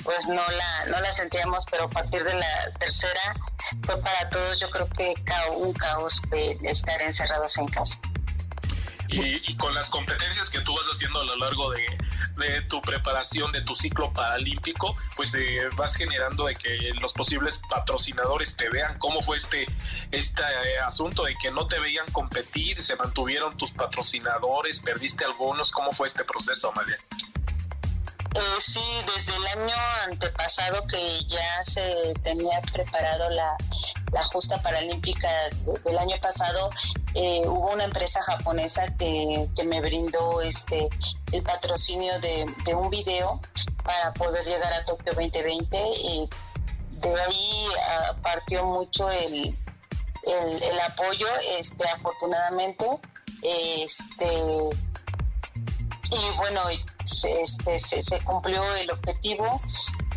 pues 0.07 0.26
no 0.28 0.48
la, 0.50 0.86
no 0.86 1.00
la 1.00 1.12
sentíamos, 1.12 1.66
pero 1.68 1.84
a 1.84 1.90
partir 1.90 2.22
de 2.22 2.34
la 2.34 2.70
tercera 2.78 3.34
fue 3.82 4.00
para 4.00 4.30
todos 4.30 4.59
yo 4.61 4.70
creo 4.70 4.88
que 4.90 5.14
un 5.57 5.72
caos 5.72 6.22
de 6.30 6.57
estar 6.62 7.02
encerrados 7.02 7.59
en 7.59 7.66
casa. 7.66 7.98
Y, 9.09 9.57
con 9.57 9.72
las 9.74 9.88
competencias 9.88 10.50
que 10.50 10.61
tú 10.61 10.74
vas 10.74 10.86
haciendo 10.92 11.20
a 11.20 11.24
lo 11.24 11.36
largo 11.36 11.70
de, 11.70 11.86
tu 12.68 12.82
preparación, 12.82 13.50
de 13.52 13.62
tu 13.62 13.74
ciclo 13.74 14.12
paralímpico, 14.12 14.96
pues 15.16 15.32
eh, 15.34 15.68
vas 15.76 15.94
generando 15.94 16.46
de 16.46 16.54
que 16.54 16.92
los 17.00 17.12
posibles 17.12 17.59
patrocinadores 17.70 18.57
te 18.57 18.68
vean 18.68 18.98
cómo 18.98 19.20
fue 19.20 19.36
este, 19.38 19.66
este 20.11 20.42
eh, 20.42 20.78
asunto 20.84 21.24
de 21.24 21.34
que 21.34 21.50
no 21.50 21.66
te 21.66 21.78
veían 21.78 22.07
competir, 22.12 22.82
se 22.82 22.96
mantuvieron 22.96 23.57
tus 23.57 23.70
patrocinadores, 23.70 24.80
perdiste 24.80 25.24
algunos, 25.24 25.70
¿cómo 25.70 25.92
fue 25.92 26.09
este 26.09 26.24
proceso, 26.24 26.72
Amalia? 26.72 26.98
Eh, 28.37 28.61
sí, 28.61 28.82
desde 29.14 29.34
el 29.34 29.47
año 29.47 29.74
antepasado 30.05 30.87
que 30.87 31.24
ya 31.26 31.64
se 31.64 32.12
tenía 32.22 32.61
preparado 32.70 33.30
la, 33.30 33.57
justa 34.30 34.61
paralímpica 34.61 35.28
del 35.84 35.97
año 35.99 36.16
pasado, 36.20 36.68
eh, 37.14 37.41
hubo 37.47 37.70
una 37.72 37.84
empresa 37.84 38.22
japonesa 38.22 38.95
que, 38.99 39.49
me 39.64 39.80
brindó 39.80 40.43
este 40.43 40.89
el 41.32 41.43
patrocinio 41.43 42.18
de, 42.20 42.47
un 42.74 42.91
video 42.91 43.41
para 43.82 44.12
poder 44.12 44.45
llegar 44.45 44.72
a 44.74 44.84
Tokio 44.84 45.12
2020 45.12 45.78
y 45.99 46.28
de 46.91 47.20
ahí 47.20 47.66
ah, 47.89 48.16
partió 48.22 48.66
mucho 48.66 49.11
el, 49.11 49.57
el, 50.26 50.80
apoyo, 50.80 51.28
este 51.59 51.89
afortunadamente, 51.89 52.84
este 53.43 54.70
y 56.11 56.37
bueno, 56.37 56.62
se, 57.07 57.42
este, 57.42 57.78
se, 57.78 58.18
cumplió 58.20 58.74
el 58.74 58.90
objetivo 58.90 59.61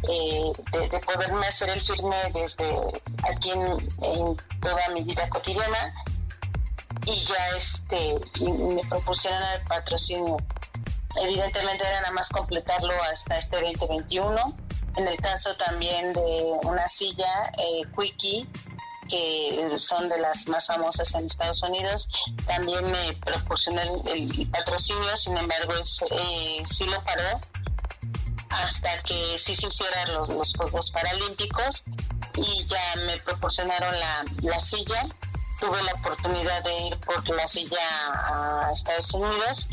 eh, 0.09 0.51
de, 0.71 0.99
poderme 0.99 1.47
hacer 1.47 1.69
el 1.69 1.81
firme 1.81 2.17
desde 2.33 2.77
aquí 3.29 3.51
en, 3.51 4.37
toda 4.61 4.89
mi 4.93 5.03
vida 5.03 5.29
cotidiana 5.29 5.93
y 7.05 7.15
ya 7.15 7.49
este 7.55 8.19
me 8.41 8.81
propusieron 8.89 9.41
el 9.43 9.61
patrocinio. 9.63 10.37
Evidentemente 11.21 11.85
era 11.87 12.01
nada 12.01 12.13
más 12.13 12.29
completarlo 12.29 12.93
hasta 13.03 13.37
este 13.37 13.61
2021. 13.61 14.55
En 14.97 15.07
el 15.07 15.17
caso 15.17 15.55
también 15.55 16.13
de 16.13 16.53
una 16.63 16.87
silla 16.89 17.51
eh, 17.57 17.81
Quickie 17.95 18.47
que 19.09 19.69
son 19.77 20.07
de 20.07 20.19
las 20.19 20.47
más 20.47 20.67
famosas 20.67 21.13
en 21.15 21.25
Estados 21.25 21.61
Unidos, 21.63 22.07
también 22.45 22.89
me 22.91 23.13
proporcionó 23.13 23.81
el, 23.81 24.47
patrocinio, 24.51 25.15
sin 25.17 25.37
embargo, 25.37 25.73
eh, 26.11 26.63
sí 26.65 26.85
lo 26.85 27.03
paró 27.03 27.41
hasta 28.49 29.01
que 29.03 29.37
sí 29.37 29.55
se 29.55 29.67
hicieran 29.67 30.13
los, 30.13 30.29
los 30.29 30.53
Juegos 30.53 30.89
Paralímpicos 30.91 31.83
y 32.35 32.65
ya 32.65 32.95
me 33.05 33.19
proporcionaron 33.19 33.99
la, 33.99 34.25
la 34.41 34.59
silla. 34.59 35.07
Tuve 35.59 35.83
la 35.83 35.93
oportunidad 35.93 36.63
de 36.63 36.87
ir 36.87 36.97
por 36.99 37.27
la 37.35 37.45
silla 37.45 37.77
a 38.23 38.71
Estados 38.71 39.13
Unidos 39.13 39.67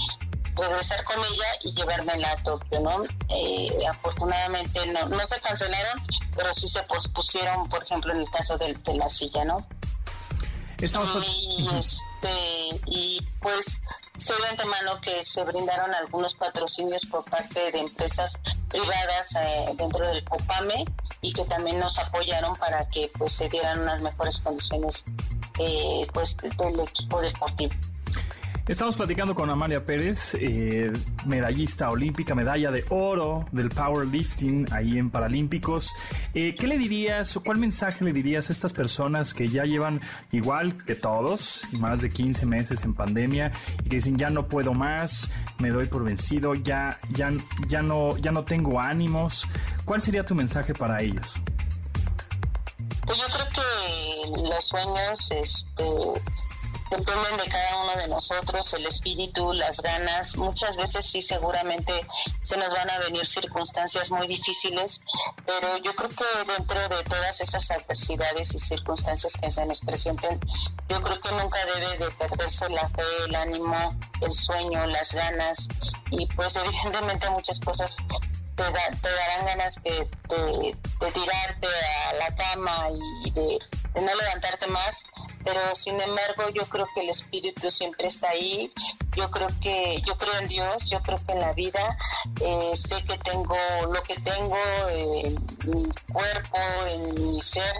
regresar 0.57 1.05
con 1.05 1.19
ella 1.19 1.47
y 1.63 1.75
llevármela 1.75 2.33
a 2.33 2.37
Tokio, 2.43 2.81
¿no? 2.81 3.05
Eh, 3.29 3.77
afortunadamente 3.89 4.87
no, 4.87 5.09
no 5.09 5.27
se 5.27 5.41
cancelaron, 5.41 6.03
pero 6.35 6.53
sí 6.55 6.69
se 6.69 6.83
pospusieron, 6.85 7.69
por 7.69 7.83
ejemplo, 7.83 8.13
en 8.13 8.21
el 8.21 8.31
caso 8.31 8.57
de, 8.59 8.75
de 8.75 8.95
la 8.95 9.11
silla, 9.11 9.45
¿no? 9.45 9.67
Estamos 10.79 11.09
y, 11.27 11.69
este, 11.75 12.81
y 12.87 13.21
pues 13.41 13.81
sé 14.19 14.35
de 14.35 14.49
antemano 14.49 15.01
que 15.01 15.25
se 15.25 15.43
brindaron 15.43 15.95
algunos 15.95 16.35
patrocinios 16.35 17.07
por 17.07 17.25
parte 17.25 17.73
de 17.73 17.79
empresas 17.79 18.39
privadas 18.69 19.35
eh, 19.37 19.73
dentro 19.77 20.07
del 20.07 20.23
COPAME 20.25 20.85
y 21.23 21.33
que 21.33 21.45
también 21.45 21.79
nos 21.79 21.99
apoyaron 21.99 22.55
para 22.57 22.87
que 22.91 23.11
pues 23.17 23.33
se 23.33 23.49
dieran 23.49 23.81
unas 23.81 24.03
mejores 24.03 24.39
condiciones 24.39 25.05
eh, 25.59 26.07
pues 26.13 26.37
del 26.37 26.81
equipo 26.81 27.23
deportivo. 27.23 27.73
Estamos 28.69 28.97
platicando 28.97 29.33
con 29.33 29.49
Amalia 29.49 29.85
Pérez, 29.87 30.35
eh, 30.41 30.93
medallista 31.25 31.89
olímpica, 31.89 32.35
medalla 32.35 32.73
de 32.73 32.85
oro 32.89 33.45
del 33.53 33.69
powerlifting 33.69 34.67
ahí 34.73 34.99
en 34.99 35.09
Paralímpicos. 35.09 35.95
Eh, 36.35 36.57
¿Qué 36.59 36.67
le 36.67 36.77
dirías 36.77 37.37
o 37.37 37.45
cuál 37.45 37.59
mensaje 37.59 38.05
le 38.05 38.13
dirías 38.13 38.51
a 38.51 38.53
estas 38.53 38.73
personas 38.73 39.35
que 39.35 39.47
ya 39.47 39.63
llevan 39.67 40.01
igual 40.33 40.85
que 40.85 40.97
todos, 40.97 41.63
más 41.79 42.03
de 42.03 42.11
15 42.11 42.45
meses 42.45 42.83
en 42.83 42.93
pandemia 42.93 43.53
y 43.85 43.89
que 43.89 43.97
dicen 43.97 44.17
ya 44.17 44.31
no 44.31 44.49
puedo 44.49 44.75
más, 44.75 45.31
me 45.61 45.71
doy 45.71 45.87
por 45.87 46.03
vencido, 46.03 46.55
ya, 46.55 46.99
ya, 47.11 47.31
ya, 47.69 47.83
no, 47.83 48.17
ya 48.17 48.33
no 48.33 48.45
tengo 48.45 48.81
ánimos? 48.81 49.47
¿Cuál 49.85 50.01
sería 50.01 50.25
tu 50.25 50.35
mensaje 50.35 50.75
para 50.75 51.01
ellos? 51.01 51.35
Pues 53.07 53.17
yo 53.17 53.27
creo 53.33 53.47
que 53.49 54.43
los 54.51 54.67
sueños, 54.67 55.31
este 55.31 55.85
dependen 56.91 57.37
de 57.37 57.49
cada 57.49 57.83
uno 57.83 57.97
de 57.97 58.09
nosotros, 58.09 58.73
el 58.75 58.87
espíritu, 58.87 59.53
las 59.53 59.81
ganas. 59.81 60.37
Muchas 60.37 60.77
veces 60.77 61.07
sí, 61.07 61.23
seguramente 61.23 61.93
se 62.43 62.57
nos 62.57 62.73
van 62.73 62.91
a 62.91 62.99
venir 62.99 63.27
circunstancias 63.27 64.11
muy 64.11 64.27
difíciles, 64.27 65.01
pero 65.45 65.77
yo 65.79 65.95
creo 65.95 66.11
que 66.11 66.53
dentro 66.53 66.89
de 66.89 67.03
todas 67.05 67.41
esas 67.41 67.71
adversidades 67.71 68.55
y 68.55 68.59
circunstancias 68.59 69.37
que 69.41 69.51
se 69.51 69.67
nos 69.67 69.81
presenten, 69.81 70.41
yo 70.89 71.03
creo 71.03 71.21
que 71.21 71.33
nunca 71.33 71.59
debe 71.67 71.99
de 71.99 72.11
perderse 72.13 72.69
la 72.69 72.89
fe, 72.89 73.03
el 73.27 73.35
ánimo, 73.35 73.99
el 74.21 74.31
sueño, 74.31 74.87
las 74.87 75.13
ganas 75.13 75.69
y 76.11 76.27
pues 76.27 76.57
evidentemente 76.65 77.29
muchas 77.31 77.61
cosas 77.61 77.97
te, 78.57 78.63
darán 79.11 79.45
ganas 79.45 79.75
de, 79.83 80.09
de, 80.29 81.13
tirarte 81.13 81.69
a 82.09 82.15
la 82.15 82.35
cama 82.35 82.89
y 83.25 83.31
de, 83.31 83.59
no 83.95 84.15
levantarte 84.15 84.67
más, 84.69 85.03
pero 85.45 85.75
sin 85.75 86.01
embargo 86.01 86.49
yo 86.55 86.67
creo 86.67 86.87
que 86.95 87.03
el 87.03 87.11
espíritu 87.11 87.71
siempre 87.71 88.09
está 88.09 88.31
ahí, 88.31 88.73
yo 89.15 89.31
creo 89.31 89.49
que, 89.61 90.01
yo 90.03 90.17
creo 90.17 90.39
en 90.39 90.49
Dios, 90.49 90.85
yo 90.85 91.01
creo 91.01 91.19
que 91.25 91.33
en 91.33 91.41
la 91.41 91.53
vida, 91.53 91.97
eh, 92.41 92.73
sé 92.75 93.03
que 93.05 93.19
tengo 93.19 93.57
lo 93.93 94.03
que 94.03 94.15
tengo 94.21 94.59
en 94.91 95.35
mi 95.67 95.89
cuerpo, 96.13 96.59
en 96.89 97.23
mi 97.23 97.41
ser, 97.41 97.75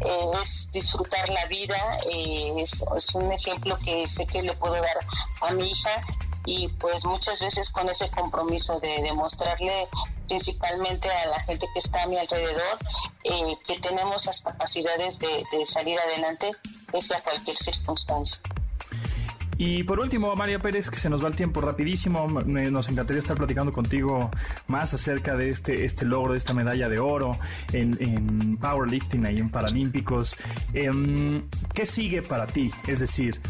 eh, 0.00 0.30
es 0.40 0.70
disfrutar 0.72 1.28
la 1.28 1.46
vida, 1.46 1.78
eh, 2.10 2.52
es, 2.58 2.82
es 2.96 3.14
un 3.14 3.32
ejemplo 3.32 3.78
que 3.78 4.06
sé 4.06 4.26
que 4.26 4.42
le 4.42 4.54
puedo 4.54 4.74
dar 4.74 4.98
a 5.42 5.52
mi 5.52 5.70
hija. 5.70 6.02
Y 6.46 6.68
pues 6.68 7.04
muchas 7.04 7.40
veces 7.40 7.68
con 7.68 7.90
ese 7.90 8.08
compromiso 8.08 8.80
de 8.80 9.02
demostrarle 9.02 9.86
principalmente 10.28 11.10
a 11.10 11.26
la 11.26 11.40
gente 11.40 11.66
que 11.72 11.78
está 11.80 12.02
a 12.02 12.06
mi 12.06 12.18
alrededor 12.18 12.78
eh, 13.24 13.56
que 13.66 13.80
tenemos 13.80 14.26
las 14.26 14.40
capacidades 14.40 15.18
de, 15.18 15.44
salir 15.64 15.98
adelante 15.98 16.52
pese 16.92 17.14
a 17.14 17.20
cualquier 17.20 17.56
circunstancia. 17.56 18.40
Y 19.60 19.82
por 19.82 19.98
último, 19.98 20.36
María 20.36 20.60
Pérez, 20.60 20.88
que 20.88 20.98
se 20.98 21.10
nos 21.10 21.22
va 21.22 21.26
el 21.26 21.34
tiempo 21.34 21.60
rapidísimo, 21.60 22.28
nos 22.28 22.88
encantaría 22.88 23.18
estar 23.18 23.36
platicando 23.36 23.72
contigo 23.72 24.30
más 24.68 24.94
acerca 24.94 25.34
de 25.34 25.50
este, 25.50 25.84
este 25.84 26.04
logro, 26.04 26.32
de 26.32 26.38
esta 26.38 26.54
medalla 26.54 26.88
de 26.88 27.00
oro 27.00 27.36
en, 27.72 27.96
en 28.00 28.56
powerlifting 28.56 29.26
ahí 29.26 29.38
en 29.38 29.50
Paralímpicos. 29.50 30.36
Em, 30.72 31.48
¿Qué 31.74 31.84
sigue 31.86 32.22
para 32.22 32.46
ti? 32.46 32.70
Es 32.86 33.00
decir, 33.00 33.40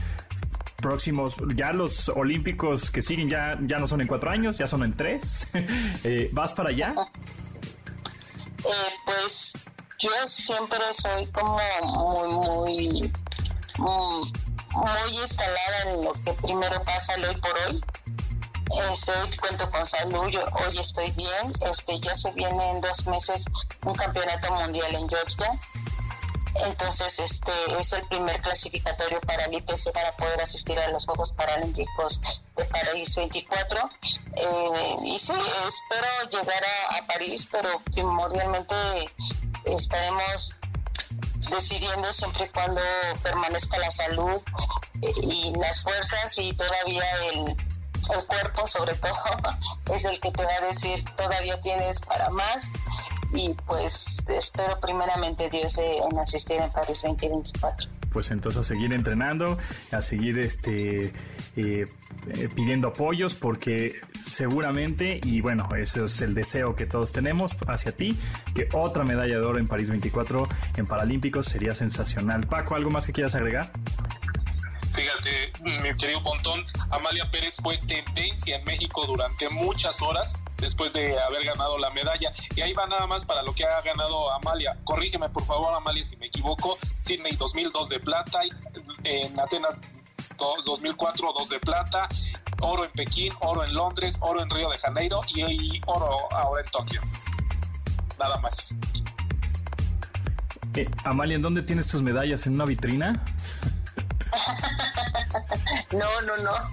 próximos, 0.79 1.37
ya 1.57 1.73
los 1.73 2.09
olímpicos 2.09 2.91
que 2.91 3.03
siguen 3.03 3.29
ya, 3.29 3.59
ya 3.63 3.79
no 3.79 3.89
son 3.89 4.01
en 4.01 4.07
cuatro 4.07 4.31
años, 4.31 4.57
ya 4.59 4.67
son 4.67 4.83
en 4.85 4.97
tres. 4.97 5.49
Eh, 6.05 6.31
¿Vas 6.33 6.53
para 6.53 6.71
allá? 6.71 6.95
Eh, 8.65 8.91
pues 9.05 9.53
yo 9.99 10.11
siempre 10.27 10.79
soy 10.93 11.27
como 11.27 11.59
muy, 11.83 12.29
muy, 12.29 13.13
muy, 13.79 14.33
muy 14.71 15.19
instalada 15.21 15.83
en 15.87 16.05
lo 16.05 16.13
que 16.13 16.33
primero 16.43 16.83
pasa 16.85 17.15
el 17.15 17.25
hoy 17.25 17.37
por 17.41 17.59
hoy. 17.67 17.83
Este, 18.91 19.13
hoy 19.13 19.29
cuento 19.41 19.71
con 19.71 19.85
salud, 19.85 20.29
yo, 20.29 20.45
hoy 20.53 20.79
estoy 20.79 21.11
bien, 21.13 21.53
este, 21.69 21.99
ya 22.01 22.15
se 22.15 22.31
viene 22.33 22.71
en 22.71 22.81
dos 22.81 23.07
meses 23.07 23.45
un 23.85 23.95
campeonato 23.95 24.53
mundial 24.53 24.95
en 24.95 25.09
Georgia 25.09 25.59
entonces, 26.65 27.19
este 27.19 27.53
es 27.79 27.93
el 27.93 28.03
primer 28.09 28.41
clasificatorio 28.41 29.21
para 29.21 29.45
el 29.45 29.55
IPC 29.55 29.93
para 29.93 30.13
poder 30.17 30.41
asistir 30.41 30.79
a 30.79 30.91
los 30.91 31.07
Juegos 31.07 31.33
Paralímpicos 31.33 32.21
de 32.57 32.65
París 32.67 33.15
24. 33.15 33.89
Eh, 34.37 34.97
y 35.05 35.19
sí, 35.19 35.33
espero 35.33 36.31
llegar 36.31 36.63
a, 36.91 37.07
París, 37.07 37.47
pero 37.51 37.81
primordialmente 37.93 38.75
estaremos 39.65 40.53
decidiendo 41.51 42.13
siempre 42.13 42.47
y 42.47 42.49
cuando 42.49 42.81
permanezca 43.23 43.79
la 43.79 43.91
salud 43.91 44.43
y 45.23 45.53
las 45.57 45.83
fuerzas 45.83 46.37
y 46.39 46.53
todavía 46.53 47.05
el, 47.33 47.57
el 48.15 48.27
cuerpo 48.27 48.67
sobre 48.67 48.95
todo 48.95 49.15
es 49.95 50.05
el 50.05 50.21
que 50.21 50.31
te 50.31 50.45
va 50.45 50.55
a 50.55 50.67
decir 50.67 51.03
todavía 51.17 51.59
tienes 51.61 52.01
para 52.01 52.29
más 52.29 52.69
y 53.33 53.55
pues 53.67 54.19
espero 54.29 54.79
primeramente 54.81 55.49
Dios 55.51 55.79
eh, 55.79 55.99
en 56.11 56.19
asistir 56.19 56.61
en 56.61 56.71
París 56.71 57.03
2024. 57.03 57.91
Pues 58.13 58.31
entonces 58.31 58.61
a 58.61 58.65
seguir 58.65 58.93
entrenando, 58.93 59.59
a 59.93 60.01
seguir 60.01 60.39
este 60.39 61.13
eh, 61.57 61.87
eh, 62.27 62.49
pidiendo 62.55 62.89
apoyos 62.89 63.35
porque 63.35 64.01
seguramente, 64.25 65.21
y 65.23 65.43
bueno, 65.43 65.69
ese 65.77 66.05
es 66.05 66.21
el 66.23 66.35
deseo 66.35 66.75
que 66.75 66.87
todos 66.87 67.13
tenemos 67.13 67.57
hacia 67.67 67.93
ti, 67.93 68.19
que 68.55 68.69
otra 68.73 69.05
medalla 69.05 69.39
de 69.39 69.45
oro 69.45 69.59
en 69.59 69.69
París 69.69 69.91
24 69.91 70.49
en 70.77 70.87
Paralímpicos 70.87 71.47
sería 71.47 71.75
sensacional. 71.75 72.47
Paco, 72.47 72.77
¿algo 72.77 72.91
más 72.91 73.07
que 73.07 73.13
quieras 73.13 73.35
agregar? 73.35 73.71
Fíjate, 74.95 75.53
mi 75.63 75.95
querido 75.97 76.23
Pontón, 76.25 76.65
Amalia 76.91 77.31
Pérez 77.31 77.57
fue 77.63 77.77
tendencia 77.77 78.57
en 78.57 78.65
México 78.65 79.05
durante 79.07 79.49
muchas 79.51 80.01
horas 80.01 80.35
después 80.59 80.93
de 80.93 81.19
haber 81.19 81.45
ganado 81.45 81.79
la 81.79 81.91
medalla. 81.91 82.33
Y 82.55 82.61
ahí 82.61 82.73
va 82.73 82.87
nada 82.87 83.07
más 83.07 83.25
para 83.25 83.43
lo 83.43 83.55
que 83.55 83.65
ha 83.65 83.81
ganado 83.81 84.31
Amalia. 84.33 84.77
Corrígeme 84.85 85.29
por 85.29 85.45
favor, 85.45 85.75
Amalia, 85.75 86.05
si 86.05 86.17
me 86.17 86.27
equivoco. 86.27 86.79
Sydney 87.01 87.33
2002 87.37 87.89
de 87.89 88.01
plata, 88.01 88.41
en 89.05 89.39
Atenas 89.41 89.81
2004 90.65 91.33
2 91.37 91.49
de 91.49 91.59
plata, 91.61 92.09
oro 92.61 92.85
en 92.85 92.91
Pekín, 92.93 93.33
oro 93.41 93.65
en 93.65 93.75
Londres, 93.75 94.17
oro 94.21 94.43
en 94.43 94.51
Río 94.51 94.71
de 94.71 94.79
Janeiro 94.79 95.21
y, 95.35 95.81
oro 95.87 96.17
ahora 96.33 96.63
en 96.63 96.71
Tokio. 96.71 97.01
Nada 98.19 98.39
más. 98.39 98.69
Eh, 100.75 100.89
Amalia, 101.05 101.37
¿en 101.37 101.43
dónde 101.43 101.63
tienes 101.63 101.87
tus 101.89 102.03
medallas? 102.03 102.47
¿En 102.47 102.55
una 102.55 102.65
vitrina? 102.65 103.25
No, 105.93 106.21
no, 106.23 106.37
no. 106.39 106.53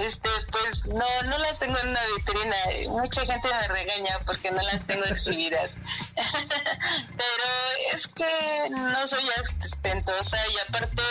Este, 0.00 0.28
pues 0.50 0.86
no, 0.86 1.22
no 1.24 1.38
las 1.38 1.58
tengo 1.58 1.78
en 1.78 1.88
una 1.88 2.00
vitrina. 2.16 2.56
Mucha 2.90 3.24
gente 3.24 3.48
me 3.48 3.68
regaña 3.68 4.18
porque 4.26 4.50
no 4.50 4.62
las 4.62 4.84
tengo 4.84 5.04
exhibidas. 5.04 5.74
Pero 6.14 7.44
es 7.92 8.06
que 8.08 8.70
no 8.70 9.06
soy 9.06 9.24
ostentosa 9.40 10.38
y 10.48 10.58
aparte 10.68 11.02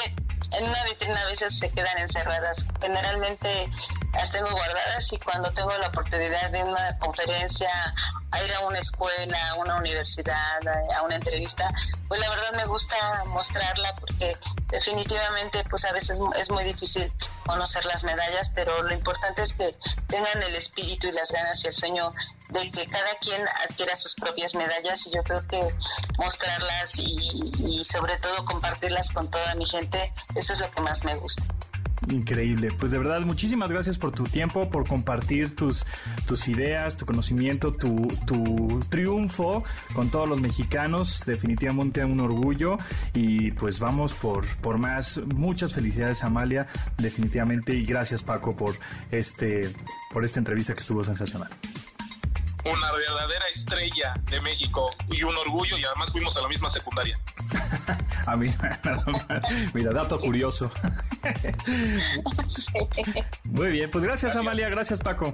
en 0.52 0.70
una 0.70 0.84
vitrina 0.86 1.22
a 1.22 1.26
veces 1.26 1.58
se 1.58 1.70
quedan 1.70 1.98
encerradas. 1.98 2.66
Generalmente 2.82 3.70
las 4.14 4.32
tengo 4.32 4.50
guardadas 4.52 5.12
y 5.12 5.18
cuando 5.18 5.52
tengo 5.52 5.76
la 5.78 5.88
oportunidad 5.88 6.52
de 6.52 6.64
una 6.64 6.98
conferencia, 7.00 7.94
a 8.32 8.44
ir 8.44 8.54
a 8.54 8.60
una 8.62 8.80
escuela, 8.80 9.50
a 9.50 9.56
una 9.56 9.78
universidad, 9.78 10.60
a 10.96 11.02
una 11.04 11.16
entrevista, 11.16 11.70
pues 12.08 12.20
la 12.20 12.30
verdad 12.30 12.54
me 12.54 12.66
gusta 12.66 12.96
mostrarla 13.28 13.96
porque 13.96 14.36
definitivamente 14.70 14.93
pues 15.70 15.86
a 15.86 15.92
veces 15.92 16.20
es 16.36 16.52
muy 16.52 16.64
difícil 16.64 17.12
conocer 17.46 17.86
las 17.86 18.04
medallas, 18.04 18.50
pero 18.54 18.84
lo 18.84 18.94
importante 18.94 19.42
es 19.42 19.54
que 19.54 19.76
tengan 20.08 20.42
el 20.44 20.56
espíritu 20.56 21.08
y 21.08 21.12
las 21.12 21.32
ganas 21.32 21.64
y 21.64 21.68
el 21.68 21.74
sueño 21.74 22.14
de 22.50 22.70
que 22.72 22.88
cada 22.88 23.16
quien 23.16 23.44
adquiera 23.68 23.96
sus 23.96 24.16
propias 24.16 24.56
medallas 24.56 25.06
y 25.08 25.12
yo 25.12 25.24
creo 25.24 25.46
que 25.48 25.76
mostrarlas 26.18 26.98
y 26.98 27.84
sobre 27.84 28.18
todo 28.20 28.46
compartirlas 28.46 29.10
con 29.10 29.30
toda 29.30 29.56
mi 29.56 29.66
gente, 29.66 30.14
eso 30.36 30.54
es 30.54 30.60
lo 30.60 30.70
que 30.72 30.82
más 30.82 31.04
me 31.04 31.16
gusta. 31.16 31.44
Increíble. 32.10 32.70
Pues 32.80 32.92
de 32.92 32.98
verdad, 32.98 33.22
muchísimas 33.22 33.70
gracias 33.72 33.98
por 33.98 34.12
tu 34.12 34.24
tiempo, 34.24 34.70
por 34.70 34.88
compartir 34.88 35.56
tus, 35.56 35.86
tus 36.28 36.48
ideas, 36.48 36.98
tu 36.98 37.06
conocimiento, 37.06 37.72
tu, 37.72 38.08
tu 38.26 38.80
triunfo 38.90 39.64
con 39.94 40.10
todos 40.10 40.28
los 40.28 40.42
mexicanos. 40.42 41.24
Definitivamente 41.26 42.04
un 42.04 42.20
orgullo. 42.20 42.78
Y 43.14 43.52
pues 43.52 43.80
vamos 43.80 44.14
por, 44.14 44.46
por 44.58 44.78
más. 44.78 45.22
Muchas 45.36 45.74
felicidades, 45.74 46.24
Amalia. 46.24 46.68
Definitivamente. 46.98 47.76
Y 47.76 47.86
gracias, 47.86 48.24
Paco, 48.24 48.56
por 48.56 48.76
este, 49.12 49.70
por 50.12 50.26
esta 50.26 50.40
entrevista 50.40 50.74
que 50.74 50.80
estuvo 50.80 51.04
sensacional 51.04 51.50
una 52.66 52.92
verdadera 52.92 53.46
estrella 53.54 54.14
de 54.30 54.40
México 54.42 54.94
y 55.10 55.24
un 55.24 55.36
orgullo 55.36 55.78
y 55.78 55.84
además 55.84 56.12
fuimos 56.12 56.38
a 56.38 56.42
la 56.42 56.48
misma 56.48 56.70
secundaria. 56.70 57.20
a 58.26 58.36
mí, 58.36 58.48
mira, 59.74 59.92
dato 59.92 60.20
curioso. 60.20 60.72
Muy 63.44 63.70
bien, 63.70 63.90
pues 63.92 64.04
gracias, 64.04 64.36
Amalia, 64.36 64.70
gracias 64.70 65.02
Paco. 65.02 65.34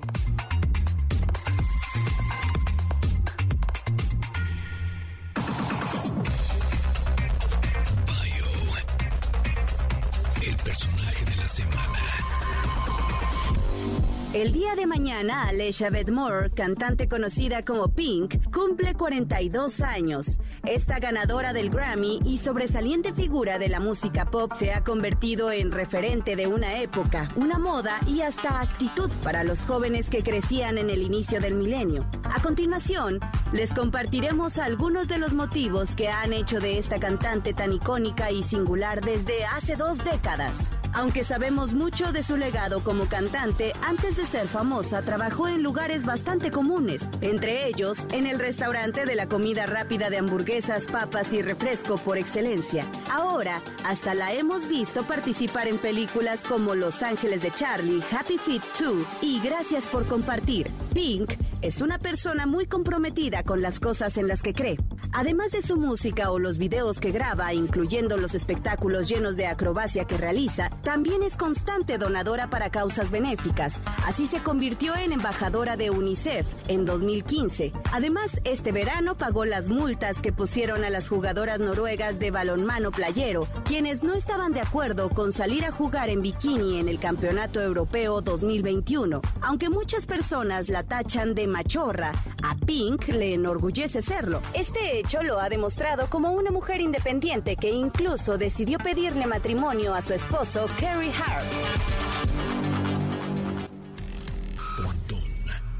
El 14.39 14.53
día 14.53 14.73
de 14.77 14.85
mañana, 14.85 15.49
Alesha 15.49 15.89
Bedmore, 15.89 16.51
cantante 16.51 17.09
conocida 17.09 17.65
como 17.65 17.89
Pink, 17.89 18.49
cumple 18.53 18.93
42 18.93 19.81
años. 19.81 20.39
Esta 20.63 20.97
ganadora 20.99 21.51
del 21.51 21.69
Grammy 21.69 22.21
y 22.23 22.37
sobresaliente 22.37 23.11
figura 23.11 23.59
de 23.59 23.67
la 23.67 23.81
música 23.81 24.31
pop 24.31 24.53
se 24.57 24.71
ha 24.71 24.81
convertido 24.81 25.51
en 25.51 25.73
referente 25.73 26.37
de 26.37 26.47
una 26.47 26.79
época, 26.79 27.27
una 27.35 27.59
moda 27.59 27.99
y 28.07 28.21
hasta 28.21 28.61
actitud 28.61 29.09
para 29.25 29.43
los 29.43 29.65
jóvenes 29.65 30.09
que 30.09 30.23
crecían 30.23 30.77
en 30.77 30.89
el 30.89 31.01
inicio 31.01 31.41
del 31.41 31.55
milenio. 31.55 32.07
A 32.23 32.41
continuación, 32.41 33.19
les 33.51 33.73
compartiremos 33.73 34.57
algunos 34.57 35.09
de 35.09 35.17
los 35.17 35.33
motivos 35.33 35.97
que 35.97 36.07
han 36.07 36.31
hecho 36.31 36.61
de 36.61 36.77
esta 36.77 36.97
cantante 36.97 37.53
tan 37.53 37.73
icónica 37.73 38.31
y 38.31 38.43
singular 38.43 39.03
desde 39.03 39.43
hace 39.43 39.75
dos 39.75 39.97
décadas. 39.97 40.71
Aunque 40.93 41.23
sabemos 41.23 41.73
mucho 41.73 42.11
de 42.11 42.23
su 42.23 42.35
legado 42.35 42.83
como 42.83 43.05
cantante, 43.05 43.73
antes 43.81 44.17
de 44.17 44.25
ser 44.29 44.47
famosa 44.47 45.01
trabajó 45.01 45.47
en 45.47 45.63
lugares 45.63 46.05
bastante 46.05 46.51
comunes, 46.51 47.01
entre 47.21 47.67
ellos 47.67 47.97
en 48.11 48.27
el 48.27 48.37
restaurante 48.37 49.07
de 49.07 49.15
la 49.15 49.27
comida 49.27 49.65
rápida 49.65 50.11
de 50.11 50.19
hamburguesas, 50.19 50.85
papas 50.85 51.33
y 51.33 51.41
refresco 51.41 51.97
por 51.97 52.19
excelencia. 52.19 52.85
Ahora, 53.11 53.63
hasta 53.85 54.13
la 54.13 54.31
hemos 54.33 54.67
visto 54.67 55.01
participar 55.03 55.67
en 55.67 55.79
películas 55.79 56.41
como 56.47 56.75
Los 56.75 57.01
Ángeles 57.01 57.41
de 57.41 57.49
Charlie, 57.51 58.03
Happy 58.11 58.37
Feet 58.37 58.61
2 58.79 58.97
y 59.21 59.39
Gracias 59.39 59.87
por 59.87 60.05
compartir. 60.05 60.69
Pink 60.93 61.33
es 61.61 61.81
una 61.81 61.99
persona 61.99 62.45
muy 62.45 62.65
comprometida 62.65 63.43
con 63.43 63.61
las 63.61 63.79
cosas 63.79 64.17
en 64.17 64.27
las 64.27 64.41
que 64.41 64.53
cree. 64.53 64.77
Además 65.11 65.51
de 65.51 65.61
su 65.61 65.75
música 65.75 66.31
o 66.31 66.39
los 66.39 66.57
videos 66.57 66.99
que 66.99 67.11
graba, 67.11 67.53
incluyendo 67.53 68.15
los 68.17 68.35
espectáculos 68.35 69.09
llenos 69.09 69.35
de 69.35 69.47
acrobacia 69.47 70.05
que 70.05 70.17
realiza, 70.17 70.69
también 70.83 71.23
es 71.23 71.35
constante 71.35 71.97
donadora 71.97 72.49
para 72.49 72.69
causas 72.69 73.11
benéficas. 73.11 73.81
Así 74.05 74.27
se 74.27 74.41
convirtió 74.41 74.95
en 74.95 75.11
embajadora 75.11 75.75
de 75.75 75.89
UNICEF 75.89 76.45
en 76.67 76.85
2015. 76.85 77.73
Además, 77.91 78.39
este 78.43 78.71
verano 78.71 79.15
pagó 79.15 79.45
las 79.45 79.69
multas 79.69 80.21
que 80.21 80.31
pusieron 80.31 80.83
a 80.83 80.89
las 80.89 81.09
jugadoras 81.09 81.59
noruegas 81.59 82.19
de 82.19 82.31
balonmano 82.31 82.91
playero, 82.91 83.47
quienes 83.65 84.03
no 84.03 84.13
estaban 84.13 84.53
de 84.53 84.61
acuerdo 84.61 85.09
con 85.09 85.33
salir 85.33 85.65
a 85.65 85.71
jugar 85.71 86.09
en 86.09 86.21
bikini 86.21 86.79
en 86.79 86.87
el 86.87 86.99
Campeonato 86.99 87.61
Europeo 87.61 88.21
2021. 88.21 89.21
Aunque 89.41 89.69
muchas 89.69 90.05
personas 90.05 90.69
la 90.69 90.83
tachan 90.83 91.33
de 91.33 91.48
machorra, 91.49 92.11
a 92.43 92.55
Pink 92.55 93.09
le 93.09 93.33
enorgullece 93.33 94.01
serlo. 94.01 94.41
Este 94.53 94.99
hecho 94.99 95.23
lo 95.23 95.39
ha 95.39 95.49
demostrado 95.49 96.09
como 96.09 96.31
una 96.31 96.51
mujer 96.51 96.81
independiente 96.81 97.55
que 97.55 97.69
incluso 97.69 98.37
decidió 98.37 98.77
pedirle 98.77 99.27
matrimonio 99.27 99.93
a 99.93 100.01
su 100.01 100.13
esposo 100.13 100.67
Kerry 100.77 101.11
Hart. 101.11 101.45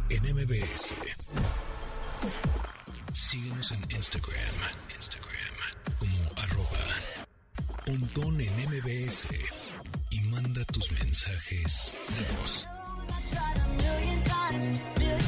en 0.10 0.24
MBS. 0.24 0.96
Síguenos 3.14 3.72
en 3.72 3.92
Instagram, 3.92 4.56
Instagram 4.96 5.30
como 6.00 6.30
pontón 7.86 8.42
en 8.42 8.54
MBS 8.70 9.28
y 10.10 10.22
manda 10.22 10.64
tus 10.66 10.92
mensajes 10.92 11.98
de. 12.08 12.79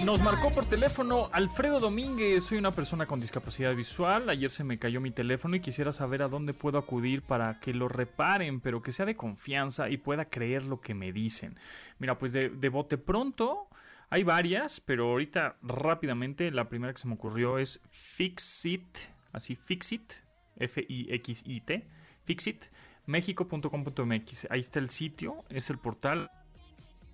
Nos 0.06 0.24
marcó 0.24 0.52
por 0.52 0.66
teléfono 0.66 1.30
Alfredo 1.32 1.80
Domínguez. 1.80 2.45
Soy 2.45 2.58
una 2.58 2.72
persona 2.72 3.06
con 3.06 3.20
discapacidad 3.20 3.76
visual. 3.76 4.32
Ayer 4.32 4.49
se 4.49 4.64
me 4.64 4.80
cayó 4.80 4.99
mi 4.99 5.12
teléfono 5.12 5.56
y 5.56 5.60
quisiera 5.60 5.91
saber 5.91 6.24
a 6.24 6.28
dónde 6.28 6.56
puedo 6.56 6.80
acudir 6.80 7.22
para 7.22 7.60
que 7.60 7.72
lo 7.72 7.88
reparen, 7.88 8.62
pero 8.62 8.82
que 8.82 8.93
sea 8.93 9.06
de 9.06 9.16
confianza 9.16 9.89
y 9.89 9.97
pueda 9.97 10.26
creer 10.26 10.66
lo 10.66 10.82
que 10.82 10.95
me 10.95 11.14
dicen. 11.14 11.56
Mira, 11.99 12.18
pues 12.18 12.34
de, 12.34 12.70
bote 12.70 12.97
pronto 12.97 13.68
hay 14.10 14.24
varias, 14.24 14.82
pero 14.82 15.08
ahorita 15.08 15.58
rápidamente 15.62 16.49
la 16.49 16.68
primera 16.68 16.93
que 16.93 16.99
se 16.99 17.08
me 17.08 17.14
ocurrió 17.14 17.60
es 17.60 17.80
Fixit, 17.91 18.97
así 19.34 19.56
Fixit, 19.56 20.14
F-I-X-I-T, 20.58 21.88
Fixit, 22.26 22.66
mexico.com.mx. 23.06 24.47
Ahí 24.49 24.60
está 24.62 24.80
el 24.80 24.89
sitio, 24.89 25.45
es 25.49 25.70
el 25.70 25.78
portal 25.78 26.32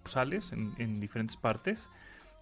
sales 0.08 0.52
en, 0.52 0.74
en 0.78 1.00
diferentes 1.00 1.38
partes 1.38 1.92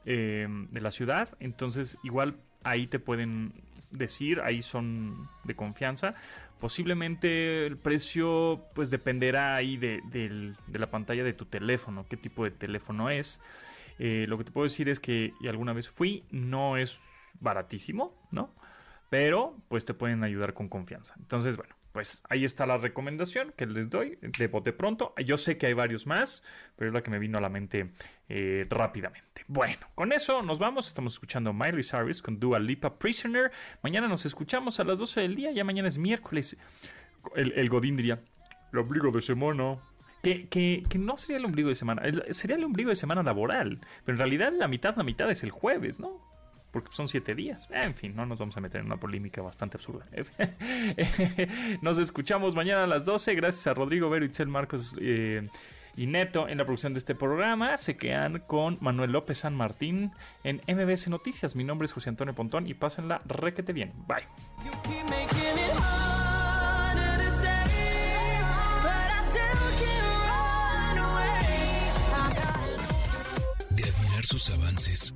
eh, 0.05 0.47
de 0.69 0.81
la 0.81 0.91
ciudad. 0.91 1.29
Entonces, 1.39 1.97
igual 2.03 2.35
ahí 2.63 2.87
te 2.87 2.99
pueden 2.99 3.53
decir, 3.91 4.39
ahí 4.41 4.61
son 4.61 5.29
de 5.43 5.55
confianza. 5.55 6.13
Posiblemente 6.59 7.65
el 7.65 7.77
precio, 7.77 8.65
pues 8.75 8.91
dependerá 8.91 9.55
ahí 9.55 9.77
de, 9.77 10.01
de, 10.11 10.79
la 10.79 10.91
pantalla 10.91 11.23
de 11.23 11.33
tu 11.33 11.45
teléfono, 11.45 12.05
qué 12.07 12.17
tipo 12.17 12.43
de 12.43 12.51
teléfono 12.51 13.09
es. 13.09 13.41
Eh, 13.97 14.25
lo 14.27 14.37
que 14.37 14.43
te 14.43 14.51
puedo 14.51 14.65
decir 14.65 14.89
es 14.89 14.99
que 14.99 15.33
alguna 15.47 15.73
vez 15.73 15.89
fui, 15.89 16.23
no 16.31 16.77
es 16.77 16.99
baratísimo, 17.39 18.13
¿no? 18.31 18.53
Pero 19.09 19.55
pues 19.69 19.85
te 19.85 19.93
pueden 19.93 20.23
ayudar 20.23 20.53
con 20.53 20.69
confianza. 20.69 21.15
Entonces, 21.19 21.57
bueno, 21.57 21.74
pues 21.95 22.21
ahí 22.27 22.43
está 22.43 22.65
la 22.65 22.77
recomendación 22.77 23.53
que 23.55 23.65
les 23.65 23.89
doy 23.89 24.19
de 24.21 24.47
bote 24.47 24.73
pronto. 24.73 25.13
Yo 25.23 25.37
sé 25.37 25.57
que 25.57 25.67
hay 25.67 25.73
varios 25.73 26.05
más, 26.05 26.43
pero 26.75 26.89
es 26.89 26.93
la 26.93 27.01
que 27.01 27.09
me 27.09 27.19
vino 27.19 27.37
a 27.37 27.41
la 27.41 27.47
mente 27.47 27.89
eh, 28.27 28.67
rápidamente. 28.69 29.45
Bueno, 29.47 29.87
con 29.95 30.11
eso 30.11 30.41
nos 30.41 30.59
vamos. 30.59 30.87
Estamos 30.87 31.13
escuchando 31.13 31.53
Miley 31.53 31.83
Cyrus 31.83 32.21
con 32.21 32.37
Dua 32.37 32.59
Lipa 32.59 32.99
Prisoner. 32.99 33.49
Mañana 33.81 34.09
nos 34.09 34.25
escuchamos 34.25 34.77
a 34.81 34.83
las 34.83 34.99
12 34.99 35.21
del 35.21 35.35
día. 35.35 35.53
Ya 35.53 35.63
mañana 35.63 35.87
es 35.87 35.97
miércoles. 35.97 36.57
El, 37.33 37.53
el 37.53 37.69
Godín 37.69 37.95
diría, 37.95 38.19
lo 38.71 38.81
obligo 38.81 39.09
de 39.11 39.21
semana. 39.21 39.77
Que, 40.21 40.49
que, 40.49 40.83
que, 40.89 40.97
no 40.97 41.15
sería 41.15 41.37
el 41.37 41.45
ombligo 41.45 41.69
de 41.69 41.75
semana, 41.75 42.01
sería 42.31 42.57
el 42.57 42.65
ombligo 42.65 42.89
de 42.89 42.97
semana 42.97 43.23
laboral, 43.23 43.79
pero 44.03 44.15
en 44.15 44.17
realidad 44.17 44.51
la 44.51 44.67
mitad, 44.67 44.97
la 44.97 45.03
mitad 45.03 45.29
es 45.29 45.43
el 45.43 45.51
jueves, 45.51 45.99
¿no? 45.99 46.19
Porque 46.75 46.91
son 46.91 47.07
siete 47.07 47.33
días. 47.35 47.69
En 47.71 47.93
fin, 47.93 48.13
no 48.13 48.25
nos 48.25 48.37
vamos 48.37 48.57
a 48.57 48.59
meter 48.59 48.81
en 48.81 48.87
una 48.87 48.97
polémica 48.97 49.41
bastante 49.41 49.77
absurda. 49.77 50.05
nos 51.81 51.97
escuchamos 51.99 52.53
mañana 52.53 52.83
a 52.83 52.87
las 52.87 53.05
12. 53.05 53.33
Gracias 53.33 53.65
a 53.67 53.73
Rodrigo 53.73 54.09
Vero, 54.09 54.25
Itzel 54.25 54.49
Marcos 54.49 54.93
eh, 54.99 55.47
y 55.95 56.05
Neto 56.05 56.49
en 56.49 56.57
la 56.57 56.65
producción 56.65 56.91
de 56.91 56.99
este 56.99 57.15
programa. 57.15 57.77
Se 57.77 57.95
quedan 57.95 58.39
con 58.39 58.77
Manuel 58.81 59.13
López 59.13 59.37
San 59.37 59.55
Martín 59.55 60.11
en 60.43 60.61
MBS 60.67 61.07
Noticias. 61.07 61.55
Mi 61.55 61.63
nombre 61.63 61.85
es 61.85 61.93
José 61.93 62.09
Antonio 62.09 62.35
Pontón 62.35 62.67
y 62.67 62.73
pásenla 62.73 63.21
requete 63.23 63.71
bien. 63.71 63.93
Bye. 64.05 64.27
De 73.69 73.83
admirar 73.83 74.25
sus 74.25 74.49
avances 74.49 75.15